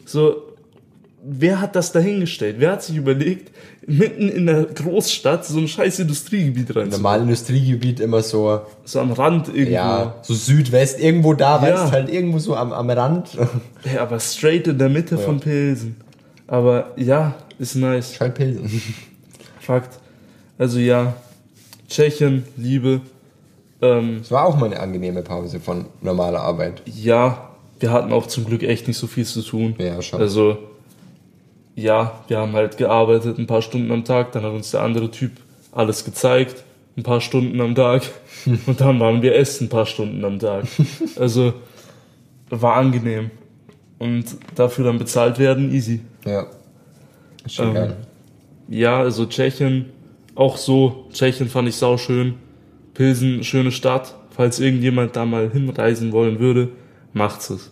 So, 0.05 0.48
wer 1.31 1.61
hat 1.61 1.77
das 1.77 1.93
dahingestellt? 1.93 2.57
Wer 2.59 2.73
hat 2.73 2.83
sich 2.83 2.97
überlegt, 2.97 3.51
mitten 3.87 4.29
in 4.29 4.47
der 4.47 4.65
Großstadt 4.65 5.45
so 5.45 5.59
ein 5.59 5.69
scheiß 5.69 5.99
Industriegebiet 6.01 6.75
rein? 6.77 6.89
Normal 6.89 7.23
Industriegebiet 7.23 8.01
immer 8.01 8.23
so, 8.23 8.61
So 8.85 9.01
am 9.01 9.13
Rand 9.13 9.49
irgendwo. 9.49 9.71
ja, 9.73 10.15
so 10.23 10.35
Südwest, 10.35 11.01
irgendwo 11.01 11.35
da, 11.35 11.57
Ja. 11.57 11.63
weißt 11.83 11.93
halt 11.93 12.09
irgendwo 12.13 12.39
so 12.39 12.55
am, 12.57 12.73
am 12.73 12.89
Rand. 12.91 13.31
Ja, 13.93 14.03
aber 14.03 14.19
straight 14.21 14.67
in 14.67 14.79
der 14.79 14.89
Mitte 14.89 15.19
von 15.19 15.41
Pilsen. 15.41 15.97
Aber 16.47 16.93
ja, 16.97 17.35
ist 17.59 17.75
nice. 17.77 18.15
Schalt 18.15 18.35
Pilsen. 18.35 18.83
Fakt. 19.61 19.99
Also 20.57 20.79
ja, 20.79 21.15
Tschechien, 21.89 22.45
Liebe. 22.57 23.01
Ähm, 23.81 24.19
Es 24.23 24.31
war 24.31 24.45
auch 24.47 24.57
mal 24.57 24.67
eine 24.67 24.81
angenehme 24.81 25.23
Pause 25.23 25.61
von 25.61 25.87
normaler 26.01 26.41
Arbeit. 26.41 26.83
ja, 26.87 27.45
wir 27.81 27.93
hatten 27.93 28.13
auch 28.13 28.27
zum 28.27 28.45
Glück 28.45 28.65
echt 28.65 28.89
nicht 28.89 28.97
so 28.99 29.07
viel 29.07 29.25
zu 29.25 29.41
tun. 29.41 29.77
Ja, 29.79 30.03
schon. 30.03 30.21
Also, 30.21 30.59
ja, 31.79 32.25
wir 32.27 32.39
haben 32.39 32.55
halt 32.55 32.77
gearbeitet 32.77 33.39
ein 33.39 33.47
paar 33.47 33.63
Stunden 33.63 33.93
am 33.93 34.05
Tag, 34.05 34.33
dann 34.33 34.43
hat 34.43 34.53
uns 34.53 34.73
der 34.73 34.83
andere 34.83 35.13
Typ 35.13 35.31
alles 35.71 36.05
gezeigt, 36.05 36.65
ein 36.97 37.05
paar 37.05 37.21
Stunden 37.21 37.61
am 37.61 37.77
Tag. 37.77 38.03
Und 38.67 38.81
dann 38.81 38.99
waren 38.99 39.23
wir 39.23 39.37
essen 39.37 39.67
ein 39.67 39.71
paar 39.71 39.87
Stunden 39.87 40.25
am 40.25 40.41
Tag. 40.41 40.65
Also, 41.17 41.55
war 42.51 42.75
angenehm. 42.75 43.31
Und 43.99 44.25
dafür 44.57 44.87
dann 44.87 44.99
bezahlt 44.99 45.39
werden, 45.39 45.73
easy. 45.73 46.01
Ja. 46.25 46.47
Ist 47.45 47.55
schon 47.55 47.77
Ähm. 47.77 47.93
Ja, 48.69 48.99
also 48.99 49.27
Tschechien, 49.27 49.87
auch 50.35 50.57
so, 50.57 51.07
Tschechien 51.13 51.49
fand 51.49 51.69
ich 51.69 51.77
sauschön. 51.77 52.35
Pilsen, 52.95 53.45
schöne 53.45 53.71
Stadt. 53.71 54.15
Falls 54.31 54.59
irgendjemand 54.59 55.15
da 55.15 55.25
mal 55.25 55.49
hinreisen 55.51 56.11
wollen 56.11 56.41
würde, 56.41 56.71
macht's 57.13 57.51
es. 57.51 57.71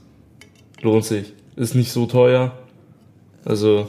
Lohnt 0.81 1.05
sich. 1.05 1.33
Ist 1.57 1.75
nicht 1.75 1.91
so 1.91 2.07
teuer. 2.07 2.53
Also, 3.47 3.89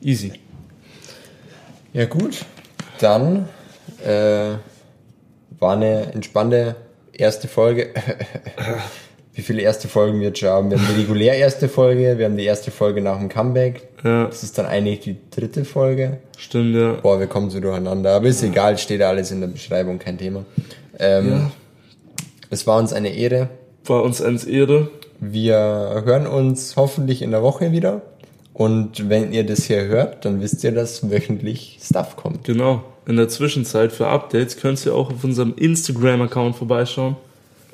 easy. 0.00 0.32
Ja, 1.92 2.04
gut. 2.06 2.44
Dann 3.00 3.48
äh, 4.04 4.54
war 5.58 5.72
eine 5.72 6.12
entspannte 6.12 6.76
erste 7.12 7.48
Folge. 7.48 7.88
Wie 9.34 9.42
viele 9.42 9.62
erste 9.62 9.88
Folgen 9.88 10.20
wir 10.20 10.28
jetzt 10.28 10.38
schon 10.38 10.48
haben? 10.48 10.70
Wir 10.70 10.78
haben 10.78 10.86
die 10.94 11.00
regulär 11.00 11.34
erste 11.36 11.68
Folge, 11.68 12.16
wir 12.18 12.26
haben 12.26 12.36
die 12.36 12.44
erste 12.44 12.70
Folge 12.70 13.00
nach 13.00 13.18
dem 13.18 13.28
Comeback. 13.28 13.88
Ja, 14.04 14.26
Das 14.26 14.44
ist 14.44 14.56
dann 14.58 14.66
eigentlich 14.66 15.00
die 15.00 15.16
dritte 15.32 15.64
Folge. 15.64 16.18
stimmt, 16.38 16.76
ja. 16.76 16.92
Boah, 16.92 17.18
wir 17.18 17.26
kommen 17.26 17.50
so 17.50 17.58
durcheinander. 17.58 18.14
Aber 18.14 18.28
ist 18.28 18.44
egal, 18.44 18.78
steht 18.78 19.02
alles 19.02 19.32
in 19.32 19.40
der 19.40 19.48
Beschreibung, 19.48 19.98
kein 19.98 20.18
Thema. 20.18 20.44
Ähm, 21.00 21.28
Ja. 21.30 21.50
Es 22.50 22.64
war 22.68 22.78
uns 22.78 22.92
eine 22.92 23.08
Ehre. 23.08 23.48
War 23.84 24.04
uns 24.04 24.22
eins 24.22 24.44
Ehre. 24.44 24.88
Wir 25.18 25.56
hören 26.04 26.28
uns 26.28 26.76
hoffentlich 26.76 27.20
in 27.20 27.32
der 27.32 27.42
Woche 27.42 27.72
wieder. 27.72 28.02
Und 28.54 29.08
wenn 29.10 29.32
ihr 29.32 29.44
das 29.44 29.64
hier 29.64 29.84
hört, 29.86 30.24
dann 30.24 30.40
wisst 30.40 30.62
ihr, 30.64 30.72
dass 30.72 31.10
wöchentlich 31.10 31.78
Stuff 31.82 32.16
kommt. 32.16 32.44
Genau. 32.44 32.84
In 33.06 33.16
der 33.16 33.28
Zwischenzeit 33.28 33.92
für 33.92 34.06
Updates 34.06 34.56
könnt 34.56 34.84
ihr 34.86 34.94
auch 34.94 35.10
auf 35.10 35.22
unserem 35.24 35.54
Instagram-Account 35.56 36.56
vorbeischauen. 36.56 37.16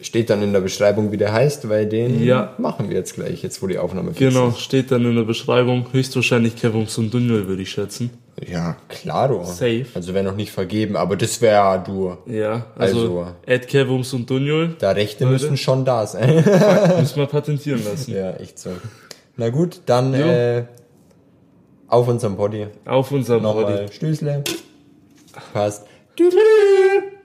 Steht 0.03 0.31
dann 0.31 0.43
in 0.43 0.55
der 0.55 0.61
Beschreibung, 0.61 1.13
wie 1.13 1.19
der 1.19 1.33
heißt, 1.35 1.69
weil 1.69 1.85
den 1.87 2.25
Ja. 2.25 2.55
machen 2.57 2.89
wir 2.89 2.97
jetzt 2.97 3.15
gleich, 3.15 3.43
jetzt 3.43 3.63
wo 3.63 3.67
die 3.67 3.77
Aufnahme 3.79 4.15
fix 4.15 4.33
Genau, 4.33 4.49
ist. 4.49 4.61
steht 4.63 4.91
dann 4.91 5.05
in 5.05 5.15
der 5.15 5.25
Beschreibung. 5.25 5.85
Höchstwahrscheinlich 5.93 6.57
Kevums 6.57 6.97
und 6.97 7.13
Dunjol, 7.13 7.47
würde 7.47 7.61
ich 7.61 7.71
schätzen. 7.71 8.09
Ja, 8.51 8.77
klaro. 8.89 9.45
Safe. 9.45 9.85
Also 9.95 10.15
wäre 10.15 10.25
noch 10.25 10.35
nicht 10.37 10.51
vergeben, 10.51 10.97
aber 10.97 11.17
das 11.17 11.43
wäre 11.43 11.83
du. 11.87 12.17
Ja, 12.25 12.65
also, 12.79 13.01
Also- 13.01 13.27
Ed 13.45 13.69
Kevums 13.69 14.15
und 14.15 14.31
Dunjol 14.31 14.77
Da 14.79 14.93
Rechte 14.93 15.25
Leute. 15.25 15.35
müssen 15.35 15.59
schon 15.59 15.85
da 15.85 16.07
sein. 16.07 16.37
müssen 16.99 17.17
wir 17.17 17.27
patentieren 17.27 17.85
lassen. 17.85 18.15
ja, 18.17 18.31
echt 18.37 18.59
so. 18.59 18.71
Na 19.41 19.49
gut, 19.49 19.81
dann 19.87 20.13
Jo. 20.13 20.27
äh, 20.27 20.65
auf 21.89 22.07
unserem 22.09 22.37
Poddy. 22.37 22.67
Auf 22.85 23.11
unserem 23.11 23.43
Body. 23.43 23.59
Nochmal 23.73 23.91
Stößle. 23.91 24.45
Passt. 25.55 25.87
Tüdelü. 26.15 26.41